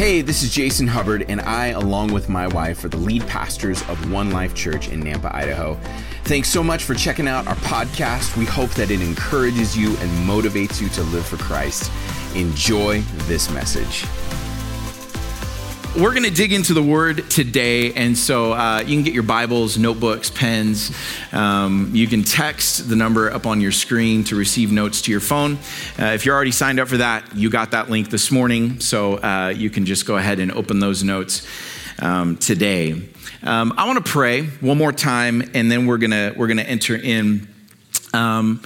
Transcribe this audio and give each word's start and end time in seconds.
Hey, 0.00 0.22
this 0.22 0.42
is 0.42 0.50
Jason 0.50 0.86
Hubbard, 0.86 1.26
and 1.28 1.42
I, 1.42 1.66
along 1.66 2.14
with 2.14 2.30
my 2.30 2.46
wife, 2.46 2.82
are 2.84 2.88
the 2.88 2.96
lead 2.96 3.20
pastors 3.26 3.82
of 3.82 4.10
One 4.10 4.30
Life 4.30 4.54
Church 4.54 4.88
in 4.88 5.02
Nampa, 5.02 5.30
Idaho. 5.34 5.78
Thanks 6.24 6.48
so 6.48 6.62
much 6.62 6.84
for 6.84 6.94
checking 6.94 7.28
out 7.28 7.46
our 7.46 7.54
podcast. 7.56 8.34
We 8.38 8.46
hope 8.46 8.70
that 8.70 8.90
it 8.90 9.02
encourages 9.02 9.76
you 9.76 9.88
and 9.98 10.10
motivates 10.26 10.80
you 10.80 10.88
to 10.88 11.02
live 11.02 11.26
for 11.26 11.36
Christ. 11.36 11.92
Enjoy 12.34 13.02
this 13.26 13.50
message. 13.50 14.06
We're 15.96 16.12
going 16.12 16.22
to 16.22 16.30
dig 16.30 16.52
into 16.52 16.72
the 16.72 16.82
word 16.82 17.28
today, 17.30 17.92
and 17.92 18.16
so 18.16 18.52
uh, 18.52 18.78
you 18.78 18.94
can 18.94 19.02
get 19.02 19.12
your 19.12 19.24
Bibles, 19.24 19.76
notebooks, 19.76 20.30
pens. 20.30 20.92
Um, 21.32 21.90
you 21.92 22.06
can 22.06 22.22
text 22.22 22.88
the 22.88 22.94
number 22.94 23.28
up 23.28 23.44
on 23.44 23.60
your 23.60 23.72
screen 23.72 24.22
to 24.24 24.36
receive 24.36 24.70
notes 24.70 25.02
to 25.02 25.10
your 25.10 25.20
phone. 25.20 25.58
Uh, 25.98 26.12
if 26.14 26.24
you're 26.24 26.34
already 26.36 26.52
signed 26.52 26.78
up 26.78 26.86
for 26.86 26.98
that, 26.98 27.34
you 27.34 27.50
got 27.50 27.72
that 27.72 27.90
link 27.90 28.08
this 28.08 28.30
morning, 28.30 28.78
so 28.78 29.14
uh, 29.16 29.52
you 29.54 29.68
can 29.68 29.84
just 29.84 30.06
go 30.06 30.16
ahead 30.16 30.38
and 30.38 30.52
open 30.52 30.78
those 30.78 31.02
notes 31.02 31.44
um, 31.98 32.36
today. 32.36 32.92
Um, 33.42 33.74
I 33.76 33.84
want 33.84 34.02
to 34.02 34.10
pray 34.10 34.44
one 34.44 34.78
more 34.78 34.92
time, 34.92 35.42
and 35.54 35.72
then 35.72 35.86
we're 35.86 35.98
gonna 35.98 36.34
we're 36.36 36.48
gonna 36.48 36.62
enter 36.62 36.94
in. 36.94 37.48
Um, 38.14 38.62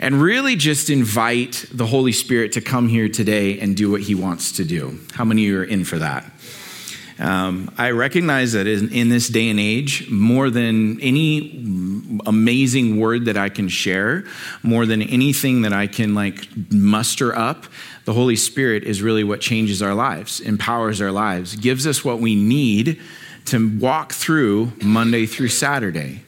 and 0.00 0.20
really 0.20 0.56
just 0.56 0.90
invite 0.90 1.66
the 1.72 1.86
Holy 1.86 2.12
Spirit 2.12 2.52
to 2.52 2.60
come 2.60 2.88
here 2.88 3.08
today 3.08 3.60
and 3.60 3.76
do 3.76 3.92
what 3.92 4.00
He 4.00 4.16
wants 4.16 4.50
to 4.52 4.64
do. 4.64 4.98
How 5.14 5.24
many 5.24 5.44
of 5.46 5.48
you 5.48 5.58
are 5.60 5.64
in 5.64 5.84
for 5.84 6.00
that? 6.00 6.30
Um, 7.18 7.72
I 7.78 7.90
recognize 7.90 8.52
that 8.54 8.66
in, 8.66 8.92
in, 8.92 9.08
this 9.08 9.28
day 9.28 9.48
and 9.48 9.60
age, 9.60 10.10
more 10.10 10.50
than 10.50 11.00
any 11.00 12.20
amazing 12.26 12.98
word 12.98 13.26
that 13.26 13.36
I 13.36 13.48
can 13.48 13.68
share, 13.68 14.24
more 14.64 14.84
than 14.84 15.00
anything 15.00 15.62
that 15.62 15.72
I 15.72 15.86
can 15.86 16.14
like 16.14 16.48
muster 16.72 17.34
up, 17.36 17.66
the 18.04 18.12
Holy 18.12 18.34
Spirit 18.34 18.82
is 18.82 19.00
really 19.00 19.22
what 19.22 19.40
changes 19.40 19.80
our 19.80 19.94
lives, 19.94 20.40
empowers 20.40 21.00
our 21.00 21.12
lives, 21.12 21.54
gives 21.54 21.86
us 21.86 22.04
what 22.04 22.18
we 22.18 22.34
need 22.34 23.00
to 23.46 23.78
walk 23.78 24.12
through 24.12 24.72
Monday 24.82 25.26
through 25.26 25.48
Saturday. 25.48 26.22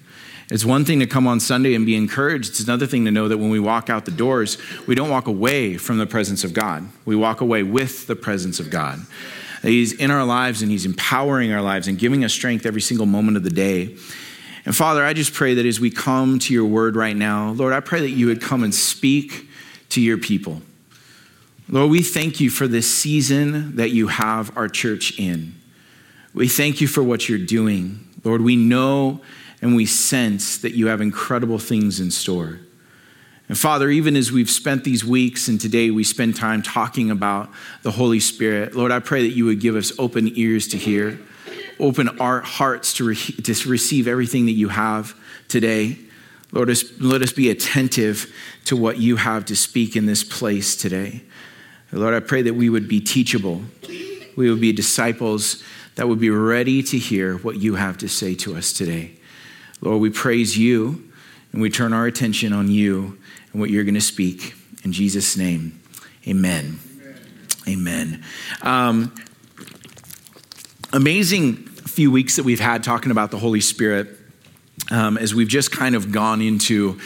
It's 0.49 0.65
one 0.65 0.85
thing 0.85 1.01
to 1.01 1.07
come 1.07 1.27
on 1.27 1.41
Sunday 1.41 1.75
and 1.75 1.85
be 1.85 1.97
encouraged. 1.97 2.51
It's 2.51 2.61
another 2.61 2.87
thing 2.87 3.05
to 3.07 3.11
know 3.11 3.27
that 3.27 3.39
when 3.39 3.51
we 3.51 3.59
walk 3.59 3.91
out 3.91 4.05
the 4.05 4.13
doors, 4.13 4.59
we 4.87 4.95
don't 4.95 5.11
walk 5.11 5.27
away 5.27 5.77
from 5.77 5.99
the 5.99 6.07
presence 6.07 6.45
of 6.45 6.53
God. 6.53 6.89
We 7.05 7.17
walk 7.17 7.41
away 7.41 7.65
with 7.65 8.07
the 8.07 8.15
presence 8.15 8.61
of 8.61 8.71
God. 8.71 9.01
He's 9.73 9.93
in 9.93 10.11
our 10.11 10.25
lives 10.25 10.63
and 10.63 10.71
He's 10.71 10.87
empowering 10.87 11.53
our 11.53 11.63
lives 11.63 11.89
and 11.89 11.99
giving 11.99 12.25
us 12.25 12.33
strength 12.33 12.67
every 12.67 12.81
single 12.81 13.07
moment 13.07 13.37
of 13.37 13.43
the 13.43 13.51
day. 13.51 13.97
And 14.65 14.75
Father, 14.75 15.05
I 15.05 15.13
just 15.13 15.33
pray 15.33 15.55
that 15.55 15.67
as 15.67 15.79
we 15.79 15.91
come 15.91 16.39
to 16.41 16.53
your 16.53 16.65
word 16.65 16.97
right 16.97 17.17
now, 17.17 17.51
Lord, 17.51 17.73
I 17.73 17.81
pray 17.81 18.01
that 18.01 18.11
you 18.11 18.27
would 18.27 18.43
come 18.43 18.65
and 18.65 18.75
speak 18.75 19.49
to 19.91 20.01
your 20.01 20.19
people. 20.19 20.61
Lord, 21.69 21.91
we 21.91 22.03
thank 22.03 22.41
you 22.41 22.51
for 22.51 22.69
this 22.69 22.93
season 22.93 23.77
that 23.77 23.91
you 23.91 24.09
have 24.09 24.57
our 24.57 24.69
church 24.69 25.19
in. 25.19 25.55
We 26.35 26.49
thank 26.49 26.81
you 26.81 26.87
for 26.87 27.03
what 27.03 27.29
you're 27.29 27.39
doing. 27.39 28.07
Lord, 28.25 28.41
we 28.41 28.57
know 28.57 29.21
and 29.63 29.75
we 29.75 29.87
sense 29.87 30.59
that 30.59 30.73
you 30.73 30.89
have 30.89 31.01
incredible 31.01 31.59
things 31.59 31.99
in 31.99 32.11
store. 32.11 32.61
And 33.49 33.57
Father, 33.57 33.89
even 33.91 34.17
as 34.17 34.33
we've 34.33 34.51
spent 34.51 34.83
these 34.83 35.05
weeks 35.05 35.47
and 35.47 35.61
today 35.61 35.91
we 35.91 36.03
spend 36.03 36.35
time 36.35 36.63
talking 36.63 37.13
about 37.13 37.49
the 37.83 37.93
Holy 37.93 38.19
Spirit, 38.19 38.75
Lord, 38.75 38.91
I 38.91 38.99
pray 38.99 39.23
that 39.23 39.37
you 39.37 39.45
would 39.45 39.61
give 39.61 39.77
us 39.77 39.93
open 39.99 40.33
ears 40.37 40.67
to 40.69 40.77
hear, 40.77 41.21
open 41.79 42.19
our 42.19 42.41
hearts 42.41 42.95
to, 42.95 43.05
re- 43.05 43.15
to 43.17 43.69
receive 43.69 44.09
everything 44.09 44.47
that 44.47 44.53
you 44.53 44.69
have 44.69 45.15
today. 45.47 45.97
Lord, 46.51 46.69
let 47.01 47.23
us 47.23 47.33
be 47.33 47.51
attentive 47.51 48.35
to 48.65 48.77
what 48.77 48.99
you 48.99 49.15
have 49.15 49.45
to 49.47 49.55
speak 49.55 49.95
in 49.95 50.07
this 50.07 50.25
place 50.25 50.75
today. 50.75 51.23
Lord, 51.93 52.15
I 52.15 52.21
pray 52.21 52.43
that 52.43 52.55
we 52.55 52.69
would 52.69 52.89
be 52.89 53.01
teachable. 53.01 53.63
We 54.37 54.51
would 54.51 54.61
be 54.61 54.73
disciples 54.73 55.63
that 55.95 56.09
would 56.09 56.21
be 56.21 56.31
ready 56.31 56.83
to 56.83 56.99
hear 56.99 57.39
what 57.39 57.57
you 57.57 57.77
have 57.77 57.97
to 57.99 58.09
say 58.09 58.35
to 58.37 58.57
us 58.57 58.73
today. 58.73 59.13
Lord, 59.81 60.01
we 60.01 60.11
praise 60.11 60.59
you 60.59 61.11
and 61.53 61.63
we 61.63 61.71
turn 61.71 61.93
our 61.93 62.07
attention 62.07 62.53
on 62.53 62.71
you 62.71 63.19
and 63.57 63.61
what 63.63 63.71
you're 63.71 63.85
going 63.85 63.95
to 63.95 64.03
speak. 64.03 64.53
In 64.85 64.93
Jesus' 64.93 65.35
name, 65.35 65.81
amen. 66.29 66.79
Amen. 67.67 68.23
amen. 68.23 68.25
Um, 68.61 69.15
amazing 70.93 71.57
few 71.57 72.11
weeks 72.11 72.37
that 72.37 72.43
we've 72.43 72.61
had 72.61 72.85
talking 72.85 73.11
about 73.11 73.31
the 73.31 73.39
Holy 73.39 73.63
Spirit 73.63 74.09
um, 74.91 75.17
as 75.17 75.35
we've 75.35 75.49
just 75.49 75.73
kind 75.73 75.95
of 75.95 76.13
gone 76.13 76.43
into 76.43 77.01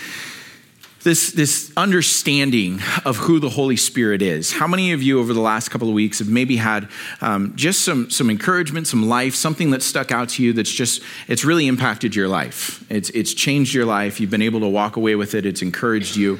this, 1.03 1.33
this 1.33 1.73
understanding 1.77 2.81
of 3.05 3.17
who 3.17 3.41
the 3.41 3.49
Holy 3.49 3.77
Spirit 3.77 4.21
is. 4.21 4.53
How 4.53 4.67
many 4.67 4.93
of 4.93 5.03
you 5.03 5.19
over 5.19 5.33
the 5.33 5.41
last 5.41 5.71
couple 5.71 5.89
of 5.89 5.95
weeks 5.95 6.19
have 6.19 6.29
maybe 6.29 6.57
had 6.57 6.89
um, 7.23 7.55
just 7.57 7.83
some, 7.83 8.11
some 8.11 8.29
encouragement, 8.29 8.87
some 8.87 9.09
life, 9.09 9.35
something 9.35 9.71
that 9.71 9.83
stuck 9.83 10.13
out 10.13 10.29
to 10.31 10.43
you 10.43 10.53
that's 10.53 10.71
just, 10.71 11.03
it's 11.27 11.45
really 11.45 11.67
impacted 11.69 12.15
your 12.15 12.29
life? 12.29 12.85
It's, 12.91 13.09
it's 13.11 13.33
changed 13.33 13.73
your 13.73 13.87
life. 13.87 14.21
You've 14.21 14.31
been 14.31 14.43
able 14.43 14.61
to 14.61 14.69
walk 14.69 14.97
away 14.97 15.15
with 15.15 15.35
it. 15.35 15.47
It's 15.47 15.63
encouraged 15.63 16.17
you. 16.17 16.39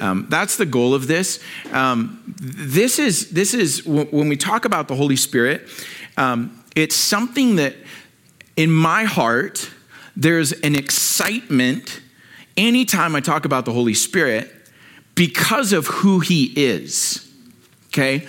Um, 0.00 0.26
that's 0.28 0.56
the 0.56 0.66
goal 0.66 0.92
of 0.92 1.06
this. 1.06 1.38
Um, 1.72 2.34
this 2.40 2.98
is, 2.98 3.30
this 3.30 3.54
is 3.54 3.86
when 3.86 4.28
we 4.28 4.36
talk 4.36 4.64
about 4.64 4.88
the 4.88 4.96
Holy 4.96 5.16
Spirit, 5.16 5.68
um, 6.16 6.64
it's 6.74 6.96
something 6.96 7.56
that 7.56 7.74
in 8.56 8.70
my 8.70 9.04
heart, 9.04 9.70
there's 10.16 10.52
an 10.52 10.74
excitement 10.74 12.00
anytime 12.56 13.14
I 13.14 13.20
talk 13.20 13.44
about 13.44 13.64
the 13.64 13.72
Holy 13.72 13.94
Spirit 13.94 14.50
because 15.14 15.72
of 15.72 15.86
who 15.86 16.20
he 16.20 16.44
is. 16.56 17.30
Okay? 17.88 18.26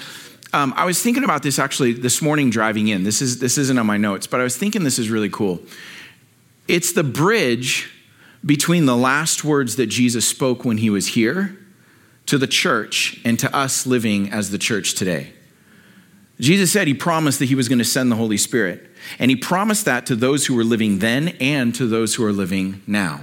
Um, 0.53 0.73
I 0.75 0.85
was 0.85 1.01
thinking 1.01 1.23
about 1.23 1.43
this 1.43 1.59
actually 1.59 1.93
this 1.93 2.21
morning 2.21 2.49
driving 2.49 2.89
in. 2.89 3.03
This, 3.03 3.21
is, 3.21 3.39
this 3.39 3.57
isn't 3.57 3.77
on 3.77 3.85
my 3.85 3.97
notes, 3.97 4.27
but 4.27 4.39
I 4.39 4.43
was 4.43 4.57
thinking 4.57 4.83
this 4.83 4.99
is 4.99 5.09
really 5.09 5.29
cool. 5.29 5.61
It's 6.67 6.91
the 6.91 7.03
bridge 7.03 7.89
between 8.45 8.85
the 8.85 8.97
last 8.97 9.43
words 9.43 9.75
that 9.77 9.87
Jesus 9.87 10.27
spoke 10.27 10.65
when 10.65 10.77
he 10.77 10.89
was 10.89 11.07
here 11.07 11.57
to 12.25 12.37
the 12.37 12.47
church 12.47 13.21
and 13.23 13.39
to 13.39 13.55
us 13.55 13.85
living 13.85 14.31
as 14.31 14.51
the 14.51 14.57
church 14.57 14.95
today. 14.95 15.33
Jesus 16.39 16.71
said 16.71 16.87
he 16.87 16.93
promised 16.93 17.39
that 17.39 17.45
he 17.45 17.55
was 17.55 17.69
going 17.69 17.79
to 17.79 17.85
send 17.85 18.11
the 18.11 18.15
Holy 18.15 18.37
Spirit. 18.37 18.89
And 19.19 19.29
he 19.29 19.37
promised 19.37 19.85
that 19.85 20.05
to 20.07 20.15
those 20.15 20.45
who 20.45 20.55
were 20.55 20.63
living 20.63 20.99
then 20.99 21.29
and 21.39 21.73
to 21.75 21.87
those 21.87 22.15
who 22.15 22.25
are 22.25 22.33
living 22.33 22.81
now 22.85 23.21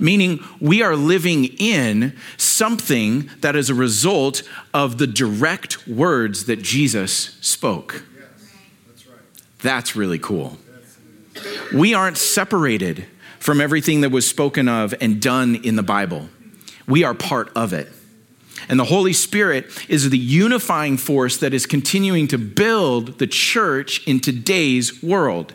meaning 0.00 0.44
we 0.60 0.82
are 0.82 0.96
living 0.96 1.44
in 1.44 2.16
something 2.36 3.30
that 3.40 3.56
is 3.56 3.70
a 3.70 3.74
result 3.74 4.42
of 4.72 4.98
the 4.98 5.06
direct 5.06 5.86
words 5.86 6.46
that 6.46 6.62
Jesus 6.62 7.36
spoke. 7.40 8.04
that's, 8.86 9.06
right. 9.06 9.18
that's 9.60 9.96
really 9.96 10.18
cool. 10.18 10.56
We 11.72 11.94
aren't 11.94 12.18
separated 12.18 13.06
from 13.40 13.60
everything 13.60 14.02
that 14.02 14.10
was 14.10 14.28
spoken 14.28 14.68
of 14.68 14.94
and 15.00 15.20
done 15.20 15.56
in 15.56 15.74
the 15.74 15.82
Bible, 15.82 16.28
we 16.86 17.04
are 17.04 17.14
part 17.14 17.50
of 17.56 17.72
it. 17.72 17.88
And 18.68 18.78
the 18.78 18.84
Holy 18.84 19.14
Spirit 19.14 19.66
is 19.88 20.10
the 20.10 20.18
unifying 20.18 20.96
force 20.98 21.38
that 21.38 21.54
is 21.54 21.66
continuing 21.66 22.28
to 22.28 22.38
build 22.38 23.18
the 23.18 23.26
church 23.26 24.06
in 24.06 24.20
today's 24.20 25.02
world. 25.02 25.54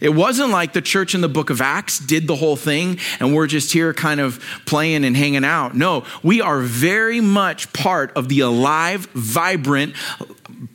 It 0.00 0.10
wasn't 0.10 0.50
like 0.50 0.72
the 0.72 0.82
church 0.82 1.14
in 1.14 1.20
the 1.20 1.28
book 1.28 1.50
of 1.50 1.60
Acts 1.60 1.98
did 1.98 2.26
the 2.26 2.36
whole 2.36 2.56
thing 2.56 2.98
and 3.20 3.34
we're 3.34 3.46
just 3.46 3.72
here 3.72 3.92
kind 3.94 4.20
of 4.20 4.42
playing 4.66 5.04
and 5.04 5.16
hanging 5.16 5.44
out. 5.44 5.74
No, 5.74 6.04
we 6.22 6.40
are 6.40 6.60
very 6.60 7.20
much 7.20 7.72
part 7.72 8.12
of 8.16 8.28
the 8.28 8.40
alive, 8.40 9.06
vibrant 9.14 9.94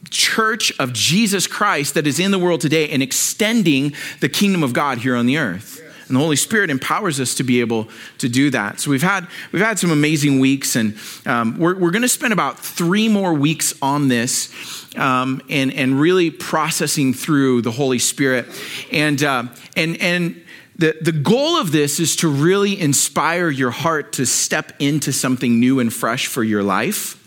church 0.10 0.72
of 0.80 0.94
Jesus 0.94 1.48
Christ 1.48 1.96
that 1.96 2.08
is 2.08 2.20
in 2.20 2.32
the 2.32 2.40
world 2.40 2.62
today 2.62 2.90
and 2.90 3.02
extending 3.02 3.94
the 4.20 4.30
kingdom 4.30 4.64
of 4.64 4.74
God 4.74 5.00
here 5.00 5.16
on 5.16 5.26
the 5.26 5.38
earth. 5.38 5.83
And 6.14 6.20
the 6.20 6.22
Holy 6.22 6.36
Spirit 6.36 6.70
empowers 6.70 7.20
us 7.20 7.34
to 7.34 7.44
be 7.44 7.60
able 7.60 7.88
to 8.20 8.30
do 8.30 8.52
that. 8.52 8.80
So 8.80 8.92
we've 8.92 9.02
had 9.02 9.28
we've 9.52 9.64
had 9.64 9.80
some 9.80 9.90
amazing 9.90 10.40
weeks, 10.40 10.76
and 10.76 10.96
um, 11.26 11.58
we're 11.58 11.74
we're 11.74 11.90
going 11.90 12.04
to 12.04 12.08
spend 12.08 12.34
about 12.34 12.60
three 12.60 13.10
more 13.10 13.34
weeks 13.34 13.74
on 13.82 14.10
this 14.10 14.54
um, 14.96 15.42
and, 15.50 15.74
and 15.74 16.00
really 16.00 16.30
processing 16.30 17.16
through 17.16 17.64
the 17.64 17.72
Holy 17.72 17.98
Spirit. 17.98 18.46
And, 18.92 19.24
uh, 19.24 19.46
and, 19.76 20.00
and 20.00 20.44
the, 20.76 20.96
the 21.02 21.12
goal 21.12 21.58
of 21.58 21.72
this 21.72 22.00
is 22.00 22.16
to 22.18 22.28
really 22.28 22.80
inspire 22.80 23.50
your 23.50 23.72
heart 23.72 24.14
to 24.14 24.28
step 24.28 24.72
into 24.78 25.12
something 25.12 25.60
new 25.60 25.80
and 25.80 25.92
fresh 25.92 26.28
for 26.28 26.44
your 26.44 26.62
life. 26.62 27.20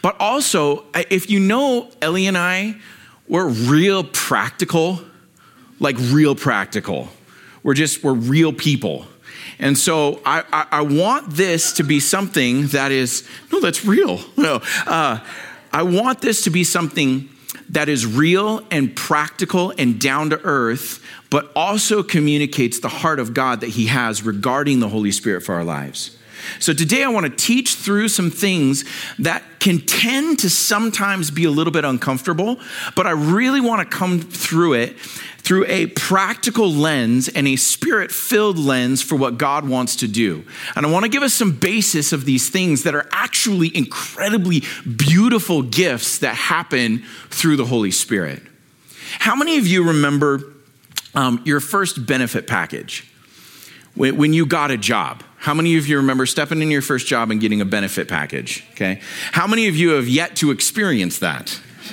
But 0.00 0.16
also, 0.20 0.84
if 0.94 1.28
you 1.28 1.40
know 1.40 1.90
Ellie 2.00 2.28
and 2.28 2.38
I, 2.38 2.76
we're 3.28 3.48
real 3.48 4.04
practical, 4.04 5.00
like 5.80 5.96
real 5.98 6.34
practical. 6.34 7.08
We're 7.64 7.74
just, 7.74 8.04
we're 8.04 8.14
real 8.14 8.52
people. 8.52 9.06
And 9.58 9.76
so 9.76 10.20
I, 10.24 10.44
I, 10.52 10.66
I 10.70 10.82
want 10.82 11.30
this 11.30 11.72
to 11.74 11.82
be 11.82 11.98
something 11.98 12.68
that 12.68 12.92
is, 12.92 13.26
no, 13.52 13.60
that's 13.60 13.84
real. 13.84 14.20
No, 14.36 14.60
uh, 14.86 15.20
I 15.72 15.82
want 15.82 16.20
this 16.20 16.42
to 16.42 16.50
be 16.50 16.62
something 16.62 17.30
that 17.70 17.88
is 17.88 18.04
real 18.04 18.64
and 18.70 18.94
practical 18.94 19.72
and 19.78 19.98
down 19.98 20.30
to 20.30 20.40
earth, 20.42 21.02
but 21.30 21.50
also 21.56 22.02
communicates 22.02 22.80
the 22.80 22.88
heart 22.88 23.18
of 23.18 23.32
God 23.32 23.60
that 23.62 23.70
He 23.70 23.86
has 23.86 24.22
regarding 24.22 24.80
the 24.80 24.88
Holy 24.88 25.10
Spirit 25.10 25.42
for 25.42 25.54
our 25.54 25.64
lives. 25.64 26.16
So 26.58 26.72
today 26.72 27.02
I 27.04 27.08
want 27.08 27.26
to 27.26 27.32
teach 27.32 27.74
through 27.74 28.08
some 28.08 28.30
things 28.30 28.84
that 29.18 29.42
can 29.60 29.80
tend 29.80 30.38
to 30.40 30.50
sometimes 30.50 31.30
be 31.30 31.44
a 31.44 31.50
little 31.50 31.72
bit 31.72 31.84
uncomfortable, 31.84 32.58
but 32.94 33.06
I 33.06 33.12
really 33.12 33.60
want 33.60 33.88
to 33.88 33.96
come 33.96 34.20
through 34.20 34.74
it 34.74 34.98
through 35.44 35.66
a 35.68 35.86
practical 35.88 36.72
lens 36.72 37.28
and 37.28 37.46
a 37.46 37.56
spirit 37.56 38.10
filled 38.10 38.58
lens 38.58 39.02
for 39.02 39.16
what 39.16 39.36
God 39.36 39.68
wants 39.68 39.96
to 39.96 40.08
do. 40.08 40.42
And 40.74 40.86
I 40.86 40.90
want 40.90 41.04
to 41.04 41.10
give 41.10 41.22
us 41.22 41.34
some 41.34 41.52
basis 41.52 42.14
of 42.14 42.24
these 42.24 42.48
things 42.48 42.84
that 42.84 42.94
are 42.94 43.06
actually 43.12 43.74
incredibly 43.76 44.62
beautiful 44.96 45.60
gifts 45.60 46.18
that 46.18 46.34
happen 46.34 47.04
through 47.28 47.56
the 47.56 47.66
Holy 47.66 47.90
Spirit. 47.90 48.42
How 49.18 49.36
many 49.36 49.58
of 49.58 49.66
you 49.66 49.86
remember 49.86 50.54
um, 51.14 51.42
your 51.44 51.60
first 51.60 52.06
benefit 52.06 52.46
package 52.46 53.06
when, 53.94 54.16
when 54.16 54.32
you 54.32 54.46
got 54.46 54.70
a 54.70 54.78
job? 54.78 55.22
How 55.44 55.52
many 55.52 55.76
of 55.76 55.86
you 55.86 55.98
remember 55.98 56.24
stepping 56.24 56.62
in 56.62 56.70
your 56.70 56.80
first 56.80 57.06
job 57.06 57.30
and 57.30 57.38
getting 57.38 57.60
a 57.60 57.66
benefit 57.66 58.08
package? 58.08 58.64
Okay. 58.70 59.02
How 59.30 59.46
many 59.46 59.68
of 59.68 59.76
you 59.76 59.90
have 59.90 60.08
yet 60.08 60.36
to 60.36 60.50
experience 60.50 61.18
that? 61.18 61.60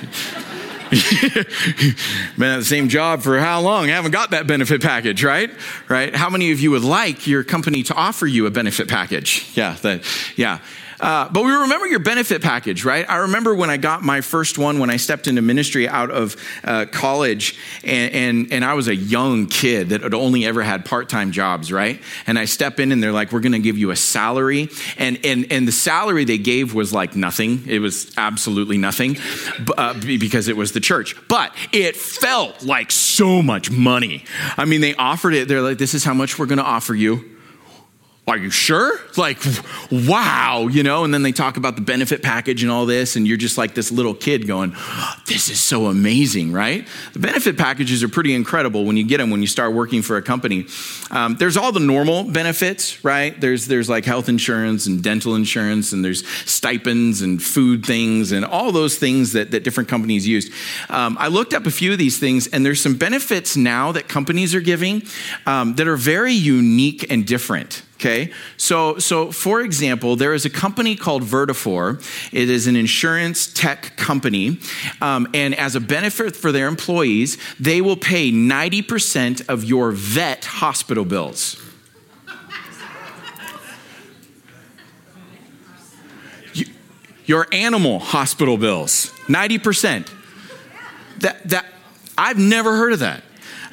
Been 2.38 2.48
at 2.48 2.56
the 2.56 2.64
same 2.64 2.88
job 2.88 3.20
for 3.20 3.38
how 3.38 3.60
long? 3.60 3.90
I 3.90 3.94
haven't 3.94 4.12
got 4.12 4.30
that 4.30 4.46
benefit 4.46 4.80
package, 4.80 5.22
right? 5.22 5.50
Right? 5.86 6.16
How 6.16 6.30
many 6.30 6.50
of 6.52 6.60
you 6.60 6.70
would 6.70 6.82
like 6.82 7.26
your 7.26 7.44
company 7.44 7.82
to 7.82 7.94
offer 7.94 8.26
you 8.26 8.46
a 8.46 8.50
benefit 8.50 8.88
package? 8.88 9.46
Yeah, 9.54 9.76
that, 9.82 10.02
yeah. 10.34 10.60
Uh, 11.02 11.28
but 11.30 11.42
we 11.42 11.50
remember 11.50 11.88
your 11.88 11.98
benefit 11.98 12.42
package, 12.42 12.84
right? 12.84 13.04
I 13.10 13.16
remember 13.16 13.54
when 13.54 13.70
I 13.70 13.76
got 13.76 14.02
my 14.02 14.20
first 14.20 14.56
one 14.56 14.78
when 14.78 14.88
I 14.88 14.98
stepped 14.98 15.26
into 15.26 15.42
ministry 15.42 15.88
out 15.88 16.12
of 16.12 16.36
uh, 16.62 16.86
college, 16.86 17.58
and, 17.82 18.14
and, 18.14 18.52
and 18.52 18.64
I 18.64 18.74
was 18.74 18.86
a 18.86 18.94
young 18.94 19.46
kid 19.46 19.88
that 19.88 20.02
had 20.02 20.14
only 20.14 20.46
ever 20.46 20.62
had 20.62 20.84
part 20.84 21.08
time 21.08 21.32
jobs, 21.32 21.72
right? 21.72 22.00
And 22.28 22.38
I 22.38 22.44
step 22.44 22.78
in, 22.78 22.92
and 22.92 23.02
they're 23.02 23.10
like, 23.10 23.32
"We're 23.32 23.40
going 23.40 23.52
to 23.52 23.58
give 23.58 23.76
you 23.76 23.90
a 23.90 23.96
salary," 23.96 24.68
and 24.96 25.18
and 25.24 25.50
and 25.50 25.66
the 25.66 25.72
salary 25.72 26.24
they 26.24 26.38
gave 26.38 26.72
was 26.72 26.92
like 26.92 27.16
nothing. 27.16 27.64
It 27.66 27.80
was 27.80 28.12
absolutely 28.16 28.78
nothing, 28.78 29.16
uh, 29.76 29.94
because 29.94 30.46
it 30.46 30.56
was 30.56 30.70
the 30.70 30.80
church. 30.80 31.16
But 31.26 31.52
it 31.72 31.96
felt 31.96 32.64
like 32.64 32.92
so 32.92 33.42
much 33.42 33.72
money. 33.72 34.24
I 34.56 34.66
mean, 34.66 34.80
they 34.80 34.94
offered 34.94 35.34
it. 35.34 35.48
They're 35.48 35.62
like, 35.62 35.78
"This 35.78 35.94
is 35.94 36.04
how 36.04 36.14
much 36.14 36.38
we're 36.38 36.46
going 36.46 36.58
to 36.58 36.64
offer 36.64 36.94
you." 36.94 37.31
Are 38.28 38.38
you 38.38 38.50
sure? 38.50 39.00
Like, 39.16 39.38
wow, 39.90 40.68
you 40.70 40.84
know? 40.84 41.02
And 41.02 41.12
then 41.12 41.24
they 41.24 41.32
talk 41.32 41.56
about 41.56 41.74
the 41.74 41.82
benefit 41.82 42.22
package 42.22 42.62
and 42.62 42.70
all 42.70 42.86
this, 42.86 43.16
and 43.16 43.26
you're 43.26 43.36
just 43.36 43.58
like 43.58 43.74
this 43.74 43.90
little 43.90 44.14
kid 44.14 44.46
going, 44.46 44.76
this 45.26 45.50
is 45.50 45.58
so 45.58 45.86
amazing, 45.86 46.52
right? 46.52 46.86
The 47.14 47.18
benefit 47.18 47.58
packages 47.58 48.00
are 48.04 48.08
pretty 48.08 48.32
incredible 48.32 48.84
when 48.84 48.96
you 48.96 49.02
get 49.02 49.18
them 49.18 49.30
when 49.30 49.40
you 49.40 49.48
start 49.48 49.72
working 49.74 50.02
for 50.02 50.18
a 50.18 50.22
company. 50.22 50.66
Um, 51.10 51.34
there's 51.34 51.56
all 51.56 51.72
the 51.72 51.80
normal 51.80 52.22
benefits, 52.22 53.04
right? 53.04 53.38
There's, 53.40 53.66
there's 53.66 53.88
like 53.88 54.04
health 54.04 54.28
insurance 54.28 54.86
and 54.86 55.02
dental 55.02 55.34
insurance, 55.34 55.92
and 55.92 56.04
there's 56.04 56.24
stipends 56.48 57.22
and 57.22 57.42
food 57.42 57.84
things, 57.84 58.30
and 58.30 58.44
all 58.44 58.70
those 58.70 58.98
things 58.98 59.32
that, 59.32 59.50
that 59.50 59.64
different 59.64 59.88
companies 59.88 60.28
use. 60.28 60.48
Um, 60.88 61.16
I 61.18 61.26
looked 61.26 61.54
up 61.54 61.66
a 61.66 61.72
few 61.72 61.90
of 61.92 61.98
these 61.98 62.20
things, 62.20 62.46
and 62.46 62.64
there's 62.64 62.80
some 62.80 62.94
benefits 62.94 63.56
now 63.56 63.90
that 63.90 64.06
companies 64.06 64.54
are 64.54 64.60
giving 64.60 65.02
um, 65.44 65.74
that 65.74 65.88
are 65.88 65.96
very 65.96 66.34
unique 66.34 67.10
and 67.10 67.26
different. 67.26 67.82
Okay, 68.02 68.32
so 68.56 68.98
so 68.98 69.30
for 69.30 69.60
example, 69.60 70.16
there 70.16 70.34
is 70.34 70.44
a 70.44 70.50
company 70.50 70.96
called 70.96 71.22
Vertafore. 71.22 72.02
It 72.32 72.50
is 72.50 72.66
an 72.66 72.74
insurance 72.74 73.46
tech 73.46 73.96
company, 73.96 74.58
um, 75.00 75.28
and 75.32 75.54
as 75.54 75.76
a 75.76 75.80
benefit 75.80 76.34
for 76.34 76.50
their 76.50 76.66
employees, 76.66 77.38
they 77.60 77.80
will 77.80 77.96
pay 77.96 78.32
ninety 78.32 78.82
percent 78.82 79.48
of 79.48 79.62
your 79.62 79.92
vet 79.92 80.44
hospital 80.46 81.04
bills. 81.04 81.56
your 87.24 87.46
animal 87.52 88.00
hospital 88.00 88.56
bills, 88.56 89.12
ninety 89.28 89.58
percent. 89.58 90.12
That 91.18 91.48
that 91.50 91.66
I've 92.18 92.36
never 92.36 92.76
heard 92.76 92.94
of 92.94 92.98
that. 92.98 93.22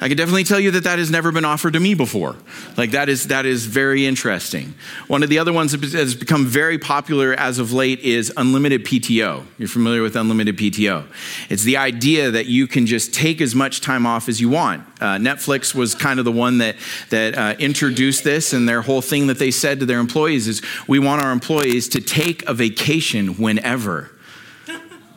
I 0.02 0.08
can 0.08 0.16
definitely 0.16 0.44
tell 0.44 0.58
you 0.58 0.70
that 0.70 0.84
that 0.84 0.98
has 0.98 1.10
never 1.10 1.30
been 1.30 1.44
offered 1.44 1.74
to 1.74 1.80
me 1.80 1.94
before. 1.94 2.36
Like 2.78 2.92
that 2.92 3.10
is 3.10 3.26
that 3.26 3.44
is 3.44 3.66
very 3.66 4.06
interesting. 4.06 4.74
One 5.08 5.22
of 5.22 5.28
the 5.28 5.38
other 5.38 5.52
ones 5.52 5.72
that 5.72 5.82
has 5.92 6.14
become 6.14 6.46
very 6.46 6.78
popular 6.78 7.34
as 7.34 7.58
of 7.58 7.74
late 7.74 8.00
is 8.00 8.32
unlimited 8.36 8.84
PTO. 8.86 9.44
You're 9.58 9.68
familiar 9.68 10.00
with 10.00 10.16
unlimited 10.16 10.56
PTO? 10.56 11.04
It's 11.50 11.64
the 11.64 11.76
idea 11.76 12.30
that 12.30 12.46
you 12.46 12.66
can 12.66 12.86
just 12.86 13.12
take 13.12 13.42
as 13.42 13.54
much 13.54 13.82
time 13.82 14.06
off 14.06 14.28
as 14.30 14.40
you 14.40 14.48
want. 14.48 14.86
Uh, 15.00 15.16
Netflix 15.16 15.74
was 15.74 15.94
kind 15.94 16.18
of 16.18 16.24
the 16.24 16.32
one 16.32 16.58
that 16.58 16.76
that 17.10 17.36
uh, 17.36 17.54
introduced 17.58 18.24
this, 18.24 18.54
and 18.54 18.66
their 18.66 18.80
whole 18.80 19.02
thing 19.02 19.26
that 19.26 19.38
they 19.38 19.50
said 19.50 19.80
to 19.80 19.86
their 19.86 20.00
employees 20.00 20.48
is, 20.48 20.62
"We 20.88 20.98
want 20.98 21.22
our 21.22 21.30
employees 21.30 21.88
to 21.90 22.00
take 22.00 22.48
a 22.48 22.54
vacation 22.54 23.34
whenever." 23.34 24.12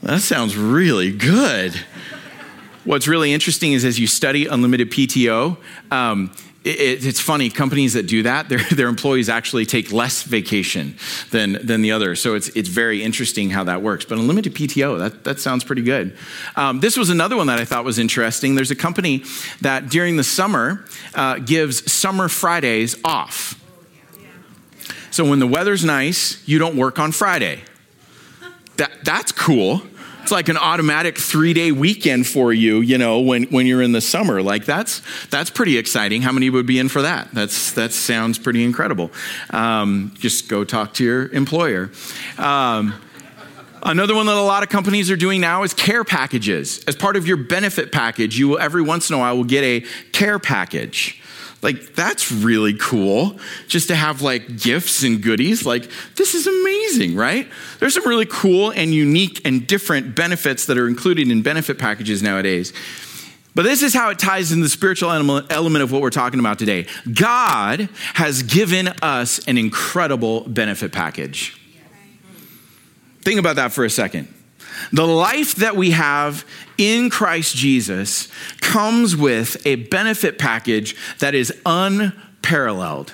That 0.02 0.20
sounds 0.22 0.58
really 0.58 1.14
good. 1.14 1.74
What's 2.86 3.08
really 3.08 3.34
interesting 3.34 3.74
is 3.74 3.86
as 3.86 4.00
you 4.00 4.08
study 4.08 4.48
unlimited 4.48 4.92
PTO, 4.92 5.58
um, 5.92 6.32
it, 6.64 7.06
it's 7.06 7.20
funny, 7.20 7.50
companies 7.50 7.94
that 7.94 8.08
do 8.08 8.24
that, 8.24 8.50
their, 8.50 8.60
their 8.72 8.88
employees 8.88 9.30
actually 9.30 9.66
take 9.66 9.92
less 9.92 10.24
vacation 10.24 10.98
than, 11.32 11.66
than 11.66 11.82
the 11.82 11.92
others. 11.92 12.22
So 12.22 12.36
it's, 12.36 12.50
it's 12.50 12.70
very 12.70 13.04
interesting 13.04 13.50
how 13.50 13.64
that 13.66 13.82
works. 13.82 14.06
But 14.06 14.18
unlimited 14.18 14.54
PTO, 14.54 15.00
that, 15.00 15.24
that 15.24 15.40
sounds 15.40 15.64
pretty 15.64 15.82
good. 15.82 16.18
Um, 16.56 16.80
this 16.80 16.98
was 16.98 17.10
another 17.10 17.36
one 17.36 17.48
that 17.48 17.60
I 17.60 17.66
thought 17.66 17.86
was 17.86 18.00
interesting. 18.00 18.56
There's 18.56 18.72
a 18.72 18.76
company 18.76 19.24
that 19.62 19.90
during 19.90 20.18
the 20.18 20.24
summer 20.24 20.86
uh, 21.16 21.40
gives 21.40 21.92
summer 21.92 22.30
Fridays 22.30 22.96
off. 23.04 23.60
So 25.12 25.30
when 25.30 25.40
the 25.40 25.48
weather's 25.48 25.86
nice, 25.86 26.46
you 26.48 26.60
don't 26.60 26.76
work 26.76 26.98
on 26.98 27.12
Friday. 27.12 27.62
That, 28.78 28.92
that's 29.04 29.32
cool. 29.32 29.84
It's 30.24 30.32
like 30.32 30.48
an 30.48 30.58
automatic 30.58 31.18
three 31.18 31.54
day 31.54 31.74
weekend 31.74 32.26
for 32.26 32.54
you, 32.54 32.80
you 32.80 32.98
know, 32.98 33.20
when, 33.20 33.44
when 33.44 33.66
you're 33.66 33.82
in 33.82 33.92
the 33.92 34.00
summer. 34.02 34.42
Like 34.42 34.64
that's, 34.64 35.02
that's 35.28 35.50
pretty 35.50 35.78
exciting. 35.78 36.22
How 36.22 36.32
many 36.32 36.50
would 36.50 36.66
be 36.66 36.80
in 36.80 36.88
for 36.88 37.02
that? 37.02 37.30
That's, 37.34 37.74
that 37.74 37.92
sounds 37.92 38.40
pretty 38.40 38.64
incredible. 38.64 39.12
Um, 39.50 40.14
just 40.18 40.48
go 40.48 40.64
talk 40.64 40.94
to 40.96 41.04
your 41.04 41.28
employer. 41.28 41.92
Um, 42.38 42.94
Another 43.86 44.16
one 44.16 44.28
that 44.28 44.38
a 44.38 44.42
lot 44.42 44.64
of 44.64 44.70
companies 44.70 45.12
are 45.12 45.18
doing 45.18 45.42
now 45.42 45.64
is 45.64 45.74
care 45.74 46.06
packages. 46.06 46.82
As 46.86 46.96
part 46.96 47.18
of 47.18 47.28
your 47.28 47.36
benefit 47.36 47.92
package, 47.92 48.40
you 48.40 48.48
will 48.48 48.60
every 48.60 48.82
once 48.82 49.10
in 49.10 49.18
a 49.18 49.20
while 49.20 49.36
will 49.36 49.44
get 49.44 49.66
a 49.66 49.82
care 50.14 50.40
package. 50.40 51.22
Like, 51.64 51.96
that's 51.96 52.32
really 52.32 52.74
cool 52.74 53.40
just 53.68 53.88
to 53.88 53.96
have 53.96 54.22
like 54.22 54.60
gifts 54.60 55.04
and 55.04 55.22
goodies. 55.22 55.66
Like, 55.66 55.90
this 56.16 56.36
is 56.36 56.46
amazing, 56.46 57.16
right? 57.16 57.48
There's 57.80 57.94
some 57.94 58.08
really 58.08 58.26
cool 58.26 58.72
and 58.72 58.94
unique 58.94 59.42
and 59.46 59.66
different 59.66 60.16
benefits 60.16 60.66
that 60.66 60.78
are 60.78 60.88
included 60.88 61.32
in 61.32 61.42
benefit 61.42 61.80
packages 61.80 62.22
nowadays. 62.22 62.74
But 63.56 63.64
this 63.64 63.84
is 63.84 63.94
how 63.94 64.10
it 64.10 64.18
ties 64.18 64.52
in 64.52 64.62
the 64.62 64.70
spiritual 64.70 65.12
element 65.12 65.84
of 65.84 65.92
what 65.92 66.02
we're 66.02 66.10
talking 66.10 66.40
about 66.40 66.58
today. 66.58 66.88
God 67.14 67.88
has 68.16 68.42
given 68.42 68.88
us 69.02 69.46
an 69.48 69.58
incredible 69.58 70.42
benefit 70.42 70.92
package. 70.92 71.60
Think 73.22 73.40
about 73.40 73.58
that 73.58 73.72
for 73.72 73.86
a 73.86 73.90
second. 73.90 74.28
The 74.92 75.06
life 75.06 75.56
that 75.56 75.76
we 75.76 75.92
have 75.92 76.46
in 76.78 77.10
Christ 77.10 77.56
Jesus 77.56 78.28
comes 78.62 79.16
with 79.16 79.66
a 79.66 79.76
benefit 79.76 80.38
package 80.38 80.96
that 81.20 81.36
is 81.36 81.54
unparalleled. 81.66 83.14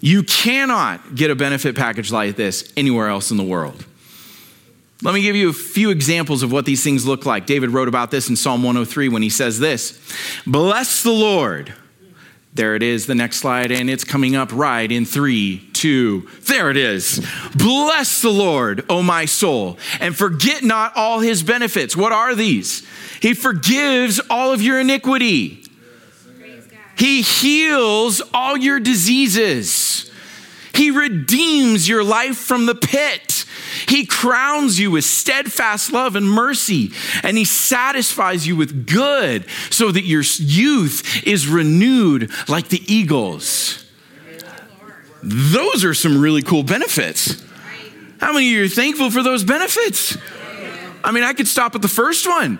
You 0.00 0.22
cannot 0.22 1.14
get 1.14 1.30
a 1.30 1.34
benefit 1.34 1.74
package 1.74 2.12
like 2.12 2.36
this 2.36 2.72
anywhere 2.76 3.08
else 3.08 3.30
in 3.30 3.36
the 3.36 3.44
world. 3.44 3.86
Let 5.02 5.14
me 5.14 5.22
give 5.22 5.36
you 5.36 5.50
a 5.50 5.54
few 5.54 5.90
examples 5.90 6.42
of 6.42 6.52
what 6.52 6.64
these 6.64 6.82
things 6.82 7.06
look 7.06 7.26
like. 7.26 7.46
David 7.46 7.70
wrote 7.70 7.88
about 7.88 8.10
this 8.10 8.28
in 8.28 8.36
Psalm 8.36 8.62
103 8.62 9.08
when 9.08 9.22
he 9.22 9.30
says 9.30 9.58
this 9.58 9.98
Bless 10.46 11.02
the 11.02 11.10
Lord 11.10 11.74
there 12.54 12.76
it 12.76 12.84
is, 12.84 13.06
the 13.06 13.16
next 13.16 13.38
slide, 13.38 13.72
and 13.72 13.90
it's 13.90 14.04
coming 14.04 14.36
up 14.36 14.52
right 14.52 14.90
in 14.90 15.04
three, 15.04 15.68
two, 15.84 16.26
there 16.44 16.70
it 16.70 16.78
is. 16.78 17.22
Bless 17.54 18.22
the 18.22 18.30
Lord, 18.30 18.86
O 18.88 19.02
my 19.02 19.26
soul, 19.26 19.76
and 20.00 20.16
forget 20.16 20.64
not 20.64 20.96
all 20.96 21.20
his 21.20 21.42
benefits. 21.42 21.94
What 21.94 22.10
are 22.10 22.34
these? 22.34 22.86
He 23.20 23.34
forgives 23.34 24.18
all 24.30 24.50
of 24.54 24.62
your 24.62 24.80
iniquity, 24.80 25.62
he 26.96 27.20
heals 27.20 28.22
all 28.32 28.56
your 28.56 28.80
diseases, 28.80 30.10
he 30.74 30.90
redeems 30.90 31.86
your 31.86 32.02
life 32.02 32.38
from 32.38 32.64
the 32.64 32.74
pit. 32.74 33.44
He 33.86 34.06
crowns 34.06 34.80
you 34.80 34.92
with 34.92 35.04
steadfast 35.04 35.92
love 35.92 36.16
and 36.16 36.30
mercy, 36.30 36.92
and 37.22 37.36
He 37.36 37.44
satisfies 37.44 38.46
you 38.46 38.56
with 38.56 38.86
good 38.86 39.46
so 39.68 39.90
that 39.90 40.04
your 40.04 40.22
youth 40.38 41.26
is 41.26 41.48
renewed 41.48 42.30
like 42.48 42.68
the 42.68 42.82
eagles. 42.92 43.83
Those 45.26 45.84
are 45.84 45.94
some 45.94 46.20
really 46.20 46.42
cool 46.42 46.62
benefits. 46.62 47.42
How 48.20 48.32
many 48.32 48.46
of 48.46 48.52
you 48.52 48.64
are 48.64 48.68
thankful 48.68 49.10
for 49.10 49.22
those 49.22 49.42
benefits? 49.42 50.18
I 51.02 51.12
mean, 51.12 51.24
I 51.24 51.32
could 51.32 51.48
stop 51.48 51.74
at 51.74 51.82
the 51.82 51.88
first 51.88 52.26
one. 52.26 52.58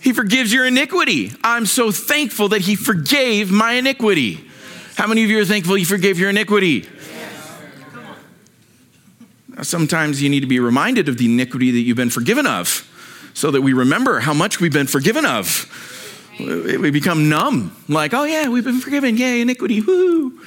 He 0.00 0.12
forgives 0.12 0.52
your 0.52 0.66
iniquity. 0.66 1.32
I'm 1.42 1.66
so 1.66 1.90
thankful 1.90 2.50
that 2.50 2.60
He 2.60 2.76
forgave 2.76 3.50
my 3.50 3.72
iniquity. 3.72 4.44
How 4.94 5.08
many 5.08 5.24
of 5.24 5.30
you 5.30 5.40
are 5.40 5.44
thankful 5.44 5.74
He 5.74 5.84
forgave 5.84 6.18
your 6.18 6.30
iniquity? 6.30 6.86
sometimes 9.62 10.22
you 10.22 10.28
need 10.28 10.40
to 10.40 10.46
be 10.46 10.60
reminded 10.60 11.08
of 11.08 11.16
the 11.16 11.24
iniquity 11.24 11.70
that 11.70 11.80
you've 11.80 11.96
been 11.96 12.10
forgiven 12.10 12.46
of 12.46 12.86
so 13.32 13.50
that 13.50 13.62
we 13.62 13.72
remember 13.72 14.20
how 14.20 14.34
much 14.34 14.60
we've 14.60 14.72
been 14.72 14.86
forgiven 14.86 15.24
of. 15.24 15.72
We 16.38 16.90
become 16.90 17.30
numb, 17.30 17.74
like, 17.88 18.12
oh 18.12 18.24
yeah, 18.24 18.48
we've 18.48 18.64
been 18.64 18.80
forgiven, 18.80 19.16
yay, 19.16 19.40
iniquity, 19.40 19.80
woo. 19.80 20.38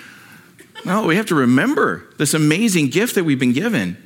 No, 0.85 1.05
we 1.05 1.15
have 1.15 1.25
to 1.27 1.35
remember 1.35 2.07
this 2.17 2.33
amazing 2.33 2.89
gift 2.89 3.15
that 3.15 3.23
we've 3.23 3.39
been 3.39 3.53
given. 3.53 3.97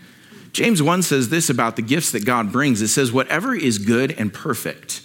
James 0.53 0.82
1 0.82 1.01
says 1.01 1.30
this 1.30 1.50
about 1.50 1.75
the 1.75 1.82
gifts 1.82 2.12
that 2.12 2.25
God 2.25 2.51
brings 2.51 2.82
it 2.82 2.88
says, 2.89 3.12
whatever 3.12 3.56
is 3.56 3.80
good 3.80 4.12
and 4.12 4.34
perfect 4.34 5.01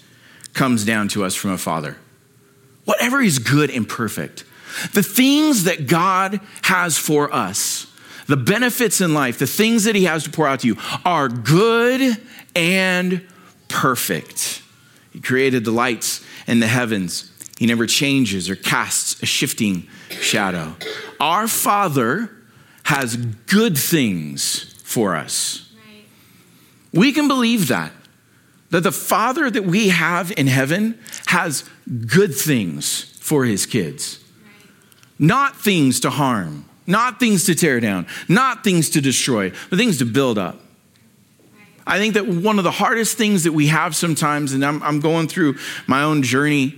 comes 0.53 0.85
down 0.85 1.09
to 1.09 1.25
us 1.25 1.35
from 1.35 1.51
a 1.51 1.59
father. 1.59 1.97
Whatever 2.85 3.21
is 3.21 3.39
good 3.39 3.71
and 3.71 3.89
perfect. 3.89 4.45
The 4.93 5.03
things 5.03 5.65
that 5.65 5.87
God 5.87 6.41
has 6.63 6.99
for 6.99 7.33
us, 7.35 7.87
the 8.27 8.37
benefits 8.37 9.01
in 9.01 9.15
life, 9.15 9.39
the 9.39 9.47
things 9.47 9.85
that 9.85 9.95
He 9.95 10.05
has 10.05 10.25
to 10.25 10.31
pour 10.31 10.47
out 10.47 10.61
to 10.61 10.67
you 10.67 10.77
are 11.05 11.29
good 11.29 12.19
and 12.55 13.27
perfect. 13.69 14.63
He 15.13 15.21
created 15.21 15.65
the 15.65 15.71
lights 15.71 16.25
and 16.47 16.63
the 16.63 16.67
heavens. 16.67 17.33
He 17.59 17.67
never 17.67 17.87
changes 17.87 18.51
or 18.51 18.57
casts 18.57 19.23
a 19.23 19.27
shifting 19.27 19.89
shadow. 20.11 20.77
Our 21.21 21.49
Father 21.49 22.31
has 22.85 23.17
good 23.17 23.77
things 23.77 24.75
for 24.83 25.15
us. 25.15 25.71
Right. 25.75 26.05
We 26.93 27.13
can 27.13 27.29
believe 27.29 27.69
that. 27.69 27.93
That 28.71 28.83
the 28.83 28.93
Father 28.93 29.51
that 29.51 29.65
we 29.65 29.89
have 29.89 30.33
in 30.37 30.47
heaven 30.47 30.99
has 31.27 31.69
good 32.07 32.35
things 32.35 33.03
for 33.21 33.45
his 33.45 33.67
kids. 33.67 34.23
Right. 34.43 34.71
Not 35.19 35.57
things 35.57 36.01
to 36.01 36.11
harm, 36.11 36.67
not 36.87 37.19
things 37.19 37.45
to 37.45 37.55
tear 37.55 37.81
down, 37.81 38.07
not 38.29 38.65
things 38.65 38.91
to 38.91 39.01
destroy, 39.01 39.53
but 39.71 39.79
things 39.79 39.99
to 39.99 40.05
build 40.05 40.39
up. 40.39 40.61
I 41.87 41.99
think 41.99 42.15
that 42.15 42.27
one 42.29 42.59
of 42.59 42.65
the 42.65 42.71
hardest 42.71 43.17
things 43.17 43.45
that 43.45 43.53
we 43.53 43.69
have 43.69 43.97
sometimes, 43.97 44.53
and 44.53 44.63
I'm, 44.63 44.83
I'm 44.83 45.01
going 45.01 45.27
through 45.27 45.57
my 45.87 46.03
own 46.03 46.23
journey 46.23 46.75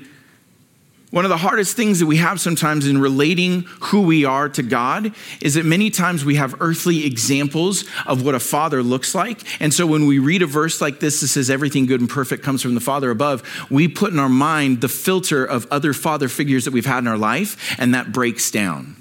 one 1.10 1.24
of 1.24 1.28
the 1.28 1.36
hardest 1.36 1.76
things 1.76 1.98
that 1.98 2.06
we 2.06 2.18
have 2.18 2.40
sometimes 2.40 2.86
in 2.86 2.98
relating 2.98 3.62
who 3.80 4.02
we 4.02 4.24
are 4.24 4.48
to 4.50 4.62
God 4.62 5.12
is 5.40 5.54
that 5.54 5.64
many 5.64 5.90
times 5.90 6.24
we 6.24 6.36
have 6.36 6.54
earthly 6.60 7.04
examples 7.04 7.84
of 8.06 8.24
what 8.24 8.36
a 8.36 8.40
father 8.40 8.80
looks 8.82 9.12
like. 9.12 9.40
And 9.60 9.74
so 9.74 9.86
when 9.86 10.06
we 10.06 10.20
read 10.20 10.42
a 10.42 10.46
verse 10.46 10.80
like 10.80 11.00
this 11.00 11.20
that 11.20 11.28
says 11.28 11.50
everything 11.50 11.86
good 11.86 12.00
and 12.00 12.08
perfect 12.08 12.44
comes 12.44 12.62
from 12.62 12.74
the 12.74 12.80
Father 12.80 13.10
above, 13.10 13.42
we 13.70 13.88
put 13.88 14.12
in 14.12 14.20
our 14.20 14.28
mind 14.28 14.80
the 14.82 14.88
filter 14.88 15.44
of 15.44 15.66
other 15.72 15.92
father 15.92 16.28
figures 16.28 16.64
that 16.64 16.72
we've 16.72 16.86
had 16.86 16.98
in 16.98 17.08
our 17.08 17.18
life, 17.18 17.76
and 17.80 17.94
that 17.94 18.12
breaks 18.12 18.50
down. 18.52 18.96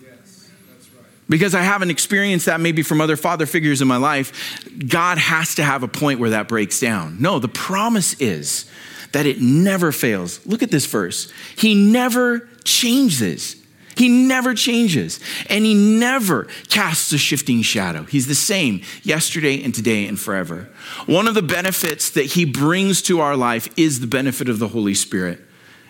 Because 1.29 1.53
I 1.53 1.61
haven't 1.61 1.91
experienced 1.91 2.47
that 2.47 2.59
maybe 2.59 2.81
from 2.81 3.01
other 3.01 3.15
father 3.15 3.45
figures 3.45 3.83
in 3.83 3.87
my 3.87 3.97
life, 3.97 4.65
God 4.87 5.19
has 5.19 5.53
to 5.55 5.63
have 5.63 5.83
a 5.83 5.87
point 5.87 6.19
where 6.19 6.31
that 6.31 6.47
breaks 6.47 6.79
down. 6.79 7.17
No, 7.19 7.37
the 7.37 7.47
promise 7.47 8.19
is 8.19 8.65
that 9.11 9.25
it 9.25 9.41
never 9.41 9.91
fails. 9.91 10.45
Look 10.45 10.63
at 10.63 10.71
this 10.71 10.85
verse. 10.85 11.31
He 11.57 11.75
never 11.75 12.47
changes. 12.63 13.55
He 13.99 14.07
never 14.07 14.53
changes 14.53 15.19
and 15.49 15.65
he 15.65 15.73
never 15.73 16.47
casts 16.69 17.11
a 17.11 17.17
shifting 17.17 17.61
shadow. 17.61 18.03
He's 18.03 18.27
the 18.27 18.35
same 18.35 18.81
yesterday 19.03 19.61
and 19.61 19.75
today 19.75 20.07
and 20.07 20.17
forever. 20.17 20.69
One 21.05 21.27
of 21.27 21.33
the 21.33 21.41
benefits 21.41 22.09
that 22.11 22.27
he 22.27 22.45
brings 22.45 23.01
to 23.03 23.19
our 23.19 23.35
life 23.35 23.67
is 23.77 23.99
the 23.99 24.07
benefit 24.07 24.47
of 24.47 24.59
the 24.59 24.69
Holy 24.69 24.93
Spirit. 24.93 25.41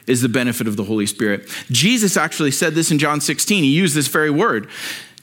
Is 0.07 0.23
the 0.23 0.29
benefit 0.29 0.67
of 0.67 0.75
the 0.75 0.85
Holy 0.85 1.05
Spirit. 1.05 1.47
Jesus 1.69 2.17
actually 2.17 2.49
said 2.49 2.73
this 2.73 2.89
in 2.89 2.97
John 2.97 3.21
16. 3.21 3.63
He 3.63 3.69
used 3.69 3.93
this 3.93 4.07
very 4.07 4.31
word. 4.31 4.67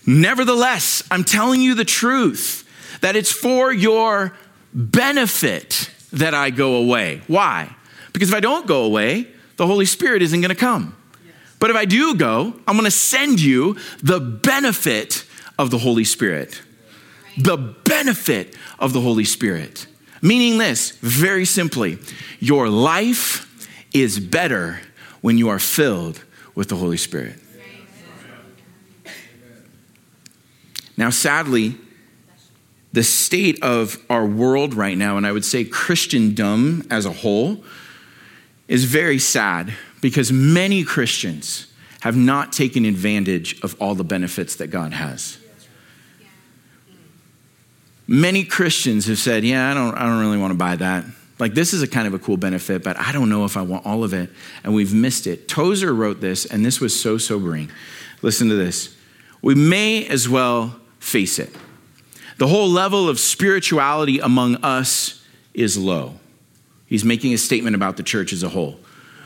Nevertheless, 0.06 1.02
I'm 1.10 1.24
telling 1.24 1.60
you 1.60 1.74
the 1.74 1.84
truth 1.84 2.62
that 3.00 3.16
it's 3.16 3.32
for 3.32 3.72
your 3.72 4.32
benefit 4.72 5.90
that 6.12 6.34
I 6.34 6.50
go 6.50 6.76
away. 6.76 7.22
Why? 7.26 7.74
Because 8.16 8.30
if 8.30 8.34
I 8.34 8.40
don't 8.40 8.66
go 8.66 8.84
away, 8.84 9.28
the 9.58 9.66
Holy 9.66 9.84
Spirit 9.84 10.22
isn't 10.22 10.40
going 10.40 10.48
to 10.48 10.54
come. 10.54 10.96
But 11.58 11.68
if 11.68 11.76
I 11.76 11.84
do 11.84 12.14
go, 12.14 12.58
I'm 12.66 12.74
going 12.74 12.86
to 12.86 12.90
send 12.90 13.42
you 13.42 13.76
the 14.02 14.18
benefit 14.18 15.26
of 15.58 15.70
the 15.70 15.76
Holy 15.76 16.04
Spirit. 16.04 16.62
The 17.36 17.58
benefit 17.58 18.56
of 18.78 18.94
the 18.94 19.02
Holy 19.02 19.26
Spirit. 19.26 19.86
Meaning 20.22 20.56
this, 20.56 20.92
very 20.92 21.44
simply, 21.44 21.98
your 22.40 22.70
life 22.70 23.68
is 23.92 24.18
better 24.18 24.80
when 25.20 25.36
you 25.36 25.50
are 25.50 25.58
filled 25.58 26.24
with 26.54 26.70
the 26.70 26.76
Holy 26.76 26.96
Spirit. 26.96 27.38
Now, 30.96 31.10
sadly, 31.10 31.76
the 32.94 33.02
state 33.02 33.62
of 33.62 34.02
our 34.08 34.24
world 34.24 34.72
right 34.72 34.96
now, 34.96 35.18
and 35.18 35.26
I 35.26 35.32
would 35.32 35.44
say 35.44 35.64
Christendom 35.64 36.86
as 36.90 37.04
a 37.04 37.12
whole, 37.12 37.62
is 38.68 38.84
very 38.84 39.18
sad 39.18 39.72
because 40.00 40.32
many 40.32 40.84
Christians 40.84 41.66
have 42.00 42.16
not 42.16 42.52
taken 42.52 42.84
advantage 42.84 43.60
of 43.62 43.74
all 43.80 43.94
the 43.94 44.04
benefits 44.04 44.56
that 44.56 44.68
God 44.68 44.92
has. 44.92 45.38
Many 48.06 48.44
Christians 48.44 49.06
have 49.06 49.18
said, 49.18 49.44
Yeah, 49.44 49.70
I 49.70 49.74
don't, 49.74 49.94
I 49.96 50.04
don't 50.04 50.20
really 50.20 50.38
want 50.38 50.52
to 50.52 50.58
buy 50.58 50.76
that. 50.76 51.04
Like, 51.38 51.54
this 51.54 51.74
is 51.74 51.82
a 51.82 51.88
kind 51.88 52.06
of 52.06 52.14
a 52.14 52.18
cool 52.18 52.36
benefit, 52.36 52.82
but 52.82 52.98
I 52.98 53.12
don't 53.12 53.28
know 53.28 53.44
if 53.44 53.56
I 53.56 53.62
want 53.62 53.84
all 53.84 54.04
of 54.04 54.14
it. 54.14 54.30
And 54.64 54.74
we've 54.74 54.94
missed 54.94 55.26
it. 55.26 55.48
Tozer 55.48 55.92
wrote 55.92 56.20
this, 56.20 56.46
and 56.46 56.64
this 56.64 56.80
was 56.80 56.98
so 56.98 57.18
sobering. 57.18 57.70
Listen 58.22 58.48
to 58.48 58.54
this. 58.54 58.96
We 59.42 59.54
may 59.54 60.06
as 60.06 60.28
well 60.28 60.80
face 60.98 61.38
it. 61.38 61.50
The 62.38 62.46
whole 62.46 62.68
level 62.68 63.08
of 63.08 63.18
spirituality 63.18 64.18
among 64.18 64.56
us 64.56 65.22
is 65.52 65.76
low. 65.76 66.14
He's 66.86 67.04
making 67.04 67.34
a 67.34 67.38
statement 67.38 67.76
about 67.76 67.96
the 67.96 68.02
church 68.02 68.32
as 68.32 68.42
a 68.42 68.48
whole. 68.48 68.78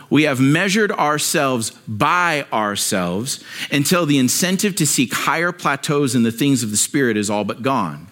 We 0.08 0.24
have 0.24 0.40
measured 0.40 0.90
ourselves 0.90 1.70
by 1.86 2.46
ourselves 2.52 3.44
until 3.70 4.06
the 4.06 4.18
incentive 4.18 4.74
to 4.76 4.86
seek 4.86 5.14
higher 5.14 5.52
plateaus 5.52 6.14
in 6.16 6.24
the 6.24 6.32
things 6.32 6.62
of 6.62 6.72
the 6.72 6.76
Spirit 6.76 7.16
is 7.16 7.30
all 7.30 7.44
but 7.44 7.62
gone. 7.62 8.08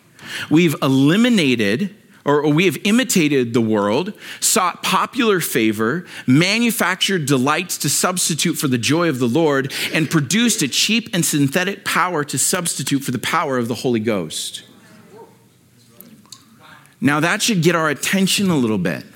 We've 0.48 0.76
eliminated 0.80 1.96
or 2.28 2.46
we 2.52 2.66
have 2.66 2.76
imitated 2.84 3.54
the 3.54 3.60
world, 3.60 4.12
sought 4.38 4.82
popular 4.82 5.40
favor, 5.40 6.04
manufactured 6.26 7.24
delights 7.24 7.78
to 7.78 7.88
substitute 7.88 8.54
for 8.54 8.68
the 8.68 8.76
joy 8.76 9.08
of 9.08 9.18
the 9.18 9.26
Lord, 9.26 9.72
and 9.94 10.10
produced 10.10 10.60
a 10.60 10.68
cheap 10.68 11.08
and 11.14 11.24
synthetic 11.24 11.86
power 11.86 12.24
to 12.24 12.36
substitute 12.36 13.00
for 13.00 13.12
the 13.12 13.18
power 13.18 13.56
of 13.56 13.66
the 13.66 13.76
Holy 13.76 14.00
Ghost. 14.00 14.62
Now, 17.00 17.20
that 17.20 17.40
should 17.40 17.62
get 17.62 17.74
our 17.74 17.88
attention 17.88 18.50
a 18.50 18.56
little 18.56 18.76
bit. 18.76 19.06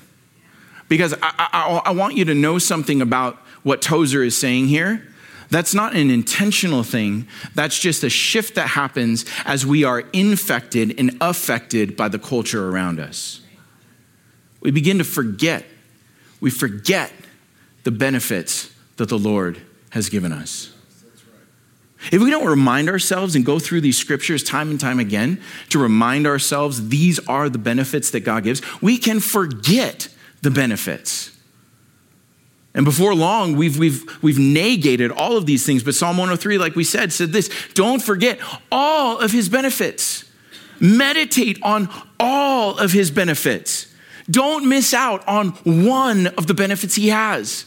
Because 0.93 1.15
I, 1.23 1.49
I, 1.51 1.81
I 1.85 1.91
want 1.91 2.17
you 2.17 2.25
to 2.25 2.35
know 2.35 2.59
something 2.59 3.01
about 3.01 3.37
what 3.63 3.81
Tozer 3.81 4.21
is 4.21 4.37
saying 4.37 4.67
here. 4.67 5.01
That's 5.49 5.73
not 5.73 5.95
an 5.95 6.11
intentional 6.11 6.83
thing. 6.83 7.27
That's 7.55 7.79
just 7.79 8.03
a 8.03 8.11
shift 8.11 8.53
that 8.53 8.67
happens 8.67 9.25
as 9.43 9.65
we 9.65 9.83
are 9.83 10.01
infected 10.13 10.93
and 10.99 11.17
affected 11.19 11.97
by 11.97 12.09
the 12.09 12.19
culture 12.19 12.69
around 12.69 12.99
us. 12.99 13.41
We 14.61 14.69
begin 14.69 14.99
to 14.99 15.03
forget. 15.03 15.65
We 16.39 16.51
forget 16.51 17.11
the 17.85 17.91
benefits 17.91 18.71
that 18.97 19.09
the 19.09 19.17
Lord 19.17 19.59
has 19.89 20.09
given 20.09 20.31
us. 20.31 20.71
If 22.11 22.21
we 22.21 22.29
don't 22.29 22.45
remind 22.45 22.87
ourselves 22.87 23.35
and 23.35 23.43
go 23.43 23.57
through 23.57 23.81
these 23.81 23.97
scriptures 23.97 24.43
time 24.43 24.69
and 24.69 24.79
time 24.79 24.99
again 24.99 25.41
to 25.69 25.79
remind 25.79 26.27
ourselves 26.27 26.89
these 26.89 27.17
are 27.27 27.49
the 27.49 27.57
benefits 27.57 28.11
that 28.11 28.19
God 28.19 28.43
gives, 28.43 28.61
we 28.79 28.99
can 28.99 29.19
forget 29.19 30.09
the 30.43 30.51
benefits. 30.51 31.31
And 32.75 32.85
before 32.85 33.15
long, 33.15 33.55
we've, 33.55 33.77
we've, 33.77 34.03
we've 34.23 34.39
negated 34.39 35.11
all 35.11 35.37
of 35.37 35.45
these 35.45 35.65
things. 35.65 35.83
But 35.83 35.95
Psalm 35.95 36.17
103, 36.17 36.57
like 36.57 36.75
we 36.75 36.83
said, 36.83 37.13
said 37.13 37.31
this 37.31 37.49
don't 37.73 38.01
forget 38.01 38.39
all 38.71 39.19
of 39.19 39.31
his 39.31 39.49
benefits. 39.49 40.25
Meditate 40.79 41.59
on 41.63 41.89
all 42.19 42.77
of 42.77 42.91
his 42.91 43.09
benefits. 43.09 43.87
Don't 44.29 44.67
miss 44.67 44.93
out 44.93 45.25
on 45.27 45.49
one 45.63 46.27
of 46.27 46.47
the 46.47 46.53
benefits 46.53 46.95
he 46.95 47.09
has. 47.09 47.65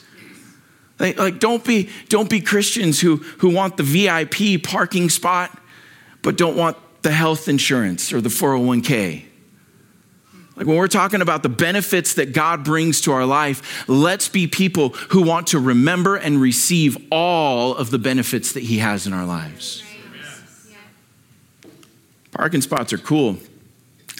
Like, 0.98 1.18
like 1.18 1.38
don't, 1.38 1.64
be, 1.64 1.88
don't 2.08 2.28
be 2.28 2.40
Christians 2.40 3.00
who, 3.00 3.16
who 3.38 3.50
want 3.50 3.76
the 3.76 3.82
VIP 3.82 4.62
parking 4.62 5.08
spot, 5.08 5.56
but 6.22 6.36
don't 6.36 6.56
want 6.56 6.76
the 7.02 7.12
health 7.12 7.48
insurance 7.48 8.12
or 8.12 8.20
the 8.20 8.28
401k. 8.28 9.25
Like 10.56 10.66
when 10.66 10.76
we're 10.76 10.88
talking 10.88 11.20
about 11.20 11.42
the 11.42 11.50
benefits 11.50 12.14
that 12.14 12.32
God 12.32 12.64
brings 12.64 13.02
to 13.02 13.12
our 13.12 13.26
life, 13.26 13.86
let's 13.88 14.28
be 14.28 14.46
people 14.46 14.88
who 15.10 15.22
want 15.22 15.48
to 15.48 15.58
remember 15.58 16.16
and 16.16 16.40
receive 16.40 16.96
all 17.12 17.74
of 17.76 17.90
the 17.90 17.98
benefits 17.98 18.52
that 18.52 18.62
He 18.62 18.78
has 18.78 19.06
in 19.06 19.12
our 19.12 19.26
lives. 19.26 19.82
Parking 22.32 22.62
spots 22.62 22.92
are 22.94 22.98
cool. 22.98 23.36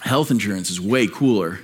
Health 0.02 0.31
insurance 0.31 0.71
is 0.71 0.81
way 0.81 1.07
cooler. 1.07 1.61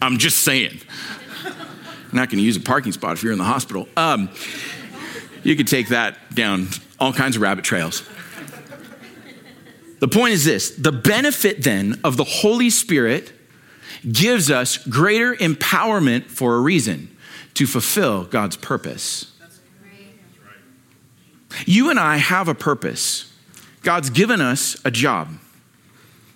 I'm 0.00 0.18
just 0.18 0.40
saying. 0.40 0.80
I'm 1.44 1.54
not 2.12 2.28
going 2.28 2.38
to 2.38 2.44
use 2.44 2.56
a 2.56 2.60
parking 2.60 2.92
spot 2.92 3.12
if 3.12 3.22
you're 3.22 3.32
in 3.32 3.38
the 3.38 3.44
hospital. 3.44 3.88
Um, 3.96 4.30
you 5.44 5.54
could 5.54 5.68
take 5.68 5.88
that 5.88 6.34
down 6.34 6.68
all 6.98 7.12
kinds 7.12 7.36
of 7.36 7.42
rabbit 7.42 7.64
trails. 7.64 8.02
The 10.02 10.08
point 10.08 10.32
is 10.32 10.44
this 10.44 10.70
the 10.70 10.90
benefit 10.90 11.62
then 11.62 12.00
of 12.02 12.16
the 12.16 12.24
Holy 12.24 12.70
Spirit 12.70 13.32
gives 14.10 14.50
us 14.50 14.76
greater 14.76 15.36
empowerment 15.36 16.24
for 16.24 16.56
a 16.56 16.60
reason 16.60 17.16
to 17.54 17.68
fulfill 17.68 18.24
God's 18.24 18.56
purpose. 18.56 19.32
You 21.66 21.88
and 21.88 22.00
I 22.00 22.16
have 22.16 22.48
a 22.48 22.54
purpose. 22.54 23.32
God's 23.82 24.10
given 24.10 24.40
us 24.40 24.76
a 24.84 24.90
job 24.90 25.28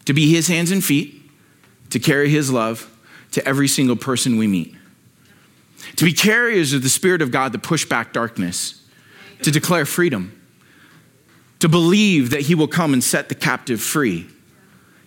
to 0.04 0.12
be 0.12 0.32
His 0.32 0.46
hands 0.46 0.70
and 0.70 0.84
feet, 0.84 1.28
to 1.90 1.98
carry 1.98 2.28
His 2.28 2.52
love 2.52 2.88
to 3.32 3.44
every 3.44 3.66
single 3.66 3.96
person 3.96 4.36
we 4.36 4.46
meet, 4.46 4.76
to 5.96 6.04
be 6.04 6.12
carriers 6.12 6.72
of 6.72 6.84
the 6.84 6.88
Spirit 6.88 7.20
of 7.20 7.32
God 7.32 7.52
to 7.52 7.58
push 7.58 7.84
back 7.84 8.12
darkness, 8.12 8.80
to 9.42 9.50
declare 9.50 9.86
freedom, 9.86 10.35
to 11.60 11.68
believe 11.68 12.30
that 12.30 12.42
He 12.42 12.54
will 12.54 12.68
come 12.68 12.92
and 12.92 13.02
set 13.02 13.28
the 13.28 13.34
captive 13.34 13.80
free. 13.80 14.26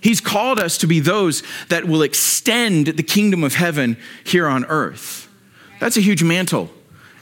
He's 0.02 0.22
called 0.22 0.60
us 0.60 0.78
to 0.80 0.88
be 0.88 1.00
those 1.00 1.44
that 1.68 1.86
will 1.86 2.02
extend 2.02 2.88
the 2.88 3.04
kingdom 3.04 3.44
of 3.44 3.56
heaven 3.56 3.98
here 4.24 4.48
on 4.48 4.66
earth. 4.66 5.28
That's 5.80 5.98
a 5.98 6.02
huge 6.02 6.24
mantle. 6.24 6.70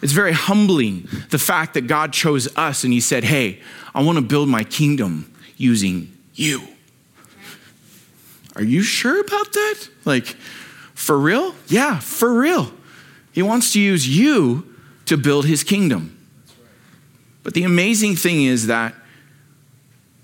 It's 0.01 0.13
very 0.13 0.31
humbling 0.31 1.07
the 1.31 1.39
fact 1.39 1.73
that 1.73 1.87
God 1.87 2.13
chose 2.13 2.47
us 2.55 2.83
and 2.83 2.93
He 2.93 2.99
said, 2.99 3.23
Hey, 3.23 3.61
I 3.95 4.03
want 4.03 4.17
to 4.17 4.21
build 4.21 4.47
my 4.47 4.63
kingdom 4.63 5.33
using 5.57 6.15
you. 6.35 6.61
Are 8.55 8.63
you 8.63 8.81
sure 8.81 9.19
about 9.19 9.53
that? 9.53 9.89
Like, 10.05 10.25
for 10.93 11.17
real? 11.17 11.55
Yeah, 11.67 11.99
for 11.99 12.33
real. 12.33 12.71
He 13.31 13.41
wants 13.41 13.73
to 13.73 13.79
use 13.79 14.07
you 14.07 14.75
to 15.05 15.17
build 15.17 15.45
His 15.45 15.63
kingdom. 15.63 16.13
But 17.43 17.53
the 17.53 17.63
amazing 17.63 18.15
thing 18.15 18.43
is 18.43 18.67
that 18.67 18.93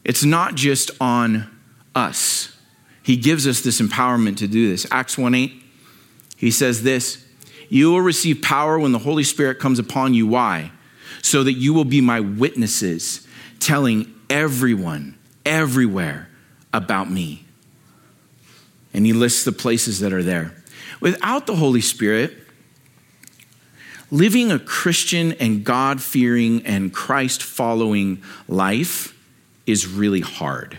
it's 0.04 0.24
not 0.24 0.56
just 0.56 0.92
on 1.00 1.50
us. 1.96 2.56
He 3.04 3.18
gives 3.18 3.48
us 3.48 3.62
this 3.62 3.82
empowerment 3.82 4.38
to 4.38 4.48
do 4.48 4.70
this. 4.70 4.86
Acts 4.92 5.18
1 5.18 5.34
8, 5.36 5.64
he 6.38 6.52
says 6.52 6.84
this 6.84 7.26
You 7.70 7.92
will 7.92 8.02
receive 8.02 8.42
power 8.42 8.80
when 8.80 8.92
the 8.92 9.00
Holy 9.00 9.24
Spirit 9.24 9.60
comes 9.60 9.80
upon 9.80 10.14
you. 10.14 10.28
Why? 10.28 10.72
So 11.22 11.44
that 11.44 11.54
you 11.54 11.74
will 11.74 11.86
be 11.86 12.02
my 12.02 12.20
witnesses, 12.20 13.26
telling 13.60 14.14
everyone, 14.30 15.18
everywhere 15.46 16.30
about 16.74 17.10
me. 17.10 17.46
And 18.94 19.06
he 19.06 19.14
lists 19.14 19.44
the 19.44 19.52
places 19.52 20.00
that 20.00 20.14
are 20.14 20.24
there. 20.24 20.54
Without 21.00 21.48
the 21.48 21.56
Holy 21.56 21.82
Spirit, 21.82 22.34
living 24.12 24.52
a 24.52 24.60
Christian 24.60 25.34
and 25.34 25.64
God 25.64 26.02
fearing 26.02 26.66
and 26.66 26.94
Christ 26.94 27.42
following 27.42 28.22
life 28.48 29.13
is 29.66 29.88
really 29.88 30.22
hard 30.22 30.78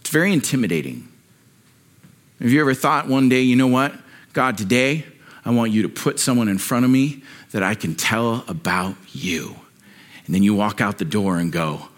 It's 0.00 0.10
very 0.10 0.32
intimidating. 0.32 1.08
Have 2.40 2.50
you 2.50 2.60
ever 2.60 2.74
thought 2.74 3.06
one 3.06 3.28
day, 3.28 3.42
you 3.42 3.54
know 3.54 3.68
what? 3.68 3.94
God, 4.32 4.58
today 4.58 5.06
I 5.44 5.50
want 5.50 5.70
you 5.70 5.82
to 5.82 5.88
put 5.88 6.18
someone 6.18 6.48
in 6.48 6.58
front 6.58 6.84
of 6.84 6.90
me 6.90 7.22
that 7.52 7.62
I 7.62 7.74
can 7.74 7.94
tell 7.94 8.44
about 8.48 8.96
you. 9.12 9.56
And 10.26 10.34
then 10.34 10.42
you 10.42 10.54
walk 10.54 10.80
out 10.80 10.98
the 10.98 11.04
door 11.04 11.38
and 11.38 11.52
go, 11.52 11.88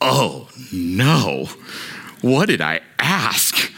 oh 0.00 0.48
no, 0.72 1.48
what 2.22 2.46
did 2.46 2.60
I 2.60 2.80
ask? 2.98 3.70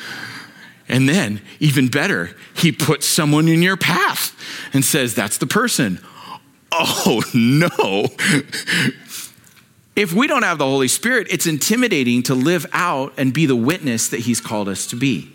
And 0.88 1.08
then, 1.08 1.40
even 1.60 1.88
better, 1.88 2.36
he 2.54 2.70
puts 2.70 3.06
someone 3.06 3.48
in 3.48 3.62
your 3.62 3.76
path 3.76 4.36
and 4.72 4.84
says, 4.84 5.14
that's 5.14 5.38
the 5.38 5.46
person. 5.46 5.98
Oh 6.70 7.22
no. 7.34 8.06
If 9.96 10.12
we 10.12 10.26
don't 10.26 10.42
have 10.42 10.58
the 10.58 10.64
Holy 10.64 10.88
Spirit, 10.88 11.28
it's 11.30 11.46
intimidating 11.46 12.22
to 12.24 12.34
live 12.34 12.66
out 12.72 13.12
and 13.16 13.32
be 13.32 13.46
the 13.46 13.56
witness 13.56 14.08
that 14.08 14.20
He's 14.20 14.40
called 14.40 14.68
us 14.68 14.86
to 14.88 14.96
be. 14.96 15.30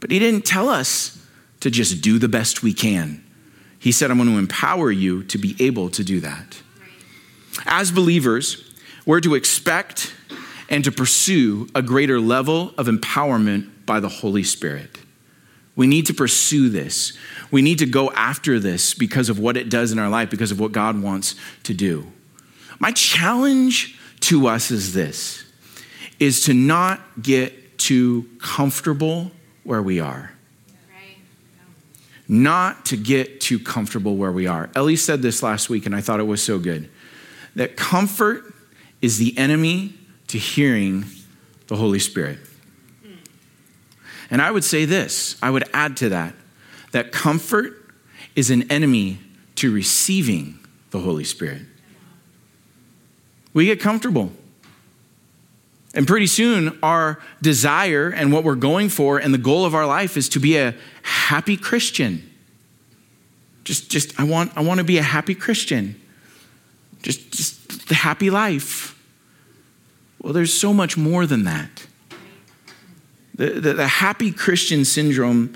But 0.00 0.10
He 0.10 0.18
didn't 0.18 0.44
tell 0.44 0.68
us 0.68 1.24
to 1.60 1.70
just 1.70 2.02
do 2.02 2.18
the 2.18 2.28
best 2.28 2.62
we 2.62 2.74
can. 2.74 3.24
He 3.78 3.92
said, 3.92 4.10
I'm 4.10 4.18
going 4.18 4.28
to 4.28 4.38
empower 4.38 4.90
you 4.90 5.22
to 5.24 5.38
be 5.38 5.56
able 5.60 5.90
to 5.90 6.02
do 6.02 6.20
that. 6.20 6.60
As 7.66 7.90
believers, 7.90 8.72
we're 9.06 9.20
to 9.20 9.34
expect 9.34 10.14
and 10.68 10.82
to 10.84 10.92
pursue 10.92 11.68
a 11.74 11.82
greater 11.82 12.20
level 12.20 12.72
of 12.78 12.86
empowerment 12.86 13.68
by 13.86 14.00
the 14.00 14.08
Holy 14.08 14.42
Spirit. 14.42 14.98
We 15.74 15.86
need 15.86 16.06
to 16.06 16.14
pursue 16.14 16.68
this. 16.68 17.12
We 17.50 17.62
need 17.62 17.78
to 17.78 17.86
go 17.86 18.10
after 18.12 18.58
this 18.58 18.94
because 18.94 19.28
of 19.28 19.38
what 19.38 19.56
it 19.56 19.68
does 19.68 19.92
in 19.92 19.98
our 19.98 20.08
life, 20.08 20.30
because 20.30 20.50
of 20.50 20.60
what 20.60 20.72
God 20.72 21.00
wants 21.00 21.34
to 21.64 21.74
do. 21.74 22.12
My 22.78 22.92
challenge 22.92 23.98
to 24.20 24.46
us 24.46 24.70
is 24.70 24.92
this 24.94 25.44
is 26.18 26.44
to 26.44 26.54
not 26.54 27.00
get 27.20 27.78
too 27.78 28.28
comfortable 28.38 29.32
where 29.64 29.82
we 29.82 29.98
are. 29.98 30.32
Not 32.28 32.86
to 32.86 32.96
get 32.96 33.40
too 33.40 33.58
comfortable 33.58 34.16
where 34.16 34.30
we 34.30 34.46
are. 34.46 34.70
Ellie 34.74 34.96
said 34.96 35.20
this 35.20 35.42
last 35.42 35.68
week, 35.68 35.84
and 35.84 35.94
I 35.94 36.00
thought 36.00 36.20
it 36.20 36.24
was 36.24 36.42
so 36.42 36.58
good 36.58 36.88
that 37.56 37.76
comfort 37.76 38.54
is 39.02 39.18
the 39.18 39.36
enemy 39.36 39.94
to 40.28 40.38
hearing 40.38 41.04
the 41.66 41.76
Holy 41.76 41.98
Spirit. 41.98 42.38
And 44.30 44.40
I 44.40 44.50
would 44.50 44.64
say 44.64 44.86
this, 44.86 45.36
I 45.42 45.50
would 45.50 45.64
add 45.74 45.96
to 45.98 46.08
that, 46.10 46.34
that 46.92 47.12
comfort 47.12 47.92
is 48.34 48.50
an 48.50 48.70
enemy 48.70 49.18
to 49.56 49.70
receiving 49.72 50.58
the 50.90 51.00
Holy 51.00 51.24
Spirit. 51.24 51.62
We 53.52 53.66
get 53.66 53.80
comfortable. 53.80 54.32
And 55.94 56.06
pretty 56.06 56.26
soon, 56.26 56.78
our 56.82 57.20
desire 57.42 58.08
and 58.08 58.32
what 58.32 58.44
we're 58.44 58.54
going 58.54 58.88
for 58.88 59.18
and 59.18 59.34
the 59.34 59.38
goal 59.38 59.66
of 59.66 59.74
our 59.74 59.86
life 59.86 60.16
is 60.16 60.28
to 60.30 60.40
be 60.40 60.56
a 60.56 60.74
happy 61.02 61.56
Christian. 61.56 62.28
Just, 63.64 63.90
just 63.90 64.18
I, 64.18 64.24
want, 64.24 64.52
I 64.56 64.62
want 64.62 64.78
to 64.78 64.84
be 64.84 64.98
a 64.98 65.02
happy 65.02 65.34
Christian. 65.34 66.00
Just, 67.02 67.30
just 67.32 67.88
the 67.88 67.94
happy 67.94 68.30
life. 68.30 68.98
Well, 70.22 70.32
there's 70.32 70.54
so 70.54 70.72
much 70.72 70.96
more 70.96 71.26
than 71.26 71.44
that. 71.44 71.86
The, 73.34 73.50
the, 73.50 73.72
the 73.74 73.86
happy 73.86 74.30
Christian 74.30 74.84
syndrome 74.84 75.54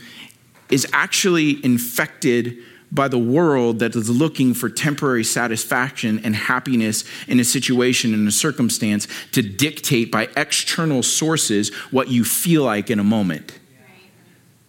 is 0.71 0.87
actually 0.93 1.65
infected 1.65 2.59
by 2.93 3.09
the 3.09 3.19
world 3.19 3.81
that 3.81 3.97
is 3.97 4.09
looking 4.09 4.55
for 4.55 4.69
temporary 4.69 5.25
satisfaction 5.25 6.21
and 6.25 6.37
happiness 6.37 7.05
in 7.27 7.41
a 7.41 7.45
situation, 7.45 8.15
in 8.15 8.27
a 8.27 8.33
circumstance, 8.33 9.09
to 9.33 9.43
dictate 9.43 10.13
by 10.13 10.29
external 10.37 11.03
sources 11.03 11.75
what 11.91 12.09
you 12.09 12.25
feel 12.25 12.65
like 12.65 12.91
in 12.91 12.99
a 12.99 13.05
moment. 13.05 13.59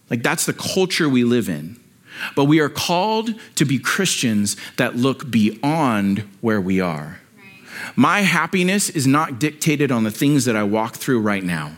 Like 0.10 0.24
that's 0.24 0.46
the 0.46 0.54
culture 0.54 1.08
we 1.08 1.24
live 1.24 1.50
in. 1.50 1.80
But 2.36 2.46
we 2.46 2.60
are 2.60 2.70
called 2.70 3.36
to 3.56 3.66
be 3.66 3.78
Christians 3.78 4.58
that 4.78 4.96
look 4.96 5.30
beyond 5.30 6.20
where 6.42 6.62
we 6.62 6.82
are. 6.82 7.20
My 7.96 8.22
happiness 8.22 8.90
is 8.90 9.06
not 9.06 9.40
dictated 9.40 9.92
on 9.92 10.04
the 10.04 10.12
things 10.12 10.46
that 10.46 10.56
I 10.56 10.64
walk 10.64 10.96
through 10.96 11.22
right 11.22 11.44
now. 11.44 11.76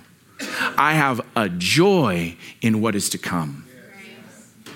I 0.78 0.93
have 0.93 1.19
a 1.36 1.49
joy 1.49 2.38
in 2.62 2.80
what 2.82 2.95
is 2.95 3.10
to 3.10 3.17
come. 3.17 3.68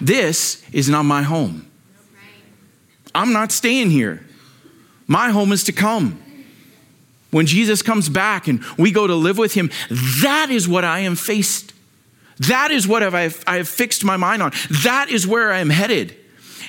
This 0.02 0.64
is 0.72 0.90
not 0.90 1.04
my 1.04 1.24
home. 1.24 1.70
I'm 3.16 3.34
not 3.34 3.52
staying 3.52 3.92
here. 3.92 4.26
My 5.08 5.30
home 5.30 5.52
is 5.52 5.64
to 5.66 5.72
come. 5.72 6.20
When 7.32 7.46
Jesus 7.46 7.82
comes 7.82 8.10
back 8.10 8.48
and 8.48 8.64
we 8.78 8.92
go 8.92 9.08
to 9.08 9.16
live 9.16 9.38
with 9.38 9.54
him, 9.54 9.72
that 10.22 10.50
is 10.50 10.68
what 10.68 10.86
I 10.86 11.00
am 11.00 11.16
faced. 11.16 11.74
That 12.40 12.72
is 12.72 12.88
what 12.88 13.04
I 13.04 13.22
have 13.22 13.68
fixed 13.68 14.04
my 14.04 14.18
mind 14.18 14.42
on. 14.42 14.52
That 14.84 15.10
is 15.10 15.28
where 15.28 15.52
I 15.52 15.60
am 15.60 15.70
headed. 15.70 16.16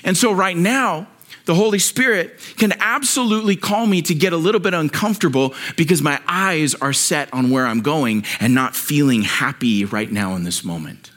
And 0.04 0.16
so, 0.16 0.32
right 0.32 0.56
now, 0.56 1.06
the 1.46 1.54
Holy 1.54 1.78
Spirit 1.78 2.38
can 2.56 2.72
absolutely 2.80 3.56
call 3.56 3.86
me 3.86 4.00
to 4.02 4.14
get 4.14 4.32
a 4.32 4.36
little 4.36 4.60
bit 4.60 4.74
uncomfortable 4.74 5.54
because 5.76 6.00
my 6.00 6.20
eyes 6.26 6.74
are 6.74 6.92
set 6.92 7.32
on 7.32 7.50
where 7.50 7.66
I'm 7.66 7.80
going 7.80 8.24
and 8.40 8.54
not 8.54 8.74
feeling 8.74 9.22
happy 9.22 9.84
right 9.84 10.10
now 10.10 10.34
in 10.36 10.44
this 10.44 10.64
moment 10.64 11.10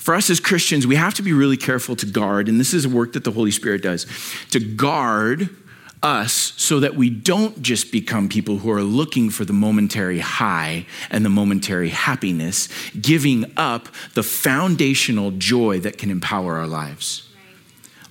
for 0.00 0.14
us 0.14 0.30
as 0.30 0.40
Christians, 0.40 0.86
we 0.86 0.96
have 0.96 1.12
to 1.14 1.22
be 1.22 1.34
really 1.34 1.58
careful 1.58 1.94
to 1.96 2.06
guard, 2.06 2.48
and 2.48 2.58
this 2.58 2.72
is 2.72 2.86
a 2.86 2.88
work 2.88 3.12
that 3.12 3.22
the 3.22 3.30
Holy 3.30 3.50
Spirit 3.50 3.82
does, 3.82 4.06
to 4.50 4.58
guard 4.58 5.50
us 6.02 6.54
so 6.56 6.80
that 6.80 6.94
we 6.94 7.10
don't 7.10 7.60
just 7.60 7.92
become 7.92 8.26
people 8.26 8.56
who 8.56 8.70
are 8.70 8.82
looking 8.82 9.28
for 9.28 9.44
the 9.44 9.52
momentary 9.52 10.20
high 10.20 10.86
and 11.10 11.22
the 11.22 11.28
momentary 11.28 11.90
happiness, 11.90 12.70
giving 12.98 13.52
up 13.58 13.88
the 14.14 14.22
foundational 14.22 15.32
joy 15.32 15.78
that 15.80 15.98
can 15.98 16.10
empower 16.10 16.56
our 16.56 16.66
lives. 16.66 17.29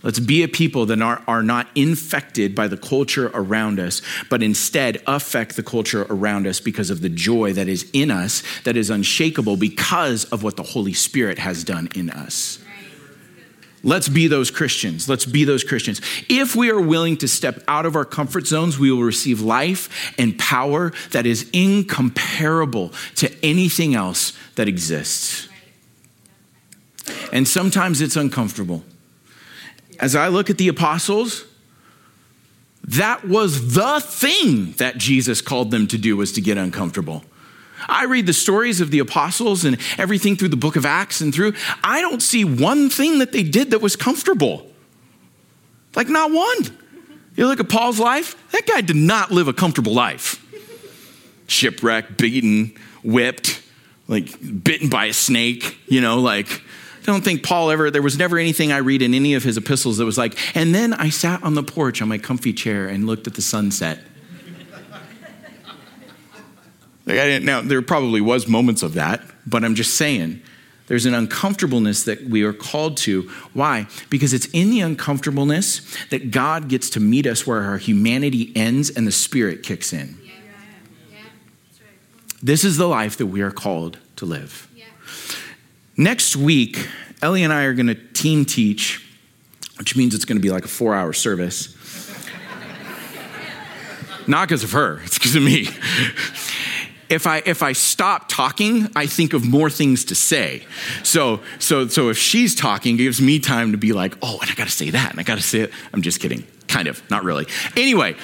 Let's 0.02 0.20
be 0.20 0.44
a 0.44 0.48
people 0.48 0.86
that 0.88 1.02
are, 1.02 1.22
are 1.28 1.44
not 1.44 1.68
infected 1.76 2.56
by 2.56 2.68
the 2.68 2.78
culture 2.78 3.30
around 3.34 3.80
us, 3.80 4.02
but 4.30 4.42
instead 4.42 5.02
affect 5.06 5.58
the 5.58 5.64
culture 5.64 6.06
around 6.10 6.48
us 6.48 6.62
because 6.62 6.90
of 6.90 7.02
the 7.02 7.10
joy 7.10 7.52
that 7.54 7.68
is 7.68 7.90
in 7.92 8.10
us, 8.10 8.42
that 8.64 8.78
is 8.78 8.90
unshakable 8.90 9.58
because 9.58 10.24
of 10.26 10.42
what 10.42 10.56
the 10.56 10.64
Holy 10.64 10.94
Spirit 10.94 11.38
has 11.40 11.66
done 11.66 11.90
in 11.96 12.10
us. 12.10 12.60
Let's 13.84 14.10
be 14.10 14.28
those 14.28 14.52
Christians. 14.52 15.08
Let's 15.08 15.26
be 15.26 15.46
those 15.46 15.64
Christians. 15.64 16.02
If 16.28 16.56
we 16.56 16.70
are 16.70 16.82
willing 16.82 17.16
to 17.18 17.28
step 17.28 17.64
out 17.68 17.86
of 17.86 17.96
our 17.96 18.04
comfort 18.04 18.46
zones, 18.46 18.78
we 18.78 18.92
will 18.92 19.04
receive 19.04 19.42
life 19.42 20.14
and 20.18 20.38
power 20.38 20.92
that 21.12 21.26
is 21.26 21.50
incomparable 21.54 22.92
to 23.16 23.32
anything 23.44 23.96
else 23.96 24.34
that 24.56 24.68
exists. 24.68 25.48
And 27.32 27.48
sometimes 27.48 28.02
it's 28.02 28.18
uncomfortable. 28.18 28.84
As 30.00 30.16
I 30.16 30.30
look 30.30 30.50
at 30.50 30.58
the 30.58 30.70
apostles, 30.70 31.46
that 32.84 33.28
was 33.28 33.76
the 33.76 34.00
thing 34.00 34.72
that 34.74 34.98
Jesus 34.98 35.42
called 35.42 35.72
them 35.72 35.88
to 35.88 35.98
do 35.98 36.16
was 36.18 36.32
to 36.34 36.42
get 36.42 36.58
uncomfortable. 36.58 37.24
I 37.88 38.06
read 38.06 38.26
the 38.26 38.34
stories 38.34 38.82
of 38.82 38.92
the 38.92 39.00
apostles 39.00 39.66
and 39.66 39.78
everything 39.98 40.36
through 40.36 40.50
the 40.50 40.58
book 40.58 40.76
of 40.76 40.86
Acts 40.86 41.22
and 41.22 41.34
through, 41.34 41.54
I 41.84 42.02
don't 42.02 42.22
see 42.22 42.44
one 42.44 42.90
thing 42.90 43.20
that 43.20 43.32
they 43.32 43.44
did 43.44 43.72
that 43.72 43.80
was 43.80 43.96
comfortable. 43.96 44.68
Like, 45.96 46.08
not 46.08 46.32
one. 46.32 46.78
You 47.36 47.48
look 47.48 47.60
at 47.60 47.70
Paul's 47.70 48.00
life, 48.00 48.36
that 48.52 48.66
guy 48.66 48.82
did 48.82 48.96
not 48.96 49.32
live 49.32 49.48
a 49.48 49.54
comfortable 49.54 49.94
life. 49.94 50.46
Shipwrecked, 51.48 52.18
beaten, 52.18 52.76
whipped, 53.04 53.62
like 54.08 54.30
bitten 54.64 54.90
by 54.90 55.06
a 55.06 55.14
snake, 55.14 55.78
you 55.88 56.02
know, 56.02 56.20
like, 56.20 56.62
I 57.02 57.06
don't 57.06 57.24
think 57.24 57.44
Paul 57.44 57.72
ever, 57.72 57.90
there 57.90 58.02
was 58.02 58.18
never 58.18 58.38
anything 58.38 58.72
I 58.72 58.78
read 58.78 59.02
in 59.02 59.14
any 59.14 59.34
of 59.34 59.44
his 59.44 59.58
epistles 59.58 59.98
that 59.98 60.06
was 60.06 60.18
like, 60.18 60.38
and 60.56 60.76
then 60.76 60.94
I 60.94 61.10
sat 61.10 61.42
on 61.44 61.56
the 61.56 61.64
porch 61.64 62.02
on 62.02 62.08
my 62.08 62.18
comfy 62.18 62.54
chair 62.54 62.88
and 62.88 63.08
looked 63.08 63.26
at 63.26 63.34
the 63.34 63.42
sunset. 63.42 64.00
Like 67.10 67.18
I 67.18 67.26
didn't 67.26 67.46
now 67.46 67.62
there 67.62 67.82
probably 67.82 68.22
was 68.22 68.48
moments 68.48 68.84
of 68.84 68.94
that, 68.94 69.24
but 69.48 69.66
I'm 69.66 69.74
just 69.74 69.96
saying 69.96 70.44
there's 70.86 71.08
an 71.08 71.16
uncomfortableness 71.16 72.04
that 72.04 72.24
we 72.26 72.44
are 72.44 72.54
called 72.54 72.98
to. 72.98 73.24
Why? 73.54 73.88
Because 74.12 74.32
it's 74.32 74.46
in 74.48 74.70
the 74.70 74.82
uncomfortableness 74.82 75.82
that 76.10 76.30
God 76.30 76.68
gets 76.68 76.88
to 76.92 77.00
meet 77.00 77.26
us 77.26 77.48
where 77.48 77.64
our 77.64 77.80
humanity 77.80 78.52
ends 78.56 78.92
and 78.92 79.08
the 79.08 79.12
spirit 79.12 79.64
kicks 79.64 79.92
in. 79.92 80.20
Yeah. 80.24 80.34
Yeah. 81.12 81.18
Right. 81.18 81.32
This 82.44 82.64
is 82.64 82.78
the 82.78 82.88
life 82.88 83.18
that 83.18 83.26
we 83.26 83.42
are 83.42 83.52
called 83.52 83.98
to 84.18 84.26
live. 84.26 84.69
Next 86.00 86.38
week, 86.38 86.88
Ellie 87.22 87.44
and 87.44 87.52
I 87.52 87.64
are 87.64 87.74
going 87.74 87.88
to 87.88 87.94
team 87.96 88.46
teach, 88.46 89.06
which 89.78 89.98
means 89.98 90.16
it's 90.16 90.24
going 90.24 90.38
to 90.38 90.42
be 90.42 90.50
like 90.50 90.64
a 90.64 90.70
four 90.70 90.96
hour 90.96 91.12
service. 91.12 91.76
Not 94.26 94.48
because 94.48 94.64
of 94.64 94.72
her, 94.72 95.02
it's 95.04 95.18
because 95.18 95.36
of 95.36 95.44
me 95.44 95.68
if 97.10 97.26
I 97.28 97.42
if 97.46 97.64
I 97.64 97.74
stop 97.74 98.30
talking, 98.30 98.88
I 98.96 99.08
think 99.08 99.34
of 99.34 99.46
more 99.46 99.70
things 99.70 100.06
to 100.06 100.16
say. 100.16 100.64
So 101.04 101.42
so 101.58 101.88
so 101.88 102.10
if 102.10 102.18
she's 102.18 102.56
talking, 102.56 102.96
it 102.96 103.00
gives 103.00 103.20
me 103.20 103.40
time 103.40 103.74
to 103.74 103.78
be 103.78 103.92
like, 103.92 104.16
oh, 104.22 104.40
and 104.42 104.50
I 104.50 104.54
got 104.54 104.68
to 104.68 104.74
say 104.74 104.92
that, 104.92 105.12
and 105.12 105.20
I 105.20 105.24
got 105.24 105.36
to 105.36 105.44
say 105.44 105.62
it. 105.62 105.72
I'm 105.92 106.02
just 106.02 106.22
kidding, 106.22 106.46
kind 106.68 106.88
of, 106.88 107.02
not 107.10 107.24
really. 107.24 107.48
Anyway, 107.76 108.16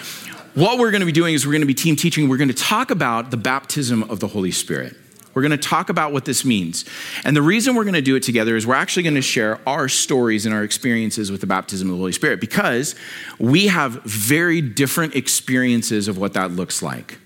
what 0.54 0.80
we're 0.80 0.92
going 0.92 1.02
to 1.02 1.06
be 1.06 1.12
doing 1.12 1.34
is 1.34 1.46
we're 1.46 1.52
going 1.52 1.62
to 1.62 1.68
be 1.68 1.74
team 1.74 1.96
teaching. 1.96 2.30
We're 2.30 2.38
going 2.38 2.48
to 2.48 2.54
talk 2.54 2.92
about 2.92 3.32
the 3.32 3.38
baptism 3.38 4.04
of 4.04 4.20
the 4.20 4.28
Holy 4.28 4.52
Spirit. 4.52 4.96
We're 5.36 5.42
going 5.42 5.52
to 5.52 5.58
talk 5.58 5.90
about 5.90 6.14
what 6.14 6.24
this 6.24 6.46
means. 6.46 6.86
And 7.26 7.36
the 7.36 7.42
reason 7.42 7.76
we're 7.76 7.84
going 7.84 7.94
to 7.94 8.02
do 8.02 8.16
it 8.16 8.24
together 8.24 8.56
is 8.56 8.66
we're 8.66 8.76
actually 8.76 9.04
going 9.04 9.16
to 9.16 9.22
share 9.22 9.60
our 9.68 9.90
stories 9.90 10.46
and 10.46 10.56
our 10.56 10.64
experiences 10.64 11.30
with 11.30 11.42
the 11.42 11.48
baptism 11.48 11.90
of 11.90 11.96
the 11.96 12.00
Holy 12.00 12.14
Spirit 12.14 12.40
because 12.40 12.96
we 13.38 13.68
have 13.68 14.02
very 14.04 14.62
different 14.62 15.14
experiences 15.14 16.08
of 16.08 16.18
what 16.18 16.34
that 16.34 16.52
looks 16.52 16.82
like. 16.82 17.20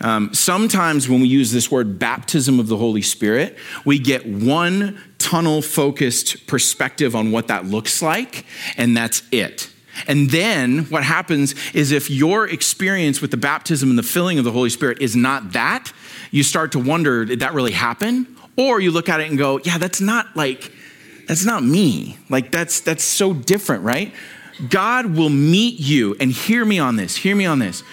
Um, 0.00 0.32
sometimes 0.32 1.08
when 1.08 1.20
we 1.20 1.28
use 1.28 1.50
this 1.50 1.70
word 1.70 1.98
baptism 1.98 2.60
of 2.60 2.68
the 2.68 2.76
Holy 2.76 3.02
Spirit, 3.02 3.56
we 3.84 3.98
get 3.98 4.26
one 4.26 5.02
tunnel 5.18 5.62
focused 5.62 6.46
perspective 6.46 7.16
on 7.16 7.32
what 7.32 7.48
that 7.48 7.64
looks 7.64 8.00
like, 8.00 8.44
and 8.76 8.96
that's 8.96 9.22
it. 9.32 9.70
And 10.06 10.30
then 10.30 10.84
what 10.84 11.02
happens 11.02 11.54
is 11.74 11.90
if 11.90 12.10
your 12.10 12.46
experience 12.46 13.20
with 13.20 13.32
the 13.32 13.36
baptism 13.36 13.90
and 13.90 13.98
the 13.98 14.04
filling 14.04 14.38
of 14.38 14.44
the 14.44 14.52
Holy 14.52 14.70
Spirit 14.70 15.00
is 15.00 15.16
not 15.16 15.52
that, 15.52 15.92
you 16.30 16.42
start 16.42 16.72
to 16.72 16.78
wonder, 16.78 17.24
did 17.24 17.40
that 17.40 17.54
really 17.54 17.72
happen? 17.72 18.36
Or 18.56 18.80
you 18.80 18.90
look 18.90 19.08
at 19.08 19.20
it 19.20 19.28
and 19.28 19.38
go, 19.38 19.58
yeah, 19.64 19.78
that's 19.78 20.00
not 20.00 20.36
like, 20.36 20.72
that's 21.26 21.44
not 21.44 21.62
me. 21.62 22.18
Like 22.28 22.50
that's 22.50 22.80
that's 22.80 23.04
so 23.04 23.32
different, 23.32 23.84
right? 23.84 24.12
God 24.68 25.16
will 25.16 25.30
meet 25.30 25.78
you, 25.78 26.16
and 26.18 26.32
hear 26.32 26.64
me 26.64 26.80
on 26.80 26.96
this, 26.96 27.14
hear 27.14 27.36
me 27.36 27.46
on 27.46 27.60
this 27.60 27.84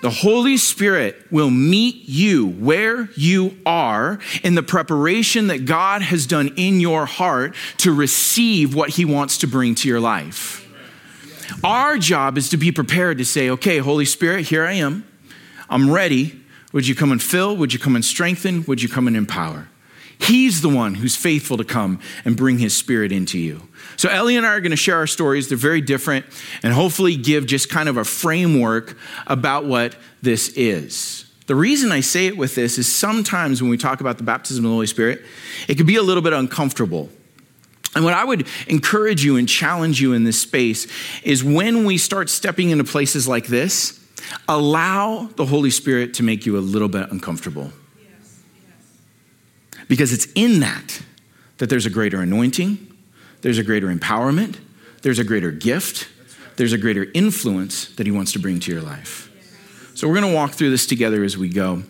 the 0.00 0.10
Holy 0.10 0.56
Spirit 0.56 1.26
will 1.30 1.50
meet 1.50 2.08
you 2.08 2.46
where 2.46 3.10
you 3.16 3.56
are 3.66 4.20
in 4.44 4.54
the 4.54 4.62
preparation 4.62 5.48
that 5.48 5.64
God 5.64 6.02
has 6.02 6.26
done 6.26 6.52
in 6.56 6.80
your 6.80 7.04
heart 7.06 7.54
to 7.78 7.92
receive 7.92 8.74
what 8.74 8.90
He 8.90 9.04
wants 9.04 9.38
to 9.38 9.48
bring 9.48 9.74
to 9.76 9.88
your 9.88 10.00
life. 10.00 10.64
Our 11.64 11.98
job 11.98 12.38
is 12.38 12.50
to 12.50 12.56
be 12.56 12.70
prepared 12.70 13.18
to 13.18 13.24
say, 13.24 13.50
okay, 13.50 13.78
Holy 13.78 14.04
Spirit, 14.04 14.46
here 14.46 14.64
I 14.64 14.74
am. 14.74 15.04
I'm 15.68 15.90
ready. 15.90 16.37
Would 16.72 16.86
you 16.86 16.94
come 16.94 17.12
and 17.12 17.22
fill? 17.22 17.56
Would 17.56 17.72
you 17.72 17.78
come 17.78 17.94
and 17.94 18.04
strengthen? 18.04 18.64
Would 18.64 18.82
you 18.82 18.88
come 18.88 19.06
and 19.06 19.16
empower? 19.16 19.68
He's 20.20 20.60
the 20.60 20.68
one 20.68 20.94
who's 20.94 21.14
faithful 21.14 21.56
to 21.58 21.64
come 21.64 22.00
and 22.24 22.36
bring 22.36 22.58
his 22.58 22.76
spirit 22.76 23.12
into 23.12 23.38
you. 23.38 23.62
So, 23.96 24.08
Ellie 24.08 24.36
and 24.36 24.44
I 24.44 24.50
are 24.50 24.60
going 24.60 24.72
to 24.72 24.76
share 24.76 24.96
our 24.96 25.06
stories. 25.06 25.48
They're 25.48 25.56
very 25.56 25.80
different 25.80 26.26
and 26.62 26.72
hopefully 26.72 27.16
give 27.16 27.46
just 27.46 27.70
kind 27.70 27.88
of 27.88 27.96
a 27.96 28.04
framework 28.04 28.98
about 29.26 29.64
what 29.64 29.96
this 30.20 30.48
is. 30.50 31.24
The 31.46 31.54
reason 31.54 31.92
I 31.92 32.00
say 32.00 32.26
it 32.26 32.36
with 32.36 32.54
this 32.54 32.78
is 32.78 32.92
sometimes 32.92 33.62
when 33.62 33.70
we 33.70 33.78
talk 33.78 34.00
about 34.00 34.18
the 34.18 34.24
baptism 34.24 34.64
of 34.64 34.70
the 34.70 34.74
Holy 34.74 34.86
Spirit, 34.86 35.24
it 35.66 35.76
can 35.76 35.86
be 35.86 35.96
a 35.96 36.02
little 36.02 36.22
bit 36.22 36.32
uncomfortable. 36.32 37.08
And 37.94 38.04
what 38.04 38.12
I 38.12 38.24
would 38.24 38.46
encourage 38.66 39.24
you 39.24 39.36
and 39.36 39.48
challenge 39.48 40.00
you 40.00 40.12
in 40.12 40.24
this 40.24 40.38
space 40.38 40.86
is 41.22 41.42
when 41.42 41.84
we 41.84 41.96
start 41.96 42.28
stepping 42.28 42.70
into 42.70 42.84
places 42.84 43.26
like 43.26 43.46
this, 43.46 43.97
allow 44.48 45.28
the 45.36 45.46
Holy 45.46 45.70
Spirit 45.70 46.14
to 46.14 46.22
make 46.22 46.46
you 46.46 46.56
a 46.56 46.60
little 46.60 46.88
bit 46.88 47.10
uncomfortable. 47.10 47.72
Because 49.88 50.12
it's 50.12 50.26
in 50.34 50.60
that 50.60 51.00
that 51.58 51.68
there's 51.68 51.86
a 51.86 51.90
greater 51.90 52.20
anointing, 52.20 52.78
there's 53.40 53.58
a 53.58 53.64
greater 53.64 53.88
empowerment, 53.88 54.56
there's 55.02 55.18
a 55.18 55.24
greater 55.24 55.50
gift, 55.50 56.08
there's 56.56 56.72
a 56.72 56.78
greater 56.78 57.06
influence 57.14 57.86
that 57.96 58.06
He 58.06 58.12
wants 58.12 58.32
to 58.32 58.38
bring 58.38 58.60
to 58.60 58.72
your 58.72 58.82
life. 58.82 59.30
So 59.94 60.06
we're 60.06 60.20
going 60.20 60.30
to 60.30 60.34
walk 60.34 60.52
through 60.52 60.70
this 60.70 60.86
together 60.86 61.24
as 61.24 61.36
we 61.36 61.48
go. 61.48 61.82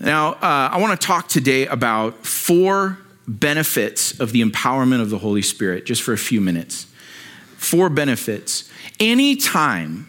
Now, 0.00 0.32
uh, 0.34 0.68
I 0.72 0.78
want 0.78 1.00
to 1.00 1.06
talk 1.06 1.28
today 1.28 1.66
about 1.66 2.26
four 2.26 2.98
benefits 3.26 4.18
of 4.20 4.32
the 4.32 4.42
empowerment 4.42 5.00
of 5.00 5.10
the 5.10 5.18
Holy 5.18 5.42
Spirit, 5.42 5.86
just 5.86 6.02
for 6.02 6.12
a 6.12 6.18
few 6.18 6.40
minutes. 6.40 6.86
Four 7.56 7.88
benefits. 7.88 8.70
Anytime 9.00 10.08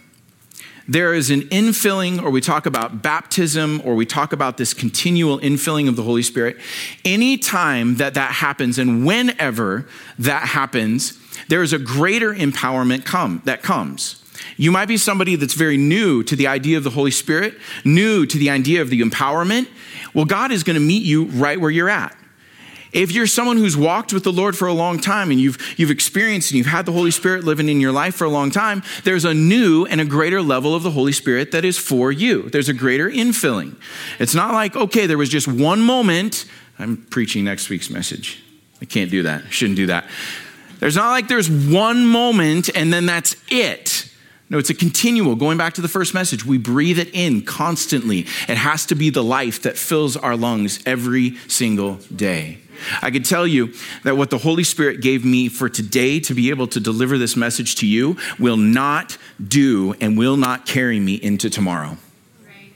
there 0.89 1.13
is 1.13 1.29
an 1.29 1.41
infilling, 1.43 2.21
or 2.21 2.31
we 2.31 2.41
talk 2.41 2.65
about 2.65 3.03
baptism, 3.03 3.79
or 3.85 3.93
we 3.93 4.07
talk 4.07 4.33
about 4.33 4.57
this 4.57 4.73
continual 4.73 5.39
infilling 5.39 5.87
of 5.87 5.95
the 5.95 6.01
Holy 6.01 6.23
Spirit, 6.23 6.57
anytime 7.05 7.97
that 7.97 8.15
that 8.15 8.31
happens, 8.31 8.79
and 8.79 9.05
whenever 9.05 9.87
that 10.17 10.47
happens, 10.47 11.17
there 11.47 11.61
is 11.61 11.73
a 11.73 11.79
greater 11.79 12.33
empowerment 12.33 13.05
come 13.05 13.43
that 13.45 13.61
comes. 13.61 14.25
You 14.57 14.71
might 14.71 14.87
be 14.87 14.97
somebody 14.97 15.35
that's 15.35 15.53
very 15.53 15.77
new 15.77 16.23
to 16.23 16.35
the 16.35 16.47
idea 16.47 16.77
of 16.77 16.83
the 16.83 16.89
Holy 16.89 17.11
Spirit, 17.11 17.55
new 17.85 18.25
to 18.25 18.37
the 18.39 18.49
idea 18.49 18.81
of 18.81 18.89
the 18.89 19.01
empowerment. 19.01 19.67
Well, 20.15 20.25
God 20.25 20.51
is 20.51 20.63
going 20.63 20.73
to 20.73 20.81
meet 20.81 21.03
you 21.03 21.25
right 21.25 21.61
where 21.61 21.69
you're 21.69 21.89
at. 21.89 22.17
If 22.91 23.11
you're 23.11 23.27
someone 23.27 23.57
who's 23.57 23.77
walked 23.77 24.13
with 24.13 24.23
the 24.23 24.31
Lord 24.31 24.57
for 24.57 24.67
a 24.67 24.73
long 24.73 24.99
time 24.99 25.29
and 25.29 25.39
you've, 25.39 25.57
you've 25.77 25.91
experienced 25.91 26.51
and 26.51 26.57
you've 26.57 26.67
had 26.67 26.85
the 26.85 26.91
Holy 26.91 27.11
Spirit 27.11 27.43
living 27.43 27.69
in 27.69 27.79
your 27.79 27.91
life 27.91 28.15
for 28.15 28.25
a 28.25 28.29
long 28.29 28.49
time, 28.49 28.81
there's 29.03 29.25
a 29.25 29.33
new 29.33 29.85
and 29.85 30.01
a 30.01 30.05
greater 30.05 30.41
level 30.41 30.73
of 30.73 30.83
the 30.83 30.91
Holy 30.91 31.11
Spirit 31.11 31.51
that 31.51 31.63
is 31.63 31.77
for 31.77 32.11
you. 32.11 32.49
There's 32.49 32.69
a 32.69 32.73
greater 32.73 33.09
infilling. 33.09 33.75
It's 34.17 34.33
not 34.33 34.53
like, 34.53 34.75
okay, 34.75 35.05
there 35.05 35.17
was 35.17 35.29
just 35.29 35.47
one 35.47 35.81
moment. 35.81 36.45
I'm 36.79 36.97
preaching 36.97 37.43
next 37.43 37.69
week's 37.69 37.89
message. 37.89 38.41
I 38.81 38.85
can't 38.85 39.11
do 39.11 39.23
that. 39.23 39.43
I 39.45 39.49
shouldn't 39.49 39.77
do 39.77 39.87
that. 39.87 40.09
There's 40.79 40.95
not 40.95 41.09
like 41.09 41.27
there's 41.27 41.49
one 41.49 42.05
moment 42.05 42.69
and 42.73 42.91
then 42.91 43.05
that's 43.05 43.35
it. 43.49 44.09
No, 44.49 44.57
it's 44.57 44.71
a 44.71 44.73
continual. 44.75 45.35
Going 45.35 45.59
back 45.59 45.75
to 45.75 45.81
the 45.81 45.87
first 45.87 46.15
message, 46.15 46.43
we 46.43 46.57
breathe 46.57 46.97
it 46.97 47.13
in 47.13 47.43
constantly. 47.43 48.21
It 48.47 48.57
has 48.57 48.85
to 48.87 48.95
be 48.95 49.11
the 49.11 49.23
life 49.23 49.61
that 49.61 49.77
fills 49.77 50.17
our 50.17 50.35
lungs 50.35 50.79
every 50.87 51.35
single 51.47 51.95
day. 52.15 52.57
I 53.01 53.11
can 53.11 53.23
tell 53.23 53.45
you 53.45 53.73
that 54.03 54.17
what 54.17 54.29
the 54.29 54.37
Holy 54.37 54.63
Spirit 54.63 55.01
gave 55.01 55.25
me 55.25 55.49
for 55.49 55.69
today 55.69 56.19
to 56.21 56.33
be 56.33 56.49
able 56.49 56.67
to 56.67 56.79
deliver 56.79 57.17
this 57.17 57.35
message 57.35 57.75
to 57.75 57.87
you 57.87 58.17
will 58.37 58.57
not 58.57 59.17
do 59.45 59.93
and 60.01 60.17
will 60.17 60.37
not 60.37 60.65
carry 60.65 60.99
me 60.99 61.15
into 61.15 61.49
tomorrow. 61.49 61.97
Right. 62.45 62.73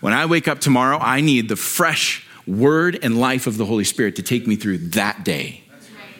When 0.00 0.12
I 0.12 0.26
wake 0.26 0.48
up 0.48 0.60
tomorrow, 0.60 0.98
I 0.98 1.20
need 1.20 1.48
the 1.48 1.56
fresh 1.56 2.26
word 2.46 2.98
and 3.02 3.18
life 3.18 3.46
of 3.46 3.56
the 3.56 3.66
Holy 3.66 3.84
Spirit 3.84 4.16
to 4.16 4.22
take 4.22 4.46
me 4.46 4.56
through 4.56 4.78
that 4.78 5.24
day. 5.24 5.62
Right. 5.70 6.10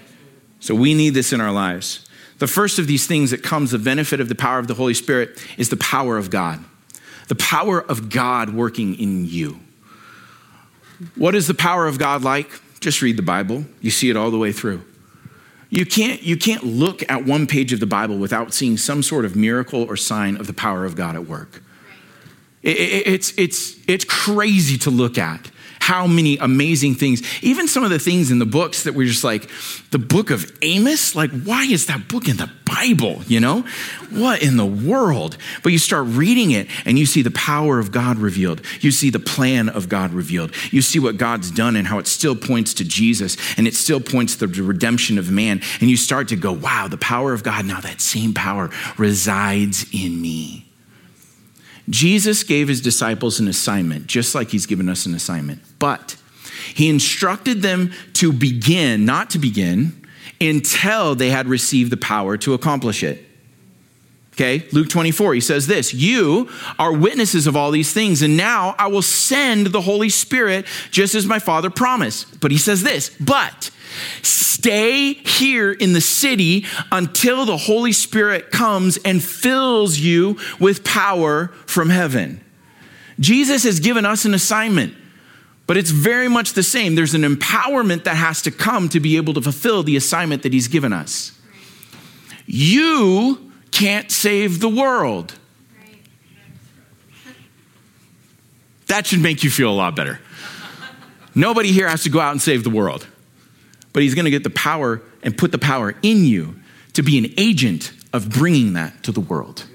So 0.61 0.75
we 0.75 0.94
need 0.94 1.11
this 1.11 1.33
in 1.33 1.40
our 1.40 1.53
lives. 1.53 2.07
The 2.38 2.47
first 2.47 2.79
of 2.79 2.87
these 2.87 3.07
things 3.07 3.33
that 3.33 3.42
comes, 3.42 3.73
the 3.73 3.79
benefit 3.79 4.21
of 4.21 4.29
the 4.29 4.35
power 4.35 4.59
of 4.59 4.68
the 4.68 4.75
Holy 4.75 4.94
Spirit, 4.94 5.44
is 5.57 5.71
the 5.71 5.77
power 5.77 6.16
of 6.16 6.31
God. 6.31 6.64
The 7.27 7.35
power 7.35 7.81
of 7.81 8.11
God 8.11 8.55
working 8.55 8.99
in 8.99 9.27
you. 9.27 9.61
What 11.14 11.35
is 11.35 11.47
the 11.47 11.55
power 11.55 11.87
of 11.87 11.99
God 11.99 12.23
like? 12.23 12.51
Just 12.81 13.03
read 13.03 13.17
the 13.17 13.23
Bible. 13.23 13.64
You 13.81 13.91
see 13.91 14.11
it 14.11 14.17
all 14.17 14.31
the 14.31 14.38
way 14.38 14.53
through. 14.53 14.85
You 15.71 15.85
can't, 15.85 16.23
you 16.23 16.37
can't 16.37 16.64
look 16.64 17.03
at 17.11 17.25
one 17.25 17.47
page 17.47 17.73
of 17.73 17.81
the 17.81 17.87
Bible 17.87 18.17
without 18.17 18.55
seeing 18.55 18.77
some 18.77 19.03
sort 19.03 19.25
of 19.25 19.37
miracle 19.37 19.83
or 19.83 19.97
sign 19.97 20.37
of 20.37 20.47
the 20.47 20.55
power 20.55 20.85
of 20.85 20.97
God 20.97 21.14
at 21.14 21.27
work. 21.27 21.62
It, 22.62 22.77
it, 22.77 23.07
it's, 23.07 23.35
it's, 23.37 23.77
it's 23.87 24.05
crazy 24.05 24.79
to 24.79 24.91
look 24.91 25.19
at 25.19 25.51
how 25.88 26.07
many 26.07 26.37
amazing 26.37 26.94
things, 26.94 27.22
even 27.42 27.66
some 27.66 27.83
of 27.83 27.88
the 27.88 27.98
things 27.98 28.31
in 28.31 28.38
the 28.38 28.44
books 28.44 28.83
that 28.83 28.92
we're 28.92 29.07
just 29.07 29.24
like, 29.24 29.48
the 29.90 29.98
book 29.98 30.29
of 30.29 30.53
Amos, 30.61 31.16
like, 31.16 31.31
why 31.44 31.64
is 31.64 31.87
that 31.87 32.09
book 32.09 32.29
in 32.29 32.37
the 32.37 32.51
Bible? 32.66 33.22
You 33.27 33.40
know, 33.40 33.64
what 34.11 34.42
in 34.42 34.59
the 34.59 34.66
world? 34.66 35.38
But 35.62 35.72
you 35.72 35.79
start 35.79 36.05
reading 36.09 36.51
it 36.51 36.68
and 36.85 36.98
you 36.98 37.07
see 37.07 37.22
the 37.22 37.31
power 37.31 37.79
of 37.79 37.90
God 37.90 38.18
revealed. 38.18 38.61
You 38.81 38.90
see 38.90 39.09
the 39.09 39.18
plan 39.18 39.70
of 39.70 39.88
God 39.88 40.12
revealed. 40.12 40.53
You 40.70 40.83
see 40.83 40.98
what 40.98 41.16
God's 41.16 41.51
done 41.51 41.74
and 41.74 41.87
how 41.87 41.98
it 41.98 42.07
still 42.07 42.37
points 42.37 42.74
to 42.74 42.85
Jesus 42.85 43.38
and 43.57 43.66
it 43.66 43.74
still 43.74 43.98
points 43.98 44.37
to 44.37 44.46
the 44.46 44.62
redemption 44.62 45.16
of 45.16 45.31
man. 45.31 45.62
And 45.81 45.88
you 45.88 45.96
start 45.96 46.29
to 46.29 46.37
go, 46.37 46.53
wow, 46.53 46.88
the 46.88 46.98
power 46.98 47.33
of 47.33 47.42
God, 47.42 47.64
now 47.64 47.81
that 47.81 48.03
same 48.03 48.35
power 48.35 48.68
resides 48.98 49.87
in 49.94 50.20
me. 50.20 50.67
Jesus 51.90 52.42
gave 52.42 52.68
his 52.68 52.81
disciples 52.81 53.40
an 53.40 53.48
assignment, 53.48 54.07
just 54.07 54.35
like 54.35 54.51
he's 54.51 54.66
given 54.66 54.88
us 54.88 55.07
an 55.07 55.14
assignment. 55.14 55.61
But 55.79 56.16
he 56.74 56.88
instructed 56.88 57.62
them 57.62 57.92
to 58.14 58.33
begin, 58.33 59.05
not 59.05 59.31
to 59.31 59.38
begin, 59.38 60.07
until 60.40 61.14
they 61.14 61.31
had 61.31 61.46
received 61.46 61.90
the 61.90 61.96
power 61.96 62.37
to 62.38 62.55
accomplish 62.55 63.03
it. 63.03 63.28
Okay, 64.38 64.64
Luke 64.70 64.88
24, 64.88 65.35
he 65.35 65.40
says 65.40 65.66
this 65.66 65.92
You 65.92 66.48
are 66.79 66.92
witnesses 66.92 67.48
of 67.48 67.57
all 67.57 67.72
these 67.72 67.92
things, 67.92 68.22
and 68.22 68.37
now 68.37 68.77
I 68.79 68.87
will 68.87 69.03
send 69.03 69.66
the 69.68 69.81
Holy 69.81 70.09
Spirit 70.09 70.64
just 70.92 71.16
as 71.16 71.27
my 71.27 71.40
Father 71.40 71.70
promised. 71.70 72.40
But 72.40 72.53
he 72.53 72.59
says 72.59 72.85
this, 72.85 73.11
but 73.18 73.72
Stay 74.22 75.14
here 75.14 75.72
in 75.72 75.92
the 75.92 76.01
city 76.01 76.66
until 76.90 77.44
the 77.44 77.57
Holy 77.57 77.92
Spirit 77.92 78.51
comes 78.51 78.96
and 78.98 79.22
fills 79.22 79.98
you 79.98 80.37
with 80.59 80.85
power 80.85 81.48
from 81.66 81.90
heaven. 81.90 82.40
Jesus 83.20 83.64
has 83.64 83.81
given 83.81 84.05
us 84.05 84.24
an 84.24 84.35
assignment, 84.35 84.94
but 85.66 85.77
it's 85.77 85.90
very 85.90 86.29
much 86.29 86.55
the 86.55 86.62
same. 86.62 86.94
There's 86.94 87.14
an 87.14 87.22
empowerment 87.22 88.05
that 88.05 88.16
has 88.16 88.42
to 88.42 88.51
come 88.51 88.88
to 88.90 89.01
be 89.01 89.16
able 89.16 89.35
to 89.35 89.42
fulfill 89.42 89.83
the 89.83 89.96
assignment 89.96 90.42
that 90.42 90.53
He's 90.53 90.68
given 90.68 90.92
us. 90.92 91.38
You 92.46 93.47
can't 93.70 94.11
save 94.11 94.61
the 94.61 94.68
world. 94.68 95.35
That 98.87 99.07
should 99.07 99.20
make 99.20 99.44
you 99.44 99.50
feel 99.50 99.70
a 99.70 99.74
lot 99.74 99.94
better. 99.94 100.20
Nobody 101.35 101.72
here 101.72 101.88
has 101.88 102.02
to 102.04 102.11
go 102.11 102.20
out 102.20 102.33
and 102.33 102.40
save 102.40 102.64
the 102.64 102.70
world 102.70 103.07
but 103.98 104.04
he's 104.04 104.14
going 104.14 104.26
to 104.26 104.31
get 104.31 104.44
the 104.44 104.50
power 104.50 105.02
and 105.24 105.37
put 105.37 105.50
the 105.50 105.59
power 105.59 105.94
in 106.02 106.24
you 106.24 106.54
to 106.92 107.02
be 107.02 107.18
an 107.18 107.35
agent 107.37 107.92
of 108.12 108.31
bringing 108.31 108.74
that 108.74 109.02
to 109.02 109.11
the 109.11 109.20
world. 109.20 109.66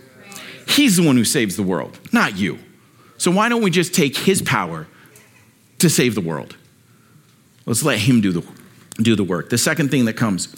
He's 0.66 0.96
the 0.96 1.06
one 1.06 1.18
who 1.18 1.26
saves 1.26 1.58
the 1.58 1.64
world, 1.64 2.00
not 2.12 2.38
you. 2.38 2.60
So 3.18 3.32
why 3.32 3.50
don't 3.50 3.62
we 3.62 3.70
just 3.70 3.94
take 3.94 4.16
his 4.16 4.42
power 4.42 4.88
to 5.80 5.90
save 5.90 6.16
the 6.16 6.22
world? 6.22 6.56
Let's 7.66 7.84
let 7.84 8.00
him 8.00 8.22
do 8.22 8.32
the, 8.32 8.48
do 9.02 9.16
the 9.16 9.26
work. 9.26 9.50
The 9.50 9.58
second 9.58 9.92
thing 9.92 10.06
that 10.06 10.14
comes 10.14 10.56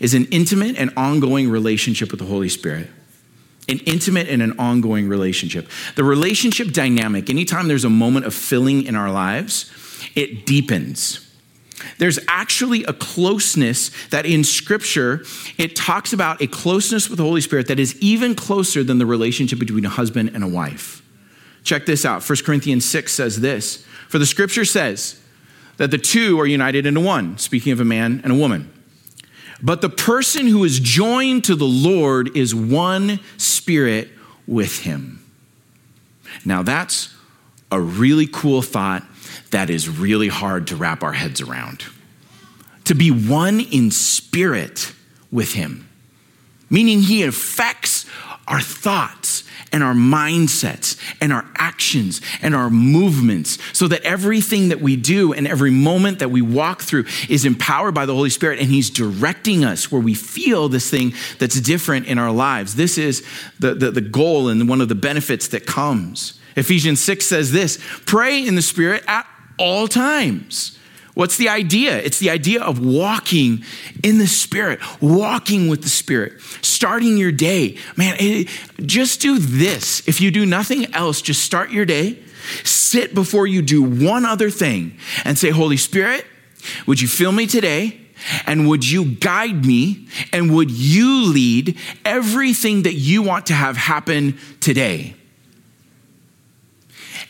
is 0.00 0.14
an 0.14 0.26
intimate 0.26 0.76
and 0.76 0.92
ongoing 0.96 1.48
relationship 1.48 2.10
with 2.10 2.20
the 2.20 2.26
Holy 2.26 2.48
Spirit. 2.48 2.88
An 3.68 3.78
intimate 3.80 4.28
and 4.28 4.42
an 4.42 4.58
ongoing 4.58 5.08
relationship. 5.08 5.68
The 5.96 6.04
relationship 6.04 6.72
dynamic, 6.72 7.28
anytime 7.28 7.66
there's 7.66 7.84
a 7.84 7.90
moment 7.90 8.26
of 8.26 8.34
filling 8.34 8.84
in 8.84 8.94
our 8.94 9.10
lives, 9.10 9.72
it 10.14 10.46
deepens 10.46 11.26
there's 11.98 12.18
actually 12.28 12.84
a 12.84 12.92
closeness 12.92 13.90
that 14.08 14.26
in 14.26 14.44
Scripture, 14.44 15.24
it 15.58 15.76
talks 15.76 16.12
about 16.12 16.40
a 16.42 16.46
closeness 16.46 17.08
with 17.08 17.18
the 17.18 17.24
Holy 17.24 17.40
Spirit 17.40 17.68
that 17.68 17.78
is 17.78 17.96
even 18.00 18.34
closer 18.34 18.82
than 18.82 18.98
the 18.98 19.06
relationship 19.06 19.58
between 19.58 19.84
a 19.84 19.90
husband 19.90 20.30
and 20.34 20.42
a 20.42 20.48
wife. 20.48 21.02
Check 21.64 21.86
this 21.86 22.04
out 22.04 22.28
1 22.28 22.38
Corinthians 22.44 22.84
6 22.84 23.12
says 23.12 23.40
this 23.40 23.84
For 24.08 24.18
the 24.18 24.26
Scripture 24.26 24.64
says 24.64 25.20
that 25.78 25.90
the 25.90 25.98
two 25.98 26.40
are 26.40 26.46
united 26.46 26.86
into 26.86 27.00
one, 27.00 27.38
speaking 27.38 27.72
of 27.72 27.80
a 27.80 27.84
man 27.84 28.20
and 28.22 28.32
a 28.32 28.36
woman. 28.36 28.72
But 29.62 29.80
the 29.80 29.88
person 29.88 30.46
who 30.46 30.64
is 30.64 30.80
joined 30.80 31.44
to 31.44 31.54
the 31.54 31.64
Lord 31.64 32.36
is 32.36 32.54
one 32.54 33.20
spirit 33.38 34.10
with 34.46 34.80
him. 34.80 35.24
Now, 36.44 36.62
that's 36.62 37.14
a 37.70 37.80
really 37.80 38.26
cool 38.26 38.62
thought 38.62 39.02
that 39.50 39.70
is 39.70 39.88
really 39.88 40.28
hard 40.28 40.66
to 40.68 40.76
wrap 40.76 41.02
our 41.02 41.12
heads 41.12 41.40
around. 41.40 41.84
To 42.84 42.94
be 42.94 43.10
one 43.10 43.60
in 43.60 43.90
spirit 43.90 44.92
with 45.32 45.54
Him, 45.54 45.88
meaning 46.70 47.00
He 47.02 47.22
affects 47.22 48.06
our 48.46 48.60
thoughts 48.60 49.25
and 49.72 49.82
our 49.82 49.94
mindsets 49.94 50.98
and 51.20 51.32
our 51.32 51.44
actions 51.56 52.20
and 52.42 52.54
our 52.54 52.70
movements 52.70 53.58
so 53.72 53.88
that 53.88 54.02
everything 54.02 54.68
that 54.68 54.80
we 54.80 54.96
do 54.96 55.32
and 55.32 55.46
every 55.46 55.70
moment 55.70 56.18
that 56.20 56.30
we 56.30 56.42
walk 56.42 56.82
through 56.82 57.04
is 57.28 57.44
empowered 57.44 57.94
by 57.94 58.06
the 58.06 58.14
Holy 58.14 58.30
Spirit 58.30 58.58
and 58.58 58.68
He's 58.68 58.90
directing 58.90 59.64
us 59.64 59.90
where 59.90 60.00
we 60.00 60.14
feel 60.14 60.68
this 60.68 60.90
thing 60.90 61.14
that's 61.38 61.60
different 61.60 62.06
in 62.06 62.18
our 62.18 62.32
lives. 62.32 62.76
This 62.76 62.98
is 62.98 63.26
the, 63.58 63.74
the, 63.74 63.90
the 63.90 64.00
goal 64.00 64.48
and 64.48 64.68
one 64.68 64.80
of 64.80 64.88
the 64.88 64.94
benefits 64.94 65.48
that 65.48 65.66
comes. 65.66 66.38
Ephesians 66.56 67.00
6 67.02 67.26
says 67.26 67.52
this 67.52 67.78
pray 68.06 68.46
in 68.46 68.54
the 68.54 68.62
Spirit 68.62 69.04
at 69.06 69.26
all 69.58 69.88
times. 69.88 70.75
What's 71.16 71.38
the 71.38 71.48
idea? 71.48 71.96
It's 71.96 72.18
the 72.18 72.28
idea 72.28 72.62
of 72.62 72.78
walking 72.78 73.64
in 74.04 74.18
the 74.18 74.26
Spirit, 74.26 74.80
walking 75.00 75.66
with 75.66 75.80
the 75.80 75.88
Spirit, 75.88 76.42
starting 76.60 77.16
your 77.16 77.32
day. 77.32 77.78
Man, 77.96 78.16
it, 78.20 78.48
just 78.84 79.22
do 79.22 79.38
this. 79.38 80.06
If 80.06 80.20
you 80.20 80.30
do 80.30 80.44
nothing 80.44 80.94
else, 80.94 81.22
just 81.22 81.42
start 81.42 81.70
your 81.70 81.86
day, 81.86 82.18
sit 82.64 83.14
before 83.14 83.46
you 83.46 83.62
do 83.62 83.82
one 83.82 84.26
other 84.26 84.50
thing, 84.50 84.98
and 85.24 85.38
say, 85.38 85.48
Holy 85.48 85.78
Spirit, 85.78 86.26
would 86.86 87.00
you 87.00 87.08
fill 87.08 87.32
me 87.32 87.46
today? 87.46 87.98
And 88.46 88.68
would 88.68 88.86
you 88.86 89.06
guide 89.06 89.64
me? 89.64 90.08
And 90.34 90.54
would 90.54 90.70
you 90.70 91.32
lead 91.32 91.78
everything 92.04 92.82
that 92.82 92.92
you 92.92 93.22
want 93.22 93.46
to 93.46 93.54
have 93.54 93.78
happen 93.78 94.38
today? 94.60 95.14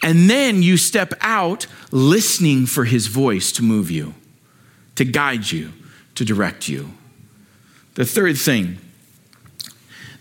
And 0.02 0.30
then 0.30 0.62
you 0.62 0.76
step 0.76 1.14
out 1.20 1.66
listening 1.90 2.66
for 2.66 2.84
his 2.84 3.06
voice 3.06 3.50
to 3.52 3.62
move 3.62 3.90
you, 3.90 4.14
to 4.94 5.04
guide 5.04 5.50
you, 5.50 5.72
to 6.14 6.24
direct 6.24 6.68
you. 6.68 6.92
The 7.94 8.04
third 8.04 8.36
thing 8.36 8.78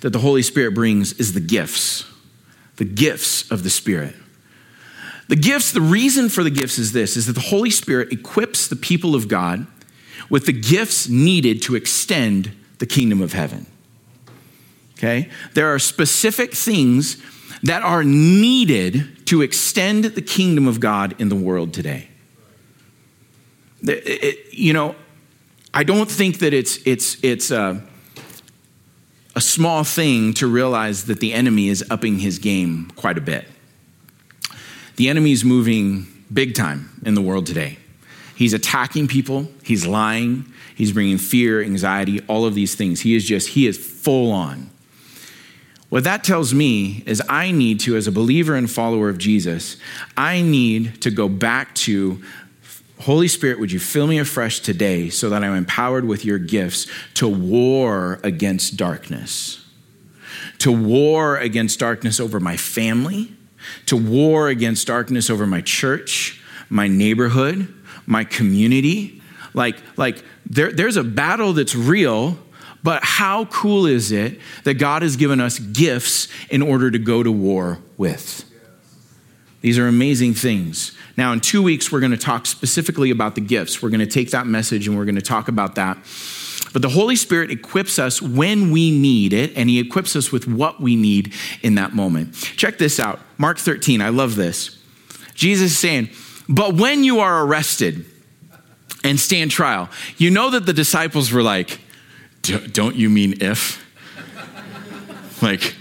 that 0.02 0.12
the 0.12 0.20
Holy 0.20 0.42
Spirit 0.42 0.74
brings 0.74 1.14
is 1.14 1.34
the 1.34 1.40
gifts, 1.40 2.06
the 2.78 2.86
gifts 2.86 3.50
of 3.52 3.64
the 3.64 3.70
Spirit. 3.70 4.16
The 5.28 5.36
gifts, 5.36 5.72
the 5.72 5.82
reason 5.82 6.30
for 6.30 6.44
the 6.44 6.50
gifts 6.50 6.78
is 6.78 6.92
this 6.92 7.18
is 7.18 7.26
that 7.26 7.34
the 7.34 7.40
Holy 7.40 7.70
Spirit 7.72 8.12
equips 8.12 8.68
the 8.68 8.76
people 8.76 9.16
of 9.16 9.28
God 9.28 9.66
with 10.30 10.46
the 10.46 10.54
gifts 10.54 11.10
needed 11.10 11.62
to 11.64 11.76
extend 11.76 12.52
the 12.80 12.86
kingdom 12.86 13.22
of 13.22 13.34
heaven. 13.34 13.66
Okay? 14.98 15.30
There 15.54 15.74
are 15.74 15.80
specific 15.80 16.54
things 16.54 17.18
that 17.66 17.82
are 17.82 18.04
needed 18.04 19.26
to 19.26 19.42
extend 19.42 20.06
the 20.06 20.22
kingdom 20.22 20.68
of 20.68 20.80
God 20.80 21.20
in 21.20 21.30
the 21.30 21.36
world 21.36 21.74
today. 21.74 22.08
It, 23.82 24.54
you 24.54 24.72
know, 24.72 24.96
I 25.74 25.84
don't 25.84 26.10
think 26.10 26.40
that 26.40 26.54
it's, 26.54 26.78
it's, 26.86 27.18
it's 27.24 27.50
a, 27.50 27.82
a 29.36 29.42
small 29.42 29.84
thing 29.84 30.36
to 30.36 30.46
realize 30.46 31.06
that 31.06 31.20
the 31.20 31.34
enemy 31.34 31.70
is 31.70 31.84
upping 31.90 32.20
his 32.20 32.38
game 32.38 32.92
quite 32.96 33.18
a 33.18 33.22
bit. 33.22 33.48
The 34.98 35.10
enemy 35.10 35.32
is 35.32 35.44
moving 35.44 36.06
big 36.32 36.54
time 36.54 37.02
in 37.04 37.16
the 37.16 37.22
world 37.22 37.48
today. 37.48 37.80
He's 38.36 38.54
attacking 38.54 39.08
people, 39.08 39.48
he's 39.64 39.88
lying, 39.88 40.46
he's 40.76 40.92
bringing 40.92 41.18
fear, 41.18 41.64
anxiety, 41.64 42.22
all 42.28 42.46
of 42.46 42.54
these 42.54 42.76
things. 42.76 43.02
He 43.02 43.16
is 43.16 43.26
just, 43.26 43.50
he 43.50 43.66
is 43.66 43.76
full 43.76 44.32
on. 44.32 44.70
What 45.96 46.04
that 46.04 46.26
tells 46.26 46.54
me 46.54 47.04
is 47.06 47.24
I 47.30 47.52
need 47.52 47.80
to, 47.80 47.96
as 47.96 48.06
a 48.06 48.12
believer 48.12 48.54
and 48.54 48.70
follower 48.70 49.08
of 49.08 49.18
Jesus, 49.18 49.78
I 50.18 50.42
need 50.42 51.02
to 51.04 51.10
go 51.10 51.30
back 51.30 51.74
to 51.76 52.22
Holy 53.00 53.30
Spirit, 53.30 53.62
would 53.62 53.72
you 53.72 53.80
fill 53.80 54.06
me 54.06 54.20
afresh 54.20 54.60
today 54.60 55.10
so 55.10 55.30
that 55.30 55.42
I'm 55.42 55.56
empowered 55.56 56.04
with 56.04 56.26
your 56.26 56.38
gifts 56.38 56.88
to 57.14 57.30
war 57.30 58.20
against 58.26 58.76
darkness? 58.76 59.66
To 60.58 60.72
war 60.74 61.38
against 61.38 61.80
darkness 61.80 62.20
over 62.20 62.42
my 62.42 62.58
family, 62.58 63.34
to 63.86 63.96
war 63.96 64.50
against 64.50 64.88
darkness 64.88 65.30
over 65.30 65.48
my 65.48 65.62
church, 65.62 66.42
my 66.68 66.90
neighborhood, 66.90 67.74
my 68.06 68.26
community. 68.26 69.22
Like, 69.54 69.78
like 69.96 70.26
there, 70.46 70.74
there's 70.74 70.98
a 70.98 71.06
battle 71.06 71.54
that's 71.54 71.74
real 71.74 72.38
but 72.86 73.04
how 73.04 73.46
cool 73.46 73.88
is 73.88 74.12
it 74.12 74.40
that 74.64 74.76
God 74.76 75.02
has 75.02 75.16
given 75.16 75.42
us 75.42 75.58
gifts 75.58 76.28
in 76.52 76.62
order 76.62 76.92
to 76.92 77.00
go 77.00 77.24
to 77.24 77.32
war 77.32 77.80
with? 77.98 78.46
These 79.62 79.80
are 79.80 79.88
amazing 79.88 80.36
things. 80.36 80.96
Now, 81.18 81.34
in 81.34 81.40
two 81.40 81.64
weeks, 81.64 81.92
we're 81.92 82.00
going 82.00 82.12
to 82.12 82.18
talk 82.18 82.46
specifically 82.46 83.10
about 83.10 83.34
the 83.34 83.42
gifts. 83.42 83.82
We're 83.82 83.90
going 83.90 84.02
to 84.02 84.06
take 84.06 84.30
that 84.30 84.46
message 84.46 84.88
and 84.88 84.96
we're 84.96 85.06
going 85.06 85.16
to 85.16 85.22
talk 85.22 85.48
about 85.48 85.74
that 85.76 85.98
But 86.74 86.84
the 86.84 86.90
Holy 86.90 87.16
Spirit 87.16 87.50
equips 87.50 87.98
us 87.98 88.22
when 88.22 88.70
we 88.70 88.92
need 88.92 89.34
it, 89.34 89.58
and 89.58 89.68
He 89.68 89.80
equips 89.80 90.16
us 90.16 90.32
with 90.32 90.48
what 90.48 90.80
we 90.80 90.96
need 90.96 91.34
in 91.64 91.74
that 91.76 91.96
moment. 91.96 92.36
Check 92.36 92.78
this 92.78 93.00
out 93.00 93.20
Mark 93.40 93.58
13, 93.58 94.00
I 94.00 94.10
love 94.10 94.36
this. 94.36 94.78
Jesus 95.34 95.72
is 95.72 95.80
saying, 95.80 96.10
But 96.48 96.76
when 96.76 97.04
you 97.04 97.20
are 97.22 97.44
arrested 97.44 98.06
and 99.04 99.20
stand 99.20 99.50
trial, 99.50 99.90
you 100.18 100.30
know 100.30 100.52
that 100.52 100.68
the 100.68 100.74
disciples 100.74 101.32
were 101.32 101.42
like, 101.42 101.80
Don't 102.72 102.96
you 102.96 103.10
mean 103.10 103.42
if? 103.42 103.84
like, 105.42 105.76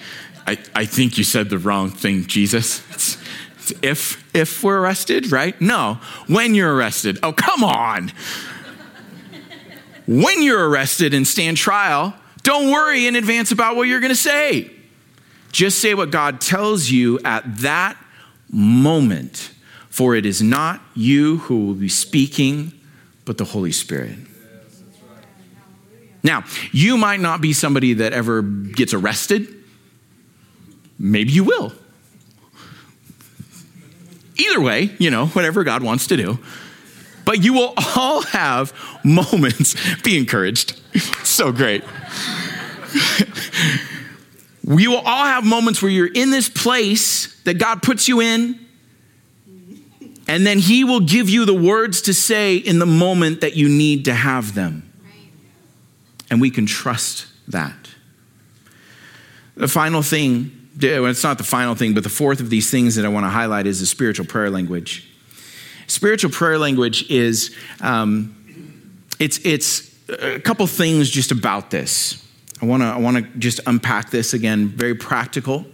I, 0.47 0.59
I 0.75 0.85
think 0.85 1.19
you 1.19 1.25
said 1.25 1.49
the 1.51 1.59
wrong 1.59 1.91
thing, 1.91 2.27
Jesus. 2.27 2.83
It's, 2.91 3.19
it's 3.57 3.73
if 3.83 4.25
if 4.35 4.63
we're 4.63 4.79
arrested, 4.79 5.33
right? 5.33 5.59
No, 5.61 5.99
when 6.27 6.55
you're 6.55 6.75
arrested. 6.75 7.19
Oh, 7.23 7.33
come 7.33 7.65
on. 7.65 8.13
when 10.07 10.43
you're 10.43 10.69
arrested 10.69 11.15
and 11.15 11.27
stand 11.27 11.57
trial, 11.57 12.15
don't 12.43 12.71
worry 12.71 13.07
in 13.07 13.17
advance 13.17 13.53
about 13.53 13.77
what 13.77 13.85
you're 13.85 14.01
going 14.01 14.11
to 14.11 14.17
say. 14.17 14.71
Just 15.51 15.79
say 15.79 15.95
what 15.95 16.11
God 16.11 16.41
tells 16.41 16.91
you 16.91 17.21
at 17.25 17.59
that 17.59 17.97
moment, 18.51 19.51
for 19.89 20.15
it 20.15 20.27
is 20.27 20.43
not 20.43 20.81
you 20.95 21.39
who 21.39 21.67
will 21.67 21.75
be 21.75 21.89
speaking, 21.89 22.73
but 23.25 23.39
the 23.39 23.45
Holy 23.45 23.73
Spirit. 23.73 24.19
Now, 26.25 26.45
you 26.73 26.97
might 26.97 27.21
not 27.21 27.41
be 27.41 27.53
somebody 27.53 27.95
that 27.95 28.13
ever 28.13 28.43
gets 28.43 28.95
arrested 28.95 29.55
Maybe 30.99 31.33
you 31.33 31.45
will. 31.45 31.73
Either 34.37 34.61
way, 34.61 34.91
you 34.99 35.11
know, 35.11 35.27
whatever 35.29 35.65
God 35.65 35.83
wants 35.83 36.09
to 36.09 36.17
do. 36.17 36.39
But 37.25 37.43
you 37.43 37.53
will 37.53 37.75
all 37.97 38.23
have 38.23 38.73
moments. 39.05 39.77
Be 40.03 40.19
encouraged. 40.19 40.81
So 41.25 41.51
great. 41.51 41.83
we 44.65 44.87
will 44.87 45.01
all 45.01 45.25
have 45.25 45.45
moments 45.45 45.83
where 45.83 45.91
you're 45.91 46.07
in 46.07 46.31
this 46.31 46.49
place 46.49 47.35
that 47.43 47.55
God 47.55 47.83
puts 47.83 48.07
you 48.07 48.21
in, 48.21 48.65
and 50.29 50.47
then 50.47 50.61
He 50.61 50.85
will 50.85 51.01
give 51.01 51.29
you 51.29 51.45
the 51.45 51.55
words 51.55 52.03
to 52.03 52.15
say 52.15 52.57
in 52.57 52.79
the 52.79 52.87
moment 52.87 53.41
that 53.41 53.57
you 53.57 53.69
need 53.69 54.05
to 54.05 54.15
have 54.15 54.55
them. 54.55 54.84
And 56.35 56.41
we 56.41 56.51
can 56.51 56.67
trust 56.67 57.29
that. 57.47 57.77
The 59.55 59.69
final 59.69 60.03
thing 60.03 60.51
it's 60.81 61.23
not 61.23 61.39
the 61.39 61.45
final 61.45 61.77
thing, 61.77 61.95
but 61.95 62.03
the 62.03 62.09
fourth 62.09 62.41
of 62.41 62.51
these 62.51 62.69
things 62.73 62.97
that 62.97 63.05
I 63.05 63.09
want 63.09 63.23
to 63.23 63.31
highlight 63.31 63.69
is 63.69 63.79
the 63.79 63.87
spiritual 63.87 64.27
prayer 64.27 64.51
language. 64.51 65.09
Spiritual 65.87 66.33
prayer 66.33 66.59
language 66.59 67.09
is 67.09 67.55
um, 67.81 68.35
it's 69.21 69.39
it's 69.45 69.95
a 70.09 70.41
couple 70.41 70.67
things 70.67 71.09
just 71.09 71.31
about 71.31 71.71
this. 71.71 72.21
I 72.61 72.67
want 72.67 72.83
to 72.83 72.87
I 72.87 72.99
want 72.99 73.19
to 73.19 73.39
just 73.39 73.61
unpack 73.65 74.11
this 74.11 74.35
again, 74.35 74.67
very 74.67 74.97
practical. 74.97 75.65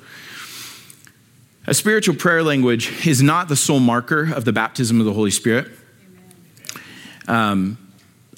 A 1.66 1.72
spiritual 1.72 2.16
prayer 2.16 2.42
language 2.42 3.06
is 3.06 3.22
not 3.22 3.48
the 3.48 3.56
sole 3.56 3.80
marker 3.80 4.30
of 4.30 4.44
the 4.44 4.52
baptism 4.52 5.00
of 5.00 5.06
the 5.06 5.14
Holy 5.14 5.30
Spirit. 5.30 5.68
Um, 7.26 7.78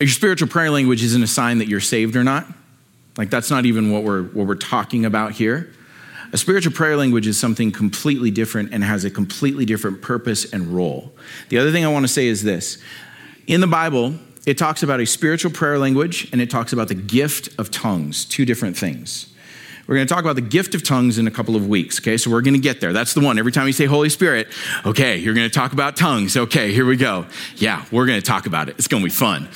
your 0.03 0.11
spiritual 0.11 0.49
prayer 0.49 0.71
language 0.71 1.03
isn't 1.03 1.23
a 1.23 1.29
sign 1.29 1.59
that 1.59 1.69
you're 1.69 1.81
saved 1.81 2.17
or 2.17 2.25
not. 2.25 2.47
Like 3.17 3.31
that's 3.31 3.51
not 3.51 3.67
even 3.67 3.93
what 3.93 4.03
we're 4.03 4.25
what 4.25 4.47
we're 4.47 4.55
talking 4.55 5.05
about 5.05 5.33
here. 5.33 5.73
A 6.33 6.38
spiritual 6.38 6.73
prayer 6.73 6.97
language 6.97 7.27
is 7.27 7.38
something 7.38 7.71
completely 7.71 8.31
different 8.31 8.73
and 8.73 8.83
has 8.83 9.05
a 9.05 9.11
completely 9.11 9.65
different 9.67 10.01
purpose 10.01 10.51
and 10.51 10.69
role. 10.69 11.12
The 11.51 11.59
other 11.59 11.71
thing 11.71 11.85
I 11.85 11.88
want 11.88 12.05
to 12.05 12.12
say 12.12 12.27
is 12.27 12.43
this 12.43 12.79
in 13.47 13.61
the 13.61 13.67
Bible, 13.67 14.15
it 14.47 14.59
talks 14.59 14.83
about 14.83 15.01
a 15.01 15.07
spiritual 15.07 15.53
prayer 15.53 15.79
language 15.79 16.29
and 16.33 16.41
it 16.41 16.51
talks 16.51 16.73
about 16.73 16.88
the 16.88 16.95
gift 16.95 17.51
of 17.59 17.71
tongues, 17.71 18.25
two 18.25 18.45
different 18.45 18.77
things. 18.77 19.32
We're 19.87 19.97
going 19.97 20.07
to 20.07 20.14
talk 20.14 20.23
about 20.23 20.37
the 20.37 20.42
gift 20.42 20.75
of 20.75 20.85
tongues 20.85 21.18
in 21.18 21.27
a 21.27 21.31
couple 21.31 21.57
of 21.57 21.66
weeks, 21.66 21.99
okay? 22.01 22.16
So 22.16 22.31
we're 22.31 22.40
going 22.40 22.55
to 22.55 22.61
get 22.61 22.81
there. 22.81 22.92
That's 22.92 23.14
the 23.14 23.21
one. 23.21 23.38
Every 23.38 23.53
time 23.53 23.66
you 23.66 23.73
say 23.73 23.87
Holy 23.87 24.09
Spirit, 24.09 24.49
okay, 24.87 25.16
you're 25.16 25.35
going 25.35 25.49
to 25.49 25.55
talk 25.55 25.73
about 25.73 25.97
tongues. 25.97 26.37
Okay, 26.37 26.73
here 26.73 26.87
we 26.87 26.97
go. 26.97 27.27
Yeah, 27.57 27.85
we're 27.90 28.07
going 28.07 28.21
to 28.21 28.27
talk 28.27 28.47
about 28.47 28.68
it. 28.68 28.77
It's 28.79 28.87
going 28.87 29.03
to 29.03 29.09
be 29.09 29.14
fun. 29.14 29.49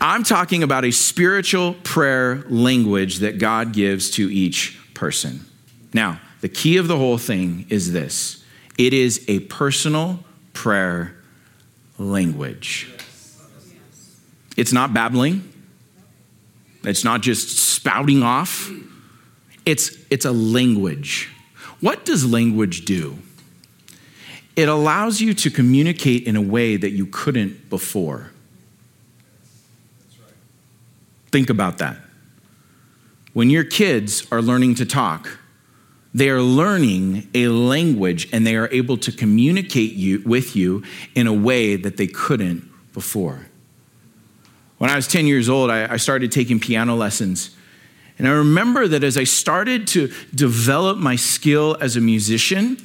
I'm 0.00 0.24
talking 0.24 0.62
about 0.62 0.84
a 0.84 0.90
spiritual 0.90 1.74
prayer 1.84 2.44
language 2.48 3.18
that 3.18 3.38
God 3.38 3.72
gives 3.72 4.10
to 4.12 4.32
each 4.32 4.78
person. 4.94 5.44
Now, 5.92 6.20
the 6.40 6.48
key 6.48 6.76
of 6.76 6.88
the 6.88 6.96
whole 6.96 7.18
thing 7.18 7.66
is 7.68 7.92
this 7.92 8.44
it 8.78 8.92
is 8.92 9.24
a 9.28 9.40
personal 9.40 10.24
prayer 10.52 11.16
language. 11.98 12.90
It's 14.56 14.72
not 14.72 14.92
babbling, 14.92 15.52
it's 16.84 17.04
not 17.04 17.20
just 17.22 17.58
spouting 17.58 18.22
off, 18.22 18.70
it's, 19.64 19.96
it's 20.10 20.24
a 20.24 20.32
language. 20.32 21.30
What 21.80 22.04
does 22.04 22.24
language 22.24 22.84
do? 22.84 23.18
It 24.54 24.68
allows 24.68 25.20
you 25.20 25.34
to 25.34 25.50
communicate 25.50 26.26
in 26.26 26.36
a 26.36 26.42
way 26.42 26.76
that 26.76 26.90
you 26.90 27.06
couldn't 27.06 27.70
before. 27.70 28.30
Think 31.30 31.48
about 31.48 31.78
that. 31.78 31.96
When 33.32 33.48
your 33.48 33.64
kids 33.64 34.26
are 34.30 34.42
learning 34.42 34.74
to 34.76 34.86
talk, 34.86 35.38
they 36.14 36.28
are 36.28 36.42
learning 36.42 37.28
a 37.34 37.48
language 37.48 38.28
and 38.32 38.46
they 38.46 38.56
are 38.56 38.68
able 38.68 38.98
to 38.98 39.10
communicate 39.10 39.94
you, 39.94 40.22
with 40.26 40.54
you 40.54 40.82
in 41.14 41.26
a 41.26 41.32
way 41.32 41.76
that 41.76 41.96
they 41.96 42.06
couldn't 42.06 42.70
before. 42.92 43.46
When 44.76 44.90
I 44.90 44.96
was 44.96 45.08
10 45.08 45.26
years 45.26 45.48
old, 45.48 45.70
I, 45.70 45.94
I 45.94 45.96
started 45.96 46.30
taking 46.30 46.60
piano 46.60 46.94
lessons. 46.94 47.56
And 48.22 48.28
I 48.28 48.34
remember 48.34 48.86
that 48.86 49.02
as 49.02 49.18
I 49.18 49.24
started 49.24 49.88
to 49.88 50.12
develop 50.32 50.96
my 50.96 51.16
skill 51.16 51.76
as 51.80 51.96
a 51.96 52.00
musician, 52.00 52.76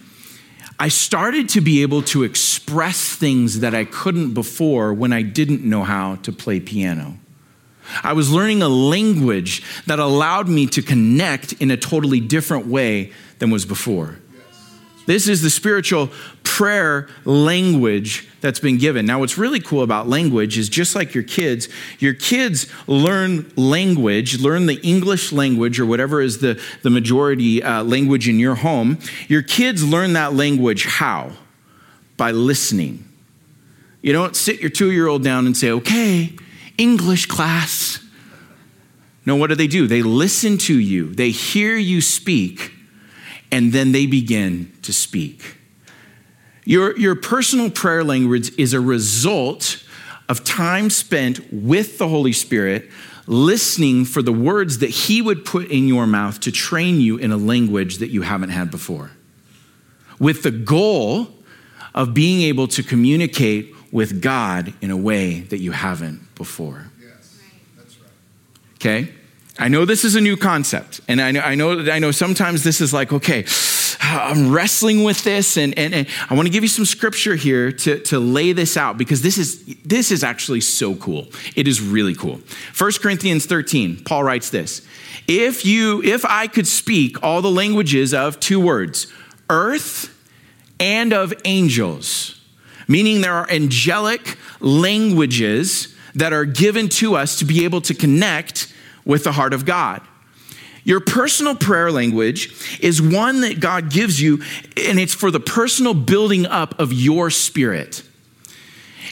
I 0.80 0.88
started 0.88 1.48
to 1.50 1.62
be 1.62 1.84
able 1.84 2.02
to 2.04 2.24
express 2.24 3.14
things 3.14 3.60
that 3.60 3.76
I 3.76 3.86
couldn't 3.86 4.34
before 4.34 4.96
when 4.96 5.14
I 5.14 5.22
didn't 5.22 5.64
know 5.64 5.84
how 5.84 6.16
to 6.16 6.32
play 6.32 6.60
piano. 6.60 7.20
I 8.02 8.14
was 8.14 8.32
learning 8.32 8.64
a 8.64 8.68
language 8.68 9.62
that 9.86 10.00
allowed 10.00 10.50
me 10.50 10.66
to 10.66 10.82
connect 10.82 11.54
in 11.54 11.70
a 11.70 11.78
totally 11.78 12.20
different 12.20 12.66
way 12.66 13.12
than 13.38 13.52
was 13.52 13.64
before. 13.64 14.18
This 15.08 15.30
is 15.30 15.42
the 15.42 15.50
spiritual 15.50 16.12
prayer 16.44 17.08
language 17.24 18.28
that's 18.42 18.60
been 18.60 18.78
given. 18.78 19.06
Now, 19.06 19.20
what's 19.20 19.38
really 19.38 19.62
cool 19.62 19.82
about 19.82 20.10
language 20.10 20.58
is 20.58 20.68
just 20.68 20.96
like 20.96 21.16
your 21.16 21.24
kids, 21.24 21.70
your 22.00 22.14
kids 22.14 22.68
learn 22.88 23.50
language, 23.56 24.40
learn 24.42 24.66
the 24.66 24.80
English 24.84 25.32
language 25.32 25.80
or 25.80 25.86
whatever 25.86 26.22
is 26.22 26.40
the, 26.40 26.62
the 26.84 26.90
majority 26.90 27.64
uh, 27.64 27.84
language 27.84 28.28
in 28.28 28.38
your 28.38 28.56
home. 28.56 29.00
Your 29.30 29.42
kids 29.42 29.82
learn 29.82 30.12
that 30.14 30.34
language 30.34 30.86
how? 30.86 31.32
By 32.18 32.32
listening. 32.32 33.08
You 34.02 34.12
don't 34.12 34.36
sit 34.36 34.60
your 34.60 34.70
two 34.70 34.92
year 34.92 35.08
old 35.08 35.24
down 35.24 35.46
and 35.46 35.56
say, 35.56 35.72
okay, 35.72 36.36
English 36.78 37.28
class. 37.28 38.04
No, 39.26 39.38
what 39.38 39.48
do 39.48 39.56
they 39.56 39.68
do? 39.68 39.88
They 39.88 40.02
listen 40.02 40.58
to 40.60 40.78
you, 40.78 41.14
they 41.14 41.30
hear 41.30 41.78
you 41.78 42.02
speak, 42.02 42.74
and 43.52 43.72
then 43.72 43.92
they 43.92 44.06
begin 44.06 44.72
to 44.82 44.94
speak. 44.94 45.58
Your, 46.66 46.98
your 46.98 47.16
personal 47.16 47.70
prayer 47.70 48.04
language 48.04 48.58
is 48.60 48.74
a 48.74 48.82
result 48.82 49.84
of 50.28 50.44
time 50.44 50.90
spent 50.90 51.54
with 51.54 51.98
the 51.98 52.10
Holy 52.10 52.34
Spirit, 52.34 52.90
listening 53.26 54.04
for 54.04 54.22
the 54.22 54.34
words 54.34 54.80
that 54.80 54.90
He 54.90 55.22
would 55.22 55.46
put 55.46 55.70
in 55.70 55.88
your 55.88 56.06
mouth 56.06 56.40
to 56.42 56.52
train 56.52 57.00
you 57.00 57.18
in 57.18 57.32
a 57.32 57.38
language 57.38 57.98
that 58.00 58.10
you 58.10 58.24
haven't 58.24 58.50
had 58.50 58.70
before, 58.70 59.12
with 60.20 60.44
the 60.44 60.52
goal 60.52 61.28
of 61.96 62.14
being 62.14 62.42
able 62.42 62.68
to 62.68 62.84
communicate 62.84 63.74
with 63.92 64.22
God 64.22 64.74
in 64.82 64.92
a 64.92 64.98
way 64.98 65.42
that 65.42 65.60
you 65.60 65.72
haven't 65.72 66.36
before. 66.36 66.92
Yes, 67.02 67.40
that's 67.78 67.98
right. 68.00 68.10
Okay? 68.76 69.14
I 69.60 69.70
know 69.70 69.86
this 69.86 70.06
is 70.06 70.16
a 70.16 70.22
new 70.22 70.38
concept, 70.38 71.02
and 71.08 71.20
I 71.20 71.32
know, 71.32 71.42
I 71.42 71.56
know, 71.56 71.92
I 71.92 72.00
know 72.00 72.12
sometimes 72.12 72.64
this 72.64 72.80
is 72.80 72.94
like, 72.94 73.12
okay, 73.12 73.46
I'm 74.00 74.52
wrestling 74.52 75.04
with 75.04 75.24
this, 75.24 75.58
and, 75.58 75.78
and, 75.78 75.94
and 75.94 76.08
I 76.30 76.36
want 76.36 76.48
to 76.48 76.52
give 76.52 76.64
you 76.64 76.70
some 76.70 76.86
scripture 76.86 77.36
here 77.36 77.72
to, 77.72 78.00
to 78.02 78.20
lay 78.20 78.54
this 78.54 78.78
out 78.78 78.98
because 78.98 79.24
this 79.24 79.38
is, 79.38 79.66
this 79.84 80.12
is 80.12 80.24
actually 80.24 80.62
so 80.62 80.96
cool. 80.96 81.28
It 81.56 81.68
is 81.68 81.82
really 81.82 82.14
cool. 82.14 82.40
1 82.78 82.92
Corinthians 83.02 83.48
13, 83.48 84.04
Paul 84.04 84.24
writes 84.24 84.52
this 84.52 84.88
If 85.28 85.66
you, 85.66 86.04
if 86.04 86.24
I 86.26 86.48
could 86.48 86.68
speak 86.68 87.24
all 87.24 87.42
the 87.42 87.52
languages 87.52 88.14
of 88.14 88.40
two 88.40 88.60
words, 88.60 89.12
earth 89.50 90.14
and 90.80 91.14
of 91.14 91.34
angels, 91.46 92.40
meaning 92.88 93.22
there 93.22 93.34
are 93.34 93.50
angelic 93.50 94.38
languages 94.60 95.96
that 96.14 96.32
are 96.32 96.46
given 96.46 96.90
to 96.90 97.16
us 97.16 97.40
to 97.40 97.46
be 97.46 97.64
able 97.64 97.82
to 97.82 97.94
connect 97.94 98.74
with 99.08 99.24
the 99.24 99.32
heart 99.32 99.54
of 99.54 99.66
God. 99.66 100.02
Your 100.84 101.00
personal 101.00 101.56
prayer 101.56 101.92
language 101.92 102.54
is 102.80 103.02
one 103.02 103.42
that 103.42 103.60
God 103.60 103.90
gives 103.90 104.22
you, 104.22 104.44
and 104.78 105.00
it's 105.00 105.14
for 105.14 105.32
the 105.32 105.40
personal 105.40 105.94
building 105.94 106.46
up 106.46 106.80
of 106.80 106.94
your 106.94 107.30
spirit. 107.30 108.04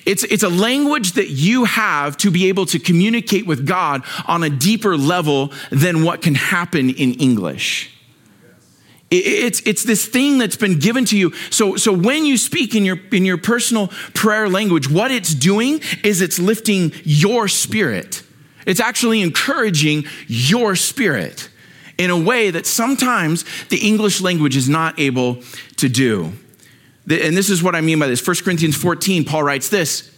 It's, 0.06 0.24
it's 0.24 0.44
a 0.44 0.50
language 0.50 1.14
that 1.14 1.30
you 1.30 1.64
have 1.64 2.16
to 2.18 2.30
be 2.30 2.48
able 2.50 2.68
to 2.68 2.80
communicate 2.80 3.48
with 3.48 3.66
God 3.66 4.04
on 4.28 4.44
a 4.44 4.50
deeper 4.50 4.96
level 4.96 5.52
than 5.72 6.04
what 6.04 6.22
can 6.22 6.36
happen 6.36 6.92
in 6.92 7.16
English. 7.16 7.92
It's, 9.12 9.62
it's 9.66 9.84
this 9.84 10.06
thing 10.06 10.38
that's 10.38 10.58
been 10.58 10.80
given 10.80 11.06
to 11.06 11.18
you. 11.18 11.34
So, 11.50 11.78
so 11.78 11.94
when 11.94 12.26
you 12.26 12.38
speak 12.38 12.76
in 12.76 12.86
your, 12.86 13.00
in 13.12 13.26
your 13.26 13.38
personal 13.38 13.90
prayer 14.14 14.50
language, 14.50 14.90
what 14.90 15.12
it's 15.12 15.34
doing 15.34 15.82
is 16.04 16.22
it's 16.22 16.40
lifting 16.40 16.92
your 17.04 17.48
spirit. 17.48 18.25
It's 18.66 18.80
actually 18.80 19.22
encouraging 19.22 20.06
your 20.28 20.76
spirit 20.76 21.50
in 21.98 22.10
a 22.10 22.18
way 22.18 22.52
that 22.52 22.66
sometimes 22.66 23.46
the 23.70 23.78
English 23.78 24.22
language 24.22 24.58
is 24.58 24.68
not 24.68 25.00
able 25.00 25.42
to 25.78 25.88
do. 25.88 26.34
And 27.08 27.38
this 27.38 27.50
is 27.50 27.62
what 27.62 27.76
I 27.76 27.82
mean 27.82 28.00
by 28.00 28.08
this. 28.08 28.26
1 28.26 28.38
Corinthians 28.44 28.76
14, 28.76 29.26
Paul 29.26 29.44
writes 29.44 29.70
this. 29.70 30.12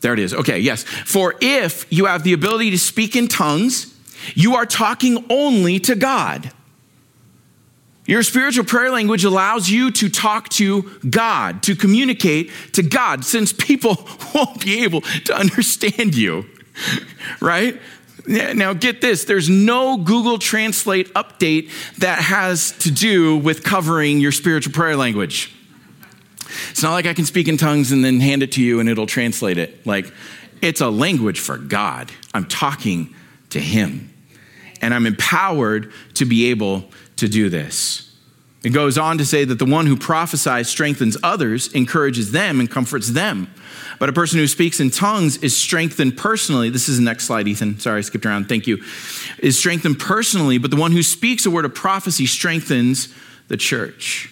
There 0.00 0.12
it 0.12 0.18
is. 0.18 0.34
Okay, 0.34 0.58
yes. 0.58 0.82
For 0.82 1.34
if 1.40 1.86
you 1.90 2.06
have 2.06 2.24
the 2.24 2.32
ability 2.32 2.70
to 2.72 2.78
speak 2.78 3.14
in 3.14 3.28
tongues, 3.28 3.94
you 4.34 4.54
are 4.54 4.66
talking 4.66 5.24
only 5.30 5.78
to 5.80 5.94
God. 5.94 6.52
Your 8.04 8.24
spiritual 8.24 8.64
prayer 8.64 8.90
language 8.90 9.24
allows 9.24 9.70
you 9.70 9.92
to 9.92 10.08
talk 10.08 10.48
to 10.50 10.82
God, 11.08 11.62
to 11.64 11.76
communicate 11.76 12.50
to 12.72 12.82
God, 12.82 13.24
since 13.24 13.52
people 13.52 14.08
won't 14.34 14.60
be 14.64 14.82
able 14.82 15.02
to 15.02 15.36
understand 15.36 16.16
you, 16.16 16.46
right? 17.40 17.80
Now, 18.26 18.72
get 18.72 19.00
this 19.00 19.24
there's 19.24 19.48
no 19.48 19.96
Google 19.96 20.38
Translate 20.38 21.12
update 21.14 21.70
that 21.98 22.18
has 22.18 22.72
to 22.78 22.90
do 22.90 23.36
with 23.36 23.64
covering 23.64 24.20
your 24.20 24.32
spiritual 24.32 24.72
prayer 24.72 24.96
language. 24.96 25.52
It's 26.70 26.82
not 26.82 26.92
like 26.92 27.06
I 27.06 27.14
can 27.14 27.24
speak 27.24 27.48
in 27.48 27.56
tongues 27.56 27.92
and 27.92 28.04
then 28.04 28.20
hand 28.20 28.42
it 28.42 28.52
to 28.52 28.62
you 28.62 28.78
and 28.80 28.88
it'll 28.88 29.06
translate 29.06 29.58
it. 29.58 29.86
Like, 29.86 30.12
it's 30.60 30.80
a 30.80 30.88
language 30.88 31.40
for 31.40 31.56
God. 31.56 32.12
I'm 32.32 32.46
talking 32.46 33.14
to 33.50 33.60
Him. 33.60 34.12
And 34.80 34.92
I'm 34.92 35.06
empowered 35.06 35.92
to 36.14 36.24
be 36.24 36.50
able 36.50 36.84
to 37.16 37.28
do 37.28 37.48
this. 37.48 38.11
It 38.64 38.70
goes 38.70 38.96
on 38.96 39.18
to 39.18 39.26
say 39.26 39.44
that 39.44 39.58
the 39.58 39.64
one 39.64 39.86
who 39.86 39.96
prophesies 39.96 40.68
strengthens 40.68 41.16
others, 41.22 41.72
encourages 41.72 42.30
them, 42.30 42.60
and 42.60 42.70
comforts 42.70 43.08
them. 43.08 43.52
But 43.98 44.08
a 44.08 44.12
person 44.12 44.38
who 44.38 44.46
speaks 44.46 44.78
in 44.78 44.90
tongues 44.90 45.36
is 45.38 45.56
strengthened 45.56 46.16
personally. 46.16 46.70
This 46.70 46.88
is 46.88 46.98
the 46.98 47.04
next 47.04 47.24
slide, 47.24 47.48
Ethan. 47.48 47.80
Sorry, 47.80 47.98
I 47.98 48.00
skipped 48.02 48.24
around. 48.24 48.48
Thank 48.48 48.66
you. 48.66 48.82
Is 49.38 49.58
strengthened 49.58 49.98
personally, 49.98 50.58
but 50.58 50.70
the 50.70 50.76
one 50.76 50.92
who 50.92 51.02
speaks 51.02 51.44
a 51.44 51.50
word 51.50 51.64
of 51.64 51.74
prophecy 51.74 52.26
strengthens 52.26 53.12
the 53.48 53.56
church. 53.56 54.28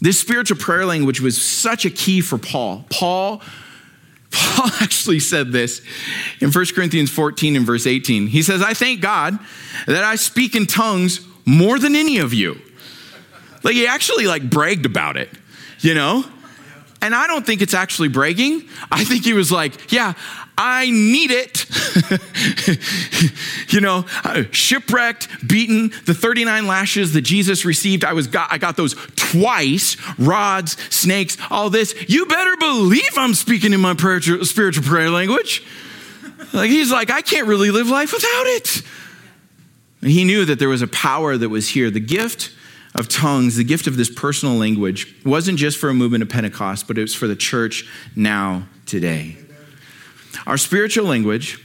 This 0.00 0.20
spiritual 0.20 0.56
prayer 0.56 0.86
language 0.86 1.20
was 1.20 1.40
such 1.40 1.84
a 1.84 1.90
key 1.90 2.20
for 2.20 2.38
Paul. 2.38 2.84
Paul 2.90 3.42
Paul 4.30 4.70
actually 4.80 5.20
said 5.20 5.52
this 5.52 5.80
in 6.40 6.52
1 6.52 6.66
Corinthians 6.74 7.10
14 7.10 7.56
and 7.56 7.64
verse 7.64 7.86
18. 7.86 8.26
He 8.26 8.42
says, 8.42 8.60
I 8.60 8.74
thank 8.74 9.00
God 9.00 9.38
that 9.86 10.04
I 10.04 10.16
speak 10.16 10.54
in 10.54 10.66
tongues 10.66 11.26
more 11.46 11.78
than 11.78 11.96
any 11.96 12.18
of 12.18 12.34
you. 12.34 12.60
Like 13.68 13.76
he 13.76 13.86
actually 13.86 14.26
like 14.26 14.48
bragged 14.48 14.86
about 14.86 15.18
it, 15.18 15.28
you 15.80 15.92
know? 15.92 16.24
And 17.02 17.14
I 17.14 17.26
don't 17.26 17.44
think 17.44 17.60
it's 17.60 17.74
actually 17.74 18.08
bragging. 18.08 18.66
I 18.90 19.04
think 19.04 19.24
he 19.24 19.34
was 19.34 19.52
like, 19.52 19.92
yeah, 19.92 20.14
I 20.56 20.90
need 20.90 21.30
it. 21.30 21.66
you 23.70 23.82
know, 23.82 24.06
uh, 24.24 24.44
shipwrecked, 24.52 25.46
beaten, 25.46 25.92
the 26.06 26.14
39 26.14 26.66
lashes 26.66 27.12
that 27.12 27.20
Jesus 27.20 27.66
received, 27.66 28.06
I 28.06 28.14
was 28.14 28.26
got 28.26 28.50
I 28.50 28.56
got 28.56 28.78
those 28.78 28.94
twice, 29.16 29.98
rods, 30.18 30.82
snakes, 30.90 31.36
all 31.50 31.68
this. 31.68 31.94
You 32.08 32.24
better 32.24 32.56
believe 32.56 33.18
I'm 33.18 33.34
speaking 33.34 33.74
in 33.74 33.82
my 33.82 33.92
prayer, 33.92 34.22
spiritual 34.22 34.84
prayer 34.84 35.10
language. 35.10 35.62
Like 36.54 36.70
he's 36.70 36.90
like, 36.90 37.10
I 37.10 37.20
can't 37.20 37.46
really 37.46 37.70
live 37.70 37.90
life 37.90 38.14
without 38.14 38.46
it. 38.46 38.82
He 40.00 40.24
knew 40.24 40.46
that 40.46 40.58
there 40.58 40.70
was 40.70 40.80
a 40.80 40.88
power 40.88 41.36
that 41.36 41.50
was 41.50 41.68
here. 41.68 41.90
The 41.90 42.00
gift 42.00 42.52
of 42.98 43.08
tongues, 43.08 43.56
the 43.56 43.64
gift 43.64 43.86
of 43.86 43.96
this 43.96 44.10
personal 44.10 44.56
language, 44.56 45.14
wasn't 45.24 45.58
just 45.58 45.78
for 45.78 45.88
a 45.88 45.94
movement 45.94 46.22
of 46.22 46.28
Pentecost, 46.28 46.88
but 46.88 46.98
it 46.98 47.02
was 47.02 47.14
for 47.14 47.28
the 47.28 47.36
church 47.36 47.88
now, 48.16 48.66
today. 48.86 49.36
Our 50.46 50.56
spiritual 50.56 51.06
language, 51.06 51.64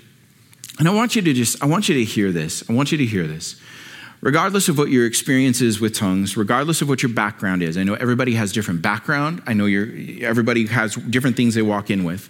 and 0.79 0.87
I 0.87 0.93
want 0.93 1.15
you 1.15 1.21
to 1.21 1.33
just, 1.33 1.61
I 1.63 1.65
want 1.65 1.89
you 1.89 1.95
to 1.95 2.03
hear 2.03 2.31
this. 2.31 2.69
I 2.69 2.73
want 2.73 2.91
you 2.91 2.97
to 2.99 3.05
hear 3.05 3.27
this. 3.27 3.59
Regardless 4.21 4.69
of 4.69 4.77
what 4.77 4.89
your 4.89 5.05
experience 5.05 5.59
is 5.59 5.81
with 5.81 5.95
tongues, 5.95 6.37
regardless 6.37 6.81
of 6.81 6.87
what 6.87 7.03
your 7.03 7.11
background 7.11 7.61
is, 7.61 7.77
I 7.77 7.83
know 7.83 7.95
everybody 7.95 8.35
has 8.35 8.53
different 8.53 8.81
background. 8.81 9.43
I 9.45 9.53
know 9.53 9.65
everybody 9.65 10.65
has 10.67 10.95
different 10.95 11.35
things 11.35 11.55
they 11.55 11.61
walk 11.61 11.89
in 11.89 12.05
with. 12.05 12.29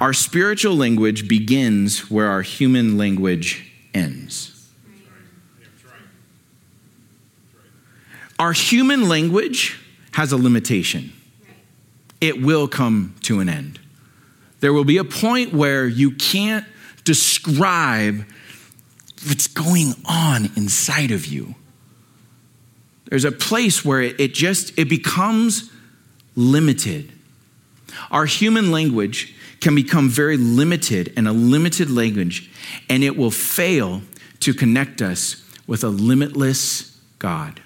Our 0.00 0.12
spiritual 0.12 0.74
language 0.74 1.28
begins 1.28 2.10
where 2.10 2.28
our 2.28 2.42
human 2.42 2.96
language 2.96 3.70
ends. 3.92 4.53
Our 8.44 8.52
human 8.52 9.08
language 9.08 9.80
has 10.12 10.30
a 10.30 10.36
limitation, 10.36 11.14
it 12.20 12.42
will 12.42 12.68
come 12.68 13.14
to 13.22 13.40
an 13.40 13.48
end. 13.48 13.80
There 14.60 14.70
will 14.70 14.84
be 14.84 14.98
a 14.98 15.04
point 15.04 15.54
where 15.54 15.86
you 15.86 16.10
can't 16.10 16.66
describe 17.04 18.26
what's 19.26 19.46
going 19.46 19.94
on 20.04 20.50
inside 20.56 21.10
of 21.10 21.24
you. 21.24 21.54
There's 23.06 23.24
a 23.24 23.32
place 23.32 23.82
where 23.82 24.02
it, 24.02 24.20
it 24.20 24.34
just 24.34 24.78
it 24.78 24.90
becomes 24.90 25.70
limited. 26.36 27.12
Our 28.10 28.26
human 28.26 28.70
language 28.70 29.34
can 29.60 29.74
become 29.74 30.10
very 30.10 30.36
limited 30.36 31.14
and 31.16 31.26
a 31.26 31.32
limited 31.32 31.90
language, 31.90 32.50
and 32.90 33.02
it 33.02 33.16
will 33.16 33.30
fail 33.30 34.02
to 34.40 34.52
connect 34.52 35.00
us 35.00 35.42
with 35.66 35.82
a 35.82 35.88
limitless 35.88 37.00
God. 37.18 37.62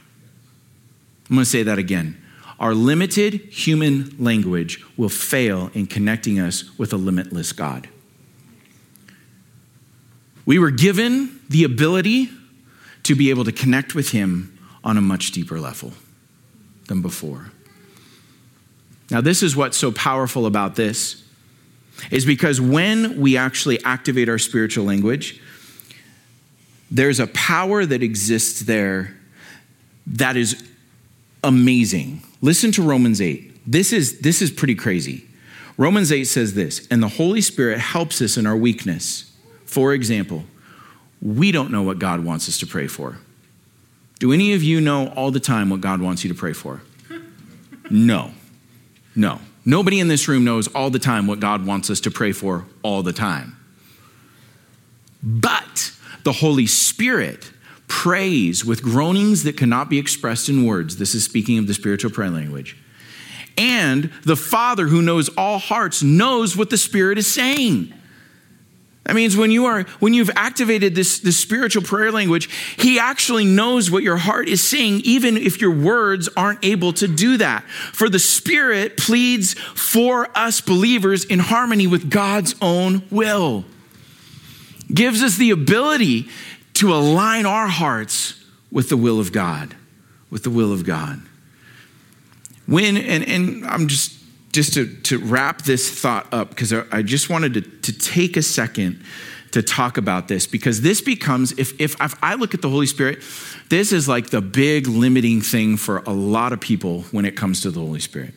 I'm 1.28 1.36
going 1.36 1.44
to 1.44 1.50
say 1.50 1.62
that 1.62 1.78
again. 1.78 2.22
Our 2.58 2.74
limited 2.74 3.34
human 3.34 4.16
language 4.18 4.84
will 4.96 5.08
fail 5.08 5.70
in 5.74 5.86
connecting 5.86 6.40
us 6.40 6.76
with 6.78 6.92
a 6.92 6.96
limitless 6.96 7.52
God. 7.52 7.88
We 10.44 10.58
were 10.58 10.70
given 10.70 11.40
the 11.48 11.64
ability 11.64 12.30
to 13.04 13.14
be 13.14 13.30
able 13.30 13.44
to 13.44 13.52
connect 13.52 13.94
with 13.94 14.10
Him 14.10 14.58
on 14.82 14.96
a 14.96 15.00
much 15.00 15.32
deeper 15.32 15.60
level 15.60 15.92
than 16.86 17.02
before. 17.02 17.52
Now, 19.10 19.20
this 19.20 19.42
is 19.42 19.54
what's 19.54 19.76
so 19.76 19.92
powerful 19.92 20.46
about 20.46 20.76
this 20.76 21.22
is 22.10 22.24
because 22.24 22.60
when 22.60 23.20
we 23.20 23.36
actually 23.36 23.82
activate 23.84 24.28
our 24.28 24.38
spiritual 24.38 24.84
language, 24.84 25.40
there's 26.90 27.20
a 27.20 27.26
power 27.28 27.84
that 27.84 28.02
exists 28.02 28.60
there 28.60 29.16
that 30.06 30.36
is 30.36 30.62
amazing. 31.42 32.22
Listen 32.40 32.72
to 32.72 32.82
Romans 32.82 33.20
8. 33.20 33.60
This 33.66 33.92
is, 33.92 34.20
this 34.20 34.42
is 34.42 34.50
pretty 34.50 34.74
crazy. 34.74 35.24
Romans 35.76 36.10
8 36.10 36.24
says 36.24 36.54
this, 36.54 36.86
and 36.90 37.02
the 37.02 37.08
Holy 37.08 37.40
Spirit 37.40 37.78
helps 37.78 38.20
us 38.20 38.36
in 38.36 38.46
our 38.46 38.56
weakness. 38.56 39.32
For 39.64 39.92
example, 39.92 40.44
we 41.22 41.52
don't 41.52 41.70
know 41.70 41.82
what 41.82 41.98
God 41.98 42.24
wants 42.24 42.48
us 42.48 42.58
to 42.58 42.66
pray 42.66 42.86
for. 42.86 43.18
Do 44.18 44.32
any 44.32 44.54
of 44.54 44.62
you 44.62 44.80
know 44.80 45.08
all 45.08 45.30
the 45.30 45.40
time 45.40 45.70
what 45.70 45.80
God 45.80 46.00
wants 46.00 46.24
you 46.24 46.32
to 46.32 46.38
pray 46.38 46.52
for? 46.52 46.82
No. 47.90 48.32
No. 49.14 49.40
Nobody 49.64 50.00
in 50.00 50.08
this 50.08 50.26
room 50.28 50.44
knows 50.44 50.66
all 50.68 50.90
the 50.90 50.98
time 50.98 51.26
what 51.26 51.40
God 51.40 51.64
wants 51.64 51.90
us 51.90 52.00
to 52.00 52.10
pray 52.10 52.32
for 52.32 52.64
all 52.82 53.02
the 53.02 53.12
time. 53.12 53.56
But 55.22 55.92
the 56.24 56.32
Holy 56.32 56.66
Spirit 56.66 57.52
prays 57.88 58.64
with 58.64 58.82
groanings 58.82 59.44
that 59.44 59.56
cannot 59.56 59.90
be 59.90 59.98
expressed 59.98 60.48
in 60.48 60.64
words. 60.64 60.96
This 60.98 61.14
is 61.14 61.24
speaking 61.24 61.58
of 61.58 61.66
the 61.66 61.74
spiritual 61.74 62.10
prayer 62.10 62.30
language. 62.30 62.76
And 63.56 64.12
the 64.24 64.36
Father 64.36 64.86
who 64.86 65.02
knows 65.02 65.28
all 65.30 65.58
hearts 65.58 66.02
knows 66.02 66.56
what 66.56 66.70
the 66.70 66.78
Spirit 66.78 67.18
is 67.18 67.26
saying. 67.26 67.92
That 69.08 69.16
means 69.16 69.38
when 69.38 69.50
you 69.50 69.64
are 69.64 69.84
when 70.00 70.12
you've 70.12 70.30
activated 70.36 70.94
this, 70.94 71.20
this 71.20 71.38
spiritual 71.38 71.82
prayer 71.82 72.12
language, 72.12 72.50
he 72.76 72.98
actually 72.98 73.46
knows 73.46 73.90
what 73.90 74.02
your 74.02 74.18
heart 74.18 74.48
is 74.48 74.62
saying, 74.62 75.00
even 75.02 75.38
if 75.38 75.62
your 75.62 75.70
words 75.70 76.28
aren't 76.36 76.62
able 76.62 76.92
to 76.92 77.08
do 77.08 77.38
that. 77.38 77.64
For 77.64 78.10
the 78.10 78.18
Spirit 78.18 78.98
pleads 78.98 79.54
for 79.54 80.28
us 80.36 80.60
believers 80.60 81.24
in 81.24 81.38
harmony 81.38 81.86
with 81.86 82.10
God's 82.10 82.54
own 82.60 83.02
will. 83.10 83.64
Gives 84.92 85.22
us 85.22 85.36
the 85.36 85.52
ability 85.52 86.28
to 86.78 86.94
align 86.94 87.46
our 87.46 87.68
hearts 87.68 88.42
with 88.70 88.88
the 88.88 88.96
will 88.96 89.18
of 89.18 89.32
God, 89.32 89.74
with 90.30 90.42
the 90.42 90.50
will 90.50 90.72
of 90.72 90.84
God. 90.84 91.20
When, 92.66 92.96
and, 92.96 93.24
and 93.24 93.66
I'm 93.66 93.88
just, 93.88 94.14
just 94.52 94.74
to, 94.74 94.86
to 95.02 95.18
wrap 95.18 95.62
this 95.62 95.90
thought 95.90 96.32
up, 96.32 96.50
because 96.50 96.72
I, 96.72 96.84
I 96.92 97.02
just 97.02 97.30
wanted 97.30 97.54
to, 97.54 97.60
to 97.62 97.98
take 97.98 98.36
a 98.36 98.42
second 98.42 99.02
to 99.52 99.62
talk 99.62 99.96
about 99.96 100.28
this, 100.28 100.46
because 100.46 100.82
this 100.82 101.00
becomes, 101.00 101.52
if, 101.52 101.80
if, 101.80 102.00
if 102.00 102.14
I 102.22 102.34
look 102.34 102.52
at 102.52 102.60
the 102.60 102.68
Holy 102.68 102.86
Spirit, 102.86 103.22
this 103.70 103.92
is 103.92 104.06
like 104.06 104.28
the 104.28 104.42
big 104.42 104.86
limiting 104.86 105.40
thing 105.40 105.78
for 105.78 105.98
a 106.06 106.12
lot 106.12 106.52
of 106.52 106.60
people 106.60 107.02
when 107.10 107.24
it 107.24 107.34
comes 107.34 107.62
to 107.62 107.70
the 107.70 107.80
Holy 107.80 108.00
Spirit. 108.00 108.34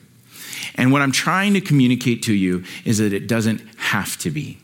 And 0.76 0.94
what 0.94 1.02
I'm 1.02 1.12
trying 1.12 1.54
to 1.56 1.62
communicate 1.62 2.24
to 2.24 2.34
you 2.34 2.64
is 2.86 3.00
that 3.00 3.12
it 3.12 3.28
doesn't 3.28 3.62
have 3.76 4.18
to 4.20 4.32
be. 4.32 4.58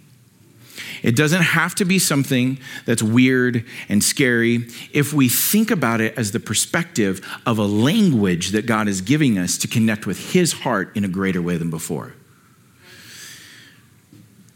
It 1.04 1.16
doesn't 1.16 1.41
have 1.41 1.76
to 1.76 1.86
be 1.86 2.00
something 2.00 2.60
that's 2.86 3.04
weird 3.04 3.66
and 3.89 4.04
scary 4.04 4.68
if 4.93 5.14
we 5.14 5.30
think 5.30 5.72
about 5.72 6.02
it 6.02 6.18
as 6.18 6.32
the 6.32 6.39
perspective 6.39 7.26
of 7.45 7.60
a 7.60 7.66
language 7.66 8.52
that 8.52 8.66
God 8.66 8.88
is 8.88 9.02
giving 9.02 9.38
us 9.38 9.58
to 9.60 9.68
connect 9.68 10.06
with 10.06 10.34
His 10.34 10.54
heart 10.54 10.95
in 10.95 11.04
a 11.04 11.08
greater 11.08 11.41
way 11.41 11.58
than 11.58 11.70
before. 11.70 12.14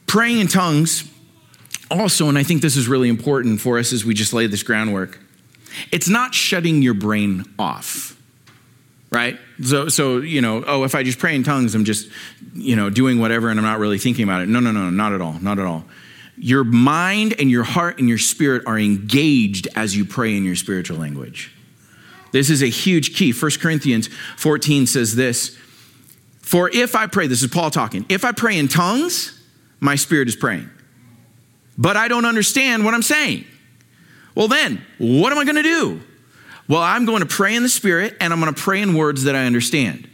Praying 0.08 0.40
in 0.40 0.48
tongues, 0.48 1.10
also, 1.90 2.28
and 2.28 2.38
I 2.38 2.44
think 2.44 2.62
this 2.62 2.76
is 2.76 2.88
really 2.88 3.10
important 3.10 3.62
for 3.62 3.78
us 3.78 3.94
as 3.94 4.04
we 4.04 4.14
just 4.14 4.34
lay 4.34 4.48
this 4.48 4.64
groundwork, 4.64 5.20
it's 5.92 6.10
not 6.10 6.34
shutting 6.34 6.82
your 6.82 6.94
brain 6.94 7.46
off 7.58 8.18
right? 9.14 9.38
So, 9.62 9.90
so 9.90 10.20
you 10.20 10.40
know, 10.40 10.64
oh, 10.66 10.86
if 10.86 10.96
I 10.96 11.04
just 11.04 11.20
pray 11.20 11.36
in 11.36 11.44
tongues, 11.44 11.76
I'm 11.76 11.84
just, 11.84 12.10
you 12.54 12.78
know, 12.78 12.90
doing 12.90 13.20
whatever 13.20 13.50
and 13.50 13.60
I'm 13.60 13.66
not 13.66 13.78
really 13.78 13.98
thinking 13.98 14.24
about 14.24 14.42
it. 14.42 14.48
No, 14.48 14.62
no, 14.62 14.72
no, 14.72 14.90
not 14.90 15.12
at 15.12 15.20
all, 15.20 15.34
not 15.34 15.60
at 15.60 15.66
all 15.66 15.84
your 16.42 16.64
mind 16.64 17.36
and 17.38 17.52
your 17.52 17.64
heart 17.64 18.00
and 18.00 18.10
your 18.10 18.18
spirit 18.18 18.64
are 18.66 18.80
engaged 18.80 19.68
as 19.76 19.96
you 19.96 20.04
pray 20.04 20.36
in 20.36 20.44
your 20.44 20.56
spiritual 20.56 20.98
language. 20.98 21.56
This 22.32 22.50
is 22.50 22.64
a 22.64 22.68
huge 22.68 23.16
key. 23.16 23.32
1 23.32 23.52
Corinthians 23.60 24.08
14 24.38 24.88
says 24.88 25.16
this 25.16 25.56
For 26.42 26.68
if 26.74 26.96
I 26.96 27.06
pray, 27.06 27.28
this 27.28 27.44
is 27.44 27.52
Paul 27.52 27.70
talking, 27.70 28.08
if 28.10 28.26
I 28.26 28.32
pray 28.32 28.58
in 28.58 28.68
tongues, 28.68 29.40
my 29.80 29.96
spirit 29.96 30.28
is 30.28 30.36
praying. 30.36 30.68
But 31.78 31.96
I 31.96 32.08
don't 32.08 32.26
understand 32.26 32.86
what 32.86 32.96
I'm 32.96 33.04
saying. 33.04 33.46
Well, 34.34 34.48
then, 34.48 34.84
what 34.98 35.32
am 35.32 35.38
I 35.38 35.44
going 35.44 35.58
to 35.58 35.64
do? 35.64 36.02
Well, 36.68 36.82
I'm 36.82 37.06
going 37.06 37.20
to 37.20 37.28
pray 37.28 37.54
in 37.54 37.62
the 37.62 37.70
spirit 37.70 38.18
and 38.20 38.34
I'm 38.34 38.40
going 38.40 38.54
to 38.54 38.60
pray 38.60 38.82
in 38.82 38.96
words 38.96 39.24
that 39.24 39.36
I 39.36 39.46
understand. 39.46 40.10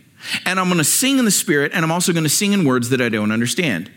And 0.46 0.60
I'm 0.60 0.68
going 0.68 0.80
to 0.80 0.84
sing 0.84 1.20
in 1.20 1.26
the 1.26 1.32
spirit 1.32 1.72
and 1.74 1.86
I'm 1.86 1.92
also 1.92 2.12
going 2.12 2.24
to 2.24 2.30
sing 2.30 2.52
in 2.52 2.66
words 2.66 2.90
that 2.90 3.00
I 3.00 3.08
don't 3.08 3.32
understand. 3.32 3.92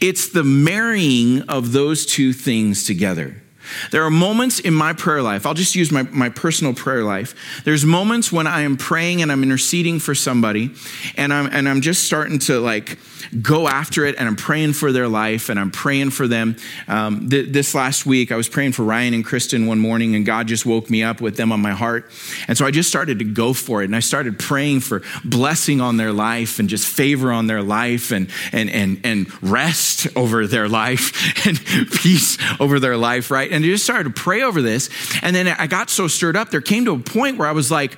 It's 0.00 0.28
the 0.28 0.44
marrying 0.44 1.42
of 1.42 1.72
those 1.72 2.06
two 2.06 2.32
things 2.32 2.84
together. 2.84 3.42
There 3.90 4.04
are 4.04 4.10
moments 4.10 4.60
in 4.60 4.74
my 4.74 4.92
prayer 4.92 5.22
life, 5.22 5.46
I'll 5.46 5.54
just 5.54 5.74
use 5.74 5.90
my, 5.90 6.02
my 6.02 6.28
personal 6.28 6.74
prayer 6.74 7.04
life. 7.04 7.34
There's 7.64 7.84
moments 7.84 8.32
when 8.32 8.46
I 8.46 8.62
am 8.62 8.76
praying 8.76 9.22
and 9.22 9.30
I'm 9.30 9.42
interceding 9.42 9.98
for 9.98 10.14
somebody, 10.14 10.74
and 11.16 11.32
I'm, 11.32 11.46
and 11.46 11.68
I'm 11.68 11.80
just 11.80 12.04
starting 12.04 12.38
to 12.40 12.60
like 12.60 12.98
go 13.42 13.68
after 13.68 14.04
it 14.04 14.16
and 14.18 14.28
I'm 14.28 14.36
praying 14.36 14.72
for 14.72 14.92
their 14.92 15.08
life 15.08 15.48
and 15.48 15.58
I'm 15.58 15.70
praying 15.70 16.10
for 16.10 16.26
them. 16.26 16.56
Um, 16.88 17.28
th- 17.28 17.52
this 17.52 17.74
last 17.74 18.06
week, 18.06 18.32
I 18.32 18.36
was 18.36 18.48
praying 18.48 18.72
for 18.72 18.82
Ryan 18.82 19.14
and 19.14 19.24
Kristen 19.24 19.66
one 19.66 19.78
morning 19.78 20.14
and 20.14 20.26
God 20.26 20.48
just 20.48 20.66
woke 20.66 20.90
me 20.90 21.02
up 21.02 21.20
with 21.20 21.36
them 21.36 21.52
on 21.52 21.60
my 21.60 21.72
heart. 21.72 22.10
And 22.48 22.56
so 22.56 22.66
I 22.66 22.70
just 22.70 22.88
started 22.88 23.18
to 23.20 23.24
go 23.24 23.52
for 23.52 23.82
it 23.82 23.86
and 23.86 23.96
I 23.96 24.00
started 24.00 24.38
praying 24.38 24.80
for 24.80 25.02
blessing 25.24 25.80
on 25.80 25.96
their 25.96 26.12
life 26.12 26.58
and 26.58 26.68
just 26.68 26.86
favor 26.86 27.30
on 27.30 27.46
their 27.46 27.62
life 27.62 28.10
and, 28.10 28.28
and, 28.52 28.70
and, 28.70 29.00
and 29.04 29.42
rest 29.42 30.08
over 30.16 30.46
their 30.46 30.68
life 30.68 31.46
and 31.46 31.58
peace 31.92 32.38
over 32.58 32.80
their 32.80 32.96
life, 32.96 33.30
right? 33.30 33.50
And 33.50 33.59
I 33.64 33.68
just 33.68 33.84
started 33.84 34.04
to 34.04 34.22
pray 34.22 34.42
over 34.42 34.62
this. 34.62 34.90
And 35.22 35.34
then 35.34 35.48
I 35.48 35.66
got 35.66 35.90
so 35.90 36.08
stirred 36.08 36.36
up, 36.36 36.50
there 36.50 36.60
came 36.60 36.84
to 36.86 36.92
a 36.92 36.98
point 36.98 37.38
where 37.38 37.48
I 37.48 37.52
was 37.52 37.70
like, 37.70 37.96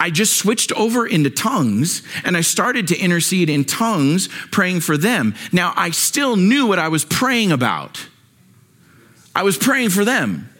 I 0.00 0.10
just 0.10 0.36
switched 0.36 0.70
over 0.72 1.06
into 1.06 1.28
tongues 1.30 2.02
and 2.24 2.36
I 2.36 2.40
started 2.42 2.88
to 2.88 2.98
intercede 2.98 3.50
in 3.50 3.64
tongues, 3.64 4.28
praying 4.52 4.80
for 4.80 4.96
them. 4.96 5.34
Now, 5.52 5.72
I 5.76 5.90
still 5.90 6.36
knew 6.36 6.66
what 6.66 6.78
I 6.78 6.88
was 6.88 7.04
praying 7.04 7.50
about. 7.50 8.06
I 9.34 9.42
was 9.42 9.58
praying 9.58 9.90
for 9.90 10.04
them. 10.04 10.50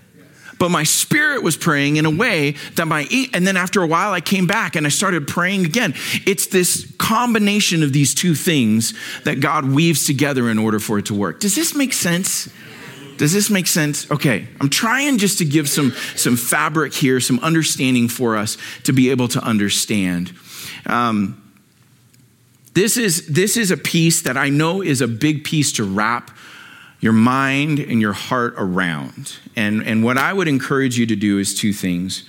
But 0.58 0.70
my 0.70 0.82
spirit 0.82 1.44
was 1.44 1.56
praying 1.56 1.96
in 1.96 2.04
a 2.04 2.10
way 2.10 2.56
that 2.74 2.86
my, 2.86 3.06
and 3.32 3.46
then 3.46 3.56
after 3.56 3.80
a 3.80 3.86
while 3.86 4.12
I 4.12 4.20
came 4.20 4.48
back 4.48 4.74
and 4.74 4.86
I 4.86 4.88
started 4.88 5.28
praying 5.28 5.64
again. 5.64 5.94
It's 6.26 6.48
this 6.48 6.92
combination 6.98 7.84
of 7.84 7.92
these 7.92 8.12
two 8.12 8.34
things 8.34 8.92
that 9.22 9.38
God 9.38 9.70
weaves 9.70 10.04
together 10.04 10.50
in 10.50 10.58
order 10.58 10.80
for 10.80 10.98
it 10.98 11.06
to 11.06 11.14
work. 11.14 11.38
Does 11.38 11.54
this 11.54 11.76
make 11.76 11.92
sense? 11.92 12.48
Does 13.18 13.32
this 13.32 13.50
make 13.50 13.66
sense? 13.66 14.10
Okay, 14.10 14.48
I'm 14.60 14.70
trying 14.70 15.18
just 15.18 15.38
to 15.38 15.44
give 15.44 15.68
some, 15.68 15.92
some 16.16 16.36
fabric 16.36 16.94
here, 16.94 17.20
some 17.20 17.38
understanding 17.40 18.08
for 18.08 18.36
us 18.36 18.56
to 18.84 18.92
be 18.92 19.10
able 19.10 19.28
to 19.28 19.40
understand. 19.40 20.32
Um, 20.86 21.42
this, 22.74 22.96
is, 22.96 23.26
this 23.26 23.56
is 23.56 23.70
a 23.70 23.76
piece 23.76 24.22
that 24.22 24.36
I 24.36 24.48
know 24.48 24.82
is 24.82 25.00
a 25.00 25.08
big 25.08 25.44
piece 25.44 25.72
to 25.72 25.84
wrap 25.84 26.30
your 27.00 27.12
mind 27.12 27.78
and 27.80 28.00
your 28.00 28.12
heart 28.12 28.54
around. 28.56 29.36
And, 29.56 29.82
and 29.82 30.04
what 30.04 30.16
I 30.16 30.32
would 30.32 30.48
encourage 30.48 30.98
you 30.98 31.06
to 31.06 31.16
do 31.16 31.38
is 31.38 31.54
two 31.54 31.72
things. 31.72 32.24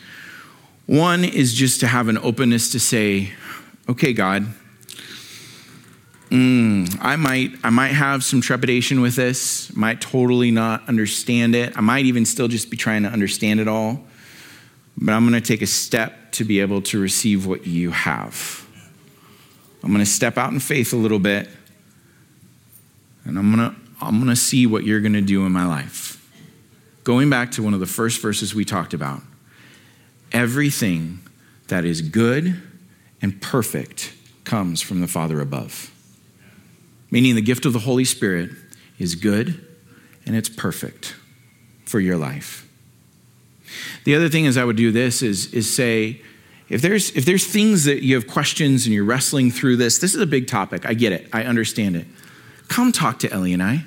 One 0.86 1.24
is 1.24 1.54
just 1.54 1.80
to 1.82 1.88
have 1.88 2.08
an 2.08 2.18
openness 2.18 2.72
to 2.72 2.80
say, 2.80 3.32
okay, 3.88 4.12
God, 4.14 4.48
mm, 6.30 6.98
I 7.02 7.16
might 7.16 7.52
I 7.64 7.70
might 7.70 7.90
have 7.90 8.24
some 8.24 8.42
trepidation 8.42 9.02
with 9.02 9.16
this. 9.16 9.76
Might 9.76 10.02
totally 10.02 10.52
not 10.52 10.88
understand 10.88 11.56
it. 11.56 11.78
I 11.78 11.82
might 11.82 12.06
even 12.06 12.26
still 12.26 12.48
just 12.48 12.70
be 12.70 12.78
trying 12.78 13.04
to 13.04 13.10
understand 13.10 13.60
it 13.60 13.68
all. 13.68 14.04
But 14.98 15.14
I'm 15.14 15.28
going 15.28 15.42
to 15.42 15.48
take 15.48 15.62
a 15.62 15.68
step 15.68 16.32
to 16.34 16.44
be 16.44 16.60
able 16.60 16.82
to 16.84 17.00
receive 17.00 17.46
what 17.46 17.66
you 17.66 17.92
have. 17.92 18.66
I'm 19.82 19.90
going 19.90 20.04
to 20.04 20.10
step 20.10 20.38
out 20.38 20.52
in 20.52 20.60
faith 20.60 20.92
a 20.92 20.98
little 20.98 21.20
bit, 21.20 21.50
and 23.24 23.38
I'm 23.38 23.56
going 23.56 23.70
to 23.70 23.76
I'm 24.02 24.18
going 24.18 24.30
to 24.30 24.36
see 24.36 24.66
what 24.66 24.84
you're 24.84 25.02
going 25.02 25.14
to 25.14 25.22
do 25.22 25.46
in 25.46 25.52
my 25.52 25.66
life. 25.66 26.16
Going 27.04 27.30
back 27.30 27.52
to 27.52 27.64
one 27.64 27.74
of 27.74 27.80
the 27.80 27.86
first 27.86 28.22
verses 28.22 28.54
we 28.54 28.66
talked 28.66 28.94
about, 28.94 29.22
everything 30.32 31.20
that 31.68 31.86
is 31.86 32.02
good 32.02 32.62
and 33.22 33.42
perfect 33.42 34.14
comes 34.44 34.82
from 34.82 35.02
the 35.02 35.08
Father 35.08 35.42
above 35.42 35.92
meaning 37.12 37.36
the 37.36 37.42
gift 37.42 37.66
of 37.66 37.74
the 37.74 37.80
Holy 37.80 38.06
Spirit 38.06 38.52
is 38.98 39.16
good 39.16 39.66
and 40.26 40.36
it's 40.36 40.50
perfect 40.50 41.16
for 41.86 42.00
your 42.00 42.18
life. 42.18 42.68
The 44.04 44.16
other 44.16 44.30
thing 44.30 44.46
is 44.46 44.58
I 44.58 44.64
would 44.64 44.78
do 44.78 44.92
this 44.92 45.22
is, 45.22 45.54
is 45.54 45.74
say, 45.74 46.22
if 46.70 46.82
there's, 46.82 47.12
if 47.12 47.26
there's 47.26 47.46
things 47.46 47.86
that 47.86 48.04
you 48.04 48.16
have 48.16 48.28
questions 48.28 48.86
and 48.86 48.94
you're 48.94 49.04
wrestling 49.04 49.50
through 49.52 49.78
this, 49.78 49.98
this 49.98 50.14
is 50.14 50.22
a 50.22 50.28
big 50.28 50.48
topic. 50.48 50.86
I 50.86 50.94
get 50.94 51.12
it. 51.12 51.28
I 51.34 51.44
understand 51.44 51.96
it. 51.96 52.06
Come 52.68 52.92
talk 52.92 53.20
to 53.20 53.32
Ellie 53.32 53.54
and 53.54 53.64
I. 53.64 53.86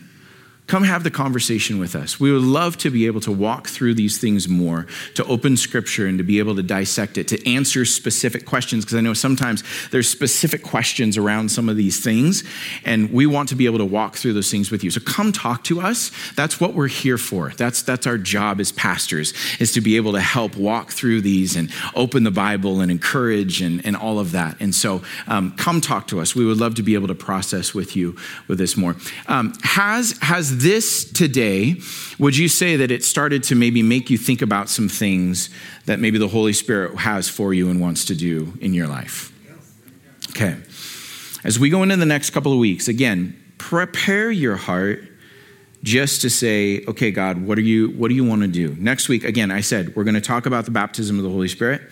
Come 0.72 0.84
have 0.84 1.04
the 1.04 1.10
conversation 1.10 1.78
with 1.78 1.94
us. 1.94 2.18
We 2.18 2.32
would 2.32 2.40
love 2.40 2.78
to 2.78 2.90
be 2.90 3.04
able 3.04 3.20
to 3.20 3.30
walk 3.30 3.68
through 3.68 3.92
these 3.92 4.16
things 4.16 4.48
more, 4.48 4.86
to 5.16 5.24
open 5.26 5.58
scripture 5.58 6.06
and 6.06 6.16
to 6.16 6.24
be 6.24 6.38
able 6.38 6.56
to 6.56 6.62
dissect 6.62 7.18
it, 7.18 7.28
to 7.28 7.46
answer 7.46 7.84
specific 7.84 8.46
questions, 8.46 8.82
because 8.82 8.96
I 8.96 9.02
know 9.02 9.12
sometimes 9.12 9.64
there's 9.90 10.08
specific 10.08 10.62
questions 10.62 11.18
around 11.18 11.50
some 11.50 11.68
of 11.68 11.76
these 11.76 12.02
things, 12.02 12.42
and 12.86 13.12
we 13.12 13.26
want 13.26 13.50
to 13.50 13.54
be 13.54 13.66
able 13.66 13.80
to 13.80 13.84
walk 13.84 14.16
through 14.16 14.32
those 14.32 14.50
things 14.50 14.70
with 14.70 14.82
you. 14.82 14.90
So 14.90 15.02
come 15.02 15.30
talk 15.30 15.62
to 15.64 15.82
us. 15.82 16.10
That's 16.36 16.58
what 16.58 16.72
we're 16.72 16.88
here 16.88 17.18
for. 17.18 17.50
That's, 17.50 17.82
that's 17.82 18.06
our 18.06 18.16
job 18.16 18.58
as 18.58 18.72
pastors, 18.72 19.34
is 19.60 19.72
to 19.72 19.82
be 19.82 19.96
able 19.96 20.12
to 20.12 20.22
help 20.22 20.56
walk 20.56 20.90
through 20.90 21.20
these 21.20 21.54
and 21.54 21.70
open 21.94 22.24
the 22.24 22.30
Bible 22.30 22.80
and 22.80 22.90
encourage 22.90 23.60
and, 23.60 23.84
and 23.84 23.94
all 23.94 24.18
of 24.18 24.32
that. 24.32 24.56
And 24.58 24.74
so 24.74 25.02
um, 25.26 25.52
come 25.56 25.82
talk 25.82 26.06
to 26.06 26.18
us. 26.18 26.34
We 26.34 26.46
would 26.46 26.56
love 26.56 26.76
to 26.76 26.82
be 26.82 26.94
able 26.94 27.08
to 27.08 27.14
process 27.14 27.74
with 27.74 27.94
you 27.94 28.16
with 28.48 28.56
this 28.56 28.74
more. 28.74 28.96
Um, 29.26 29.52
has, 29.64 30.16
has 30.22 30.61
this 30.62 31.04
today, 31.04 31.76
would 32.18 32.36
you 32.36 32.48
say 32.48 32.76
that 32.76 32.90
it 32.90 33.04
started 33.04 33.42
to 33.44 33.54
maybe 33.54 33.82
make 33.82 34.10
you 34.10 34.18
think 34.18 34.42
about 34.42 34.68
some 34.68 34.88
things 34.88 35.50
that 35.86 35.98
maybe 35.98 36.18
the 36.18 36.28
Holy 36.28 36.52
Spirit 36.52 36.96
has 36.96 37.28
for 37.28 37.52
you 37.52 37.68
and 37.68 37.80
wants 37.80 38.04
to 38.06 38.14
do 38.14 38.52
in 38.60 38.72
your 38.72 38.86
life? 38.86 39.32
Okay. 40.30 40.56
As 41.44 41.58
we 41.58 41.68
go 41.68 41.82
into 41.82 41.96
the 41.96 42.06
next 42.06 42.30
couple 42.30 42.52
of 42.52 42.58
weeks, 42.58 42.88
again, 42.88 43.36
prepare 43.58 44.30
your 44.30 44.56
heart 44.56 45.04
just 45.82 46.22
to 46.22 46.30
say, 46.30 46.84
okay, 46.86 47.10
God, 47.10 47.42
what 47.42 47.58
are 47.58 47.62
you 47.62 47.90
what 47.90 48.08
do 48.08 48.14
you 48.14 48.24
want 48.24 48.42
to 48.42 48.48
do? 48.48 48.76
Next 48.78 49.08
week, 49.08 49.24
again, 49.24 49.50
I 49.50 49.60
said 49.60 49.96
we're 49.96 50.04
going 50.04 50.14
to 50.14 50.20
talk 50.20 50.46
about 50.46 50.64
the 50.64 50.70
baptism 50.70 51.18
of 51.18 51.24
the 51.24 51.30
Holy 51.30 51.48
Spirit. 51.48 51.82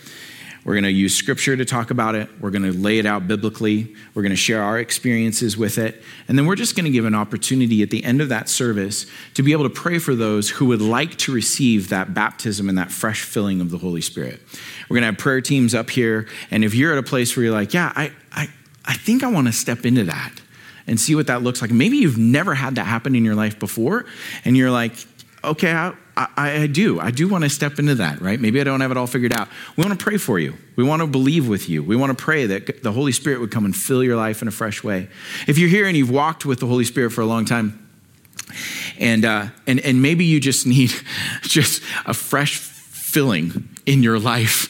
We're 0.65 0.75
going 0.75 0.85
to 0.85 0.91
use 0.91 1.15
scripture 1.15 1.57
to 1.57 1.65
talk 1.65 1.91
about 1.91 2.15
it. 2.15 2.29
We're 2.41 2.51
going 2.51 2.71
to 2.71 2.73
lay 2.73 2.99
it 2.99 3.07
out 3.07 3.27
biblically. 3.27 3.95
We're 4.15 4.23
going 4.23 4.31
to 4.31 4.37
share 4.37 4.63
our 4.63 4.79
experiences 4.79 5.57
with 5.57 5.79
it. 5.79 6.03
And 6.29 6.39
then 6.39 6.47
we're 6.47 6.57
just 6.57 6.77
going 6.77 6.85
to 6.85 6.91
give 6.91 7.07
an 7.07 7.15
opportunity 7.15 7.83
at 7.83 7.91
the 7.91 8.05
end 8.05 8.21
of 8.21 8.29
that 8.29 8.49
service 8.49 9.07
to 9.35 9.43
be 9.43 9.53
able 9.53 9.65
to 9.65 9.71
pray 9.71 9.99
for 9.99 10.15
those 10.15 10.51
who 10.51 10.67
would 10.67 10.83
like 10.83 11.17
to 11.19 11.33
receive 11.33 11.89
that 11.89 12.13
baptism 12.13 12.69
and 12.69 12.77
that 12.77 12.91
fresh 12.93 13.23
filling 13.23 13.61
of 13.61 13.71
the 13.71 13.79
Holy 13.79 14.03
Spirit. 14.03 14.41
We're 14.89 14.97
going 14.97 15.03
to 15.03 15.13
have 15.13 15.19
prayer 15.19 15.41
teams 15.41 15.75
up 15.75 15.89
here. 15.89 16.29
And 16.51 16.63
if 16.63 16.75
you're 16.75 16.93
at 16.93 16.99
a 16.99 17.03
place 17.03 17.35
where 17.37 17.45
you're 17.45 17.55
like, 17.55 17.73
yeah, 17.73 17.93
I, 17.97 18.13
I, 18.33 18.49
I 18.85 18.95
think 18.95 19.23
I 19.23 19.29
want 19.29 19.47
to 19.47 19.53
step 19.53 19.87
into 19.87 20.05
that 20.05 20.43
and 20.87 21.01
see 21.01 21.15
what 21.15 21.29
that 21.29 21.43
looks 21.43 21.63
like. 21.63 21.71
Maybe 21.71 21.99
you've 21.99 22.19
never 22.19 22.55
had 22.55 22.75
that 22.75 22.85
happen 22.85 23.15
in 23.15 23.25
your 23.25 23.35
life 23.35 23.59
before, 23.59 24.07
and 24.45 24.57
you're 24.57 24.71
like, 24.71 24.93
okay, 25.45 25.73
I, 25.73 25.95
I, 26.37 26.63
I, 26.63 26.67
do. 26.67 27.01
I 27.01 27.11
do 27.11 27.29
want 27.29 27.45
to 27.45 27.51
step 27.51 27.79
into 27.79 27.95
that, 27.97 28.21
right? 28.21 28.41
Maybe 28.41 28.61
I 28.61 28.65
don't 28.65 28.81
have 28.81 28.91
it 28.91 28.97
all 28.97 29.07
figured 29.07 29.33
out. 29.33 29.49
We 29.77 29.85
want 29.85 29.99
to 29.99 30.03
pray 30.03 30.17
for 30.17 30.39
you. 30.39 30.55
We 30.77 30.85
want 30.85 31.01
to 31.01 31.07
believe 31.07 31.49
with 31.49 31.69
you. 31.69 31.83
We 31.83 31.97
want 31.97 32.17
to 32.17 32.23
pray 32.23 32.47
that 32.47 32.83
the 32.83 32.93
Holy 32.93 33.13
Spirit 33.13 33.41
would 33.41 33.51
come 33.51 33.65
and 33.65 33.75
fill 33.75 34.03
your 34.03 34.17
life 34.17 34.43
in 34.43 34.49
a 34.49 34.51
fresh 34.51 34.83
way. 34.83 35.09
If 35.47 35.59
you're 35.59 35.69
here 35.69 35.87
and 35.87 35.97
you've 35.97 36.11
walked 36.11 36.45
with 36.45 36.61
the 36.61 36.67
Holy 36.67 36.85
Spirit 36.85 37.11
for 37.13 37.21
a 37.21 37.27
long 37.27 37.45
time, 37.45 37.89
and, 38.99 39.25
uh, 39.25 39.47
and, 39.67 39.81
and 39.81 40.03
maybe 40.03 40.25
you 40.25 40.41
just 40.41 40.67
need 40.67 40.93
just 41.43 41.83
a 42.07 42.15
fresh 42.15 42.59
filling 42.59 43.69
in 43.87 44.03
your 44.03 44.19
life, 44.19 44.69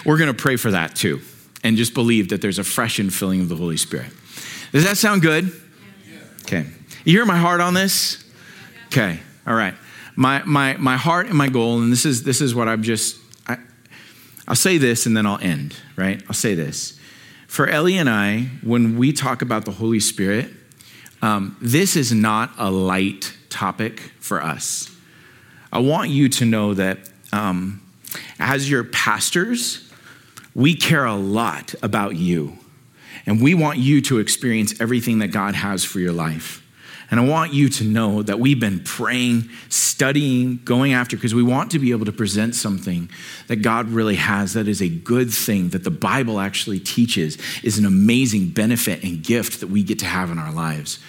we're 0.04 0.18
going 0.18 0.34
to 0.34 0.34
pray 0.34 0.56
for 0.56 0.72
that 0.72 0.94
too. 0.94 1.20
and 1.64 1.76
just 1.76 1.94
believe 1.94 2.30
that 2.30 2.40
there's 2.40 2.58
a 2.58 2.64
fresh 2.64 2.98
infilling 2.98 3.40
of 3.40 3.48
the 3.48 3.56
Holy 3.56 3.76
Spirit. 3.76 4.10
Does 4.72 4.84
that 4.84 4.96
sound 4.96 5.22
good? 5.22 5.52
Okay. 6.42 6.66
You 7.04 7.18
hear 7.18 7.24
my 7.24 7.36
heart 7.36 7.60
on 7.60 7.74
this? 7.74 8.24
Okay. 8.86 9.20
All 9.46 9.54
right. 9.54 9.74
My, 10.14 10.42
my, 10.44 10.76
my 10.76 10.96
heart 10.96 11.26
and 11.26 11.36
my 11.36 11.48
goal, 11.48 11.80
and 11.80 11.90
this 11.90 12.04
is, 12.04 12.22
this 12.22 12.40
is 12.40 12.54
what 12.54 12.68
I'm 12.68 12.82
just, 12.82 13.18
I, 13.46 13.58
I'll 14.46 14.54
say 14.54 14.78
this 14.78 15.06
and 15.06 15.16
then 15.16 15.26
I'll 15.26 15.38
end, 15.40 15.76
right? 15.96 16.22
I'll 16.28 16.34
say 16.34 16.54
this. 16.54 16.98
For 17.46 17.66
Ellie 17.66 17.98
and 17.98 18.08
I, 18.08 18.48
when 18.62 18.96
we 18.96 19.12
talk 19.12 19.42
about 19.42 19.64
the 19.64 19.72
Holy 19.72 20.00
Spirit, 20.00 20.50
um, 21.22 21.56
this 21.60 21.96
is 21.96 22.12
not 22.12 22.50
a 22.58 22.70
light 22.70 23.36
topic 23.48 24.00
for 24.18 24.42
us. 24.42 24.90
I 25.72 25.78
want 25.78 26.10
you 26.10 26.28
to 26.28 26.44
know 26.44 26.74
that 26.74 26.98
um, 27.32 27.80
as 28.38 28.70
your 28.70 28.84
pastors, 28.84 29.90
we 30.54 30.74
care 30.74 31.04
a 31.04 31.14
lot 31.14 31.74
about 31.82 32.16
you. 32.16 32.58
And 33.24 33.40
we 33.40 33.54
want 33.54 33.78
you 33.78 34.00
to 34.02 34.18
experience 34.18 34.80
everything 34.80 35.20
that 35.20 35.28
God 35.28 35.54
has 35.54 35.84
for 35.84 36.00
your 36.00 36.12
life. 36.12 36.62
And 37.12 37.20
I 37.20 37.24
want 37.24 37.52
you 37.52 37.68
to 37.68 37.84
know 37.84 38.22
that 38.22 38.40
we've 38.40 38.58
been 38.58 38.80
praying, 38.80 39.50
studying, 39.68 40.60
going 40.64 40.94
after, 40.94 41.14
because 41.14 41.34
we 41.34 41.42
want 41.42 41.70
to 41.72 41.78
be 41.78 41.90
able 41.90 42.06
to 42.06 42.12
present 42.12 42.54
something 42.54 43.10
that 43.48 43.56
God 43.56 43.90
really 43.90 44.14
has 44.14 44.54
that 44.54 44.66
is 44.66 44.80
a 44.80 44.88
good 44.88 45.30
thing, 45.30 45.68
that 45.68 45.84
the 45.84 45.90
Bible 45.90 46.40
actually 46.40 46.80
teaches 46.80 47.36
is 47.62 47.76
an 47.76 47.84
amazing 47.84 48.48
benefit 48.48 49.04
and 49.04 49.22
gift 49.22 49.60
that 49.60 49.66
we 49.66 49.82
get 49.82 49.98
to 49.98 50.06
have 50.06 50.30
in 50.30 50.38
our 50.38 50.52
lives. 50.52 51.00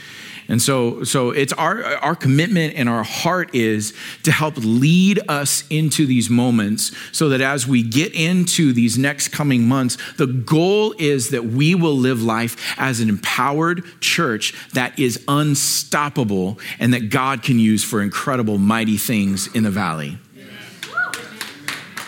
And 0.48 0.62
so, 0.62 1.04
so 1.04 1.32
it's 1.32 1.54
our, 1.54 1.84
our 1.84 2.16
commitment 2.16 2.76
and 2.76 2.90
our 2.90 3.04
heart 3.04 3.54
is 3.56 3.94
to 4.24 4.32
help 4.32 4.56
lead 4.58 5.20
us 5.30 5.64
into 5.70 6.06
these 6.06 6.30
moments 6.30 6.92
so 7.12 7.30
that 7.30 7.42
as 7.42 7.68
we 7.68 7.82
get 7.84 8.14
into 8.14 8.74
these 8.74 8.98
next 8.98 9.30
coming 9.30 9.68
months, 9.68 9.98
the 10.18 10.28
goal 10.28 10.94
is 11.00 11.30
that 11.30 11.46
we 11.46 11.76
will 11.76 11.96
live 11.96 12.22
life 12.22 12.76
as 12.78 13.00
an 13.00 13.10
empowered 13.10 13.84
church 14.02 14.54
that 14.74 14.98
is 15.00 15.24
unstoppable 15.28 16.60
and 16.80 16.94
that 16.94 17.10
God 17.10 17.44
can 17.44 17.60
use 17.60 17.84
for 17.84 18.02
incredible, 18.02 18.58
mighty 18.58 18.98
things 18.98 19.48
in 19.56 19.64
the 19.64 19.72
valley. 19.72 20.18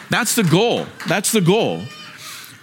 That's 0.10 0.36
the 0.36 0.44
goal. 0.44 0.86
That's 1.08 1.32
the 1.32 1.42
goal, 1.42 1.82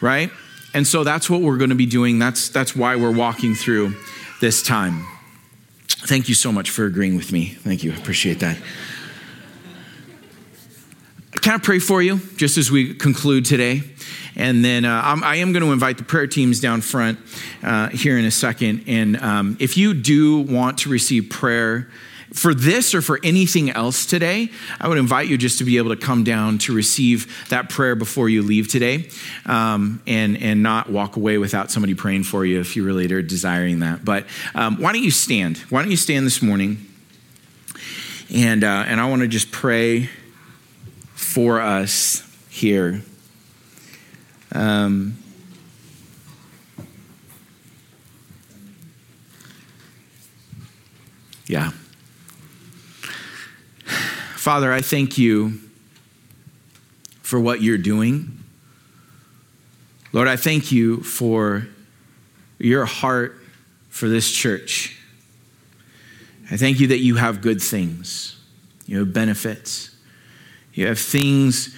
right? 0.01 0.31
And 0.75 0.87
so 0.87 1.05
that's 1.05 1.29
what 1.29 1.43
we're 1.43 1.59
going 1.59 1.70
to 1.70 1.77
be 1.77 1.87
doing. 1.87 2.18
That's, 2.18 2.49
that's 2.49 2.75
why 2.77 2.97
we're 2.97 3.12
walking 3.12 3.55
through 3.55 3.95
this 4.41 4.62
time. 4.62 5.07
Thank 6.05 6.29
you 6.29 6.35
so 6.35 6.51
much 6.51 6.71
for 6.71 6.85
agreeing 6.85 7.17
with 7.17 7.31
me. 7.31 7.47
Thank 7.47 7.85
you. 7.85 7.93
I 7.93 7.97
appreciate 7.97 8.41
that. 8.41 8.59
I 11.33 11.39
can 11.39 11.55
I 11.55 11.59
pray 11.59 11.79
for 11.79 12.03
you 12.03 12.21
just 12.37 12.59
as 12.59 12.71
we 12.71 12.95
conclude 12.95 13.45
today? 13.45 13.83
And 14.35 14.65
then 14.65 14.85
uh, 14.85 15.01
I'm, 15.05 15.23
I 15.23 15.37
am 15.37 15.53
going 15.53 15.63
to 15.63 15.73
invite 15.73 15.99
the 15.99 16.05
prayer 16.05 16.27
teams 16.27 16.61
down 16.61 16.81
front 16.81 17.19
uh, 17.63 17.89
here 17.89 18.19
in 18.19 18.25
a 18.25 18.31
second. 18.31 18.85
And 18.87 19.21
um, 19.21 19.57
if 19.61 19.77
you 19.77 19.95
do 19.95 20.41
want 20.41 20.79
to 20.79 20.89
receive 20.89 21.31
prayer, 21.31 21.91
for 22.33 22.55
this 22.55 22.95
or 22.95 23.03
for 23.03 23.20
anything 23.22 23.70
else 23.70 24.07
today, 24.07 24.51
I 24.80 24.89
would 24.89 24.99
invite 24.99 25.28
you 25.28 25.37
just 25.37 25.59
to 25.59 25.64
be 25.64 25.76
able 25.78 25.91
to 25.95 26.01
come 26.01 26.24
down 26.24 26.59
to 26.59 26.74
receive 26.74 27.47
that 27.51 27.68
prayer 27.68 27.95
before 27.95 28.28
you 28.28 28.43
leave 28.43 28.68
today 28.68 29.09
um, 29.47 30.03
and, 30.07 30.37
and 30.41 30.62
not 30.62 30.91
walk 30.91 31.16
away 31.16 31.39
without 31.39 31.70
somebody 31.70 31.95
praying 31.95 32.24
for 32.24 32.45
you 32.45 32.61
if 32.61 32.76
you 32.76 32.85
really 32.85 33.12
are 33.12 33.22
desiring 33.22 33.80
that. 33.80 34.05
But 34.05 34.26
um, 34.55 34.80
why 34.80 34.93
don't 34.93 35.03
you 35.03 35.11
stand? 35.11 35.59
Why 35.68 35.83
don't 35.83 35.91
you 35.91 35.97
stand 35.97 36.26
this 36.26 36.43
morning? 36.43 36.87
And, 38.35 38.64
uh, 38.64 38.85
and 38.87 39.01
I 39.01 39.09
want 39.09 39.22
to 39.22 39.28
just 39.28 39.53
pray 39.53 40.09
for 41.14 41.61
us 41.61 42.22
here. 42.49 43.03
Um, 44.53 45.18
yeah. 51.47 51.72
Father, 54.43 54.72
I 54.72 54.80
thank 54.80 55.18
you 55.18 55.61
for 57.22 57.38
what 57.38 57.62
you're 57.62 57.78
doing. 57.78 58.43
Lord, 60.11 60.26
I 60.26 60.34
thank 60.34 60.72
you 60.72 61.01
for 61.05 61.68
your 62.59 62.84
heart 62.84 63.36
for 63.88 64.09
this 64.09 64.28
church. 64.32 65.01
I 66.51 66.57
thank 66.57 66.80
you 66.80 66.88
that 66.88 66.99
you 66.99 67.14
have 67.14 67.40
good 67.40 67.62
things, 67.62 68.36
you 68.84 68.99
have 68.99 69.12
benefits, 69.12 69.95
you 70.74 70.88
have 70.88 70.99
things 70.99 71.72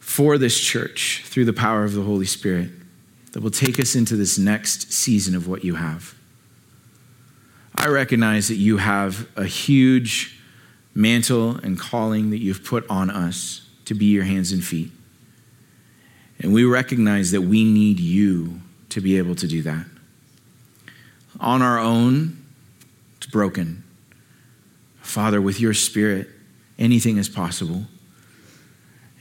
for 0.00 0.38
this 0.38 0.58
church 0.58 1.22
through 1.26 1.44
the 1.44 1.52
power 1.52 1.84
of 1.84 1.92
the 1.92 2.04
Holy 2.04 2.24
Spirit 2.24 2.70
that 3.32 3.42
will 3.42 3.50
take 3.50 3.78
us 3.78 3.94
into 3.94 4.16
this 4.16 4.38
next 4.38 4.94
season 4.94 5.34
of 5.34 5.46
what 5.46 5.62
you 5.62 5.74
have. 5.74 6.14
I 7.74 7.88
recognize 7.88 8.48
that 8.48 8.54
you 8.54 8.78
have 8.78 9.28
a 9.36 9.44
huge 9.44 10.38
mantle 10.94 11.56
and 11.56 11.78
calling 11.78 12.30
that 12.30 12.38
you've 12.38 12.64
put 12.64 12.88
on 12.90 13.10
us 13.10 13.68
to 13.86 13.94
be 13.94 14.06
your 14.06 14.24
hands 14.24 14.52
and 14.52 14.62
feet. 14.62 14.90
And 16.40 16.52
we 16.52 16.64
recognize 16.64 17.30
that 17.30 17.42
we 17.42 17.64
need 17.64 18.00
you 18.00 18.60
to 18.90 19.00
be 19.00 19.16
able 19.18 19.34
to 19.36 19.46
do 19.46 19.62
that. 19.62 19.86
On 21.40 21.62
our 21.62 21.78
own, 21.78 22.44
it's 23.16 23.26
broken. 23.26 23.84
Father, 25.00 25.40
with 25.40 25.60
your 25.60 25.74
spirit, 25.74 26.28
anything 26.78 27.16
is 27.16 27.28
possible. 27.28 27.84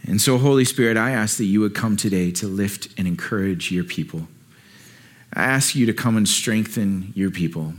And 0.03 0.19
so, 0.19 0.37
Holy 0.37 0.65
Spirit, 0.65 0.97
I 0.97 1.11
ask 1.11 1.37
that 1.37 1.45
you 1.45 1.59
would 1.61 1.75
come 1.75 1.95
today 1.95 2.31
to 2.31 2.47
lift 2.47 2.87
and 2.97 3.07
encourage 3.07 3.71
your 3.71 3.83
people. 3.83 4.27
I 5.33 5.43
ask 5.43 5.75
you 5.75 5.85
to 5.85 5.93
come 5.93 6.17
and 6.17 6.27
strengthen 6.27 7.13
your 7.15 7.31
people. 7.31 7.73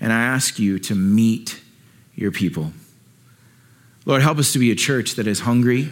And 0.00 0.12
I 0.12 0.20
ask 0.20 0.58
you 0.58 0.78
to 0.80 0.94
meet 0.94 1.62
your 2.14 2.30
people. 2.30 2.72
Lord, 4.06 4.22
help 4.22 4.38
us 4.38 4.52
to 4.52 4.58
be 4.58 4.70
a 4.70 4.74
church 4.74 5.14
that 5.14 5.26
is 5.26 5.40
hungry. 5.40 5.88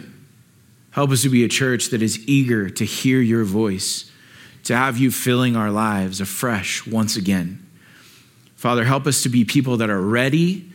Help 0.91 1.09
us 1.09 1.23
to 1.23 1.29
be 1.29 1.43
a 1.43 1.47
church 1.47 1.89
that 1.89 2.01
is 2.01 2.27
eager 2.27 2.69
to 2.69 2.85
hear 2.85 3.19
your 3.19 3.43
voice, 3.43 4.11
to 4.65 4.75
have 4.75 4.97
you 4.97 5.09
filling 5.09 5.55
our 5.55 5.71
lives 5.71 6.21
afresh 6.21 6.85
once 6.85 7.15
again. 7.15 7.65
Father, 8.55 8.83
help 8.83 9.07
us 9.07 9.23
to 9.23 9.29
be 9.29 9.43
people 9.43 9.77
that 9.77 9.89
are 9.89 10.01
ready 10.01 10.71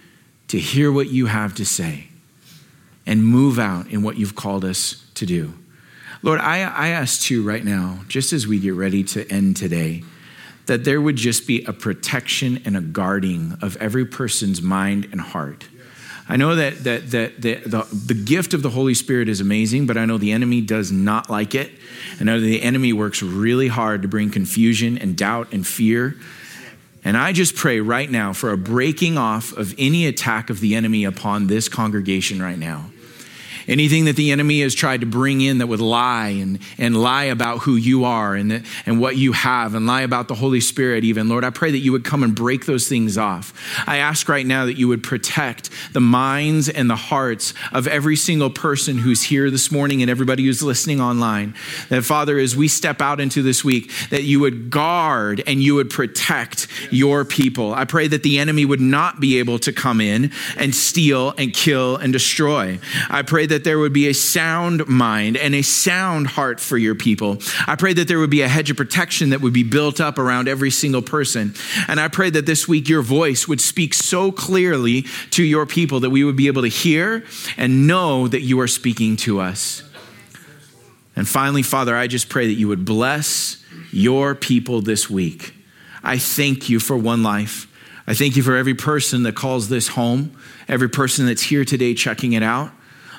to 0.48 0.58
hear 0.58 0.90
what 0.90 1.08
you 1.08 1.26
have 1.26 1.54
to 1.54 1.64
say 1.64 2.08
and 3.06 3.24
move 3.24 3.58
out 3.58 3.86
in 3.86 4.02
what 4.02 4.18
you've 4.18 4.34
called 4.34 4.64
us 4.64 5.06
to 5.14 5.24
do. 5.24 5.54
Lord, 6.22 6.40
I, 6.40 6.58
I 6.58 6.88
ask 6.88 7.22
too 7.22 7.42
right 7.42 7.64
now, 7.64 8.00
just 8.08 8.32
as 8.32 8.46
we 8.46 8.58
get 8.58 8.74
ready 8.74 9.04
to 9.04 9.30
end 9.30 9.56
today, 9.56 10.02
that 10.66 10.84
there 10.84 11.00
would 11.00 11.16
just 11.16 11.46
be 11.46 11.64
a 11.64 11.72
protection 11.72 12.60
and 12.64 12.76
a 12.76 12.80
guarding 12.80 13.56
of 13.62 13.76
every 13.76 14.04
person's 14.04 14.60
mind 14.60 15.08
and 15.12 15.20
heart. 15.20 15.68
I 16.28 16.36
know 16.36 16.54
that, 16.56 16.84
that, 16.84 17.10
that, 17.10 17.40
that 17.40 17.64
the, 17.64 17.86
the 18.06 18.14
gift 18.14 18.52
of 18.52 18.62
the 18.62 18.68
Holy 18.68 18.92
Spirit 18.92 19.28
is 19.30 19.40
amazing, 19.40 19.86
but 19.86 19.96
I 19.96 20.04
know 20.04 20.18
the 20.18 20.32
enemy 20.32 20.60
does 20.60 20.92
not 20.92 21.30
like 21.30 21.54
it. 21.54 21.70
I 22.20 22.24
know 22.24 22.38
the 22.38 22.62
enemy 22.62 22.92
works 22.92 23.22
really 23.22 23.68
hard 23.68 24.02
to 24.02 24.08
bring 24.08 24.30
confusion 24.30 24.98
and 24.98 25.16
doubt 25.16 25.52
and 25.52 25.66
fear. 25.66 26.16
And 27.02 27.16
I 27.16 27.32
just 27.32 27.56
pray 27.56 27.80
right 27.80 28.10
now 28.10 28.34
for 28.34 28.50
a 28.50 28.58
breaking 28.58 29.16
off 29.16 29.56
of 29.56 29.74
any 29.78 30.06
attack 30.06 30.50
of 30.50 30.60
the 30.60 30.74
enemy 30.74 31.04
upon 31.04 31.46
this 31.46 31.68
congregation 31.68 32.42
right 32.42 32.58
now. 32.58 32.90
Anything 33.68 34.06
that 34.06 34.16
the 34.16 34.32
enemy 34.32 34.62
has 34.62 34.74
tried 34.74 35.02
to 35.02 35.06
bring 35.06 35.42
in 35.42 35.58
that 35.58 35.66
would 35.66 35.80
lie 35.80 36.28
and, 36.28 36.58
and 36.78 37.00
lie 37.00 37.24
about 37.24 37.58
who 37.58 37.76
you 37.76 38.04
are 38.04 38.34
and, 38.34 38.64
and 38.86 38.98
what 38.98 39.16
you 39.16 39.32
have 39.32 39.74
and 39.74 39.86
lie 39.86 40.00
about 40.00 40.26
the 40.26 40.34
Holy 40.34 40.60
Spirit, 40.60 41.04
even, 41.04 41.28
Lord, 41.28 41.44
I 41.44 41.50
pray 41.50 41.70
that 41.70 41.78
you 41.78 41.92
would 41.92 42.04
come 42.04 42.22
and 42.22 42.34
break 42.34 42.64
those 42.64 42.88
things 42.88 43.18
off. 43.18 43.52
I 43.86 43.98
ask 43.98 44.26
right 44.28 44.46
now 44.46 44.64
that 44.64 44.78
you 44.78 44.88
would 44.88 45.02
protect 45.02 45.70
the 45.92 46.00
minds 46.00 46.70
and 46.70 46.88
the 46.88 46.96
hearts 46.96 47.52
of 47.72 47.86
every 47.86 48.16
single 48.16 48.48
person 48.48 48.96
who's 48.96 49.22
here 49.22 49.50
this 49.50 49.70
morning 49.70 50.00
and 50.00 50.10
everybody 50.10 50.44
who's 50.44 50.62
listening 50.62 51.00
online. 51.00 51.54
That, 51.90 52.04
Father, 52.04 52.38
as 52.38 52.56
we 52.56 52.68
step 52.68 53.02
out 53.02 53.20
into 53.20 53.42
this 53.42 53.62
week, 53.62 53.92
that 54.08 54.22
you 54.22 54.40
would 54.40 54.70
guard 54.70 55.42
and 55.46 55.62
you 55.62 55.74
would 55.74 55.90
protect 55.90 56.68
your 56.90 57.26
people. 57.26 57.74
I 57.74 57.84
pray 57.84 58.08
that 58.08 58.22
the 58.22 58.38
enemy 58.38 58.64
would 58.64 58.80
not 58.80 59.20
be 59.20 59.38
able 59.40 59.58
to 59.60 59.72
come 59.74 60.00
in 60.00 60.32
and 60.56 60.74
steal 60.74 61.34
and 61.36 61.52
kill 61.52 61.96
and 61.96 62.14
destroy. 62.14 62.78
I 63.10 63.20
pray 63.22 63.44
that 63.46 63.57
that 63.58 63.64
there 63.64 63.80
would 63.80 63.92
be 63.92 64.06
a 64.06 64.14
sound 64.14 64.86
mind 64.86 65.36
and 65.36 65.52
a 65.52 65.62
sound 65.62 66.28
heart 66.28 66.60
for 66.60 66.78
your 66.78 66.94
people. 66.94 67.38
I 67.66 67.74
pray 67.74 67.92
that 67.94 68.06
there 68.06 68.20
would 68.20 68.30
be 68.30 68.42
a 68.42 68.48
hedge 68.48 68.70
of 68.70 68.76
protection 68.76 69.30
that 69.30 69.40
would 69.40 69.52
be 69.52 69.64
built 69.64 70.00
up 70.00 70.16
around 70.16 70.46
every 70.46 70.70
single 70.70 71.02
person. 71.02 71.54
And 71.88 71.98
I 71.98 72.06
pray 72.06 72.30
that 72.30 72.46
this 72.46 72.68
week 72.68 72.88
your 72.88 73.02
voice 73.02 73.48
would 73.48 73.60
speak 73.60 73.94
so 73.94 74.30
clearly 74.30 75.06
to 75.30 75.42
your 75.42 75.66
people 75.66 75.98
that 76.00 76.10
we 76.10 76.22
would 76.22 76.36
be 76.36 76.46
able 76.46 76.62
to 76.62 76.68
hear 76.68 77.24
and 77.56 77.88
know 77.88 78.28
that 78.28 78.42
you 78.42 78.60
are 78.60 78.68
speaking 78.68 79.16
to 79.16 79.40
us. 79.40 79.82
And 81.16 81.26
finally, 81.26 81.64
Father, 81.64 81.96
I 81.96 82.06
just 82.06 82.28
pray 82.28 82.46
that 82.46 82.52
you 82.60 82.68
would 82.68 82.84
bless 82.84 83.60
your 83.90 84.36
people 84.36 84.82
this 84.82 85.10
week. 85.10 85.52
I 86.04 86.18
thank 86.18 86.68
you 86.68 86.78
for 86.78 86.96
one 86.96 87.24
life. 87.24 87.66
I 88.06 88.14
thank 88.14 88.36
you 88.36 88.44
for 88.44 88.54
every 88.54 88.74
person 88.74 89.24
that 89.24 89.34
calls 89.34 89.68
this 89.68 89.88
home, 89.88 90.38
every 90.68 90.88
person 90.88 91.26
that's 91.26 91.42
here 91.42 91.64
today 91.64 91.92
checking 91.92 92.34
it 92.34 92.44
out. 92.44 92.70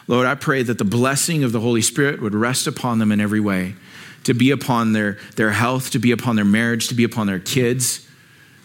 Lord, 0.09 0.25
I 0.25 0.33
pray 0.33 0.63
that 0.63 0.79
the 0.79 0.83
blessing 0.83 1.43
of 1.43 1.51
the 1.51 1.59
Holy 1.59 1.83
Spirit 1.83 2.19
would 2.19 2.33
rest 2.33 2.65
upon 2.65 2.97
them 2.97 3.11
in 3.11 3.21
every 3.21 3.39
way 3.39 3.75
to 4.23 4.33
be 4.33 4.49
upon 4.49 4.91
their, 4.93 5.19
their 5.35 5.51
health, 5.51 5.91
to 5.91 5.99
be 5.99 6.11
upon 6.11 6.35
their 6.35 6.43
marriage, 6.43 6.87
to 6.87 6.95
be 6.95 7.03
upon 7.03 7.27
their 7.27 7.39
kids, 7.39 8.07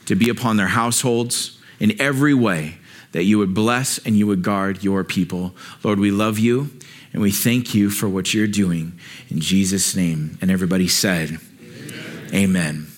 to 0.07 0.15
be 0.15 0.31
upon 0.31 0.57
their 0.57 0.69
households 0.69 1.61
in 1.79 2.01
every 2.01 2.33
way, 2.33 2.79
that 3.13 3.25
you 3.25 3.37
would 3.37 3.53
bless 3.53 3.99
and 3.99 4.17
you 4.17 4.27
would 4.27 4.43
guard 4.43 4.83
your 4.83 5.05
people. 5.05 5.55
Lord, 5.83 6.01
we 6.01 6.11
love 6.11 6.39
you 6.39 6.71
and 7.13 7.21
we 7.21 7.31
thank 7.31 7.75
you 7.75 7.91
for 7.91 8.09
what 8.09 8.33
you're 8.33 8.47
doing 8.47 8.99
in 9.29 9.39
Jesus' 9.41 9.95
name. 9.95 10.39
And 10.41 10.51
everybody 10.51 10.89
said, 10.89 11.39
Amen. 12.33 12.35
Amen. 12.35 12.94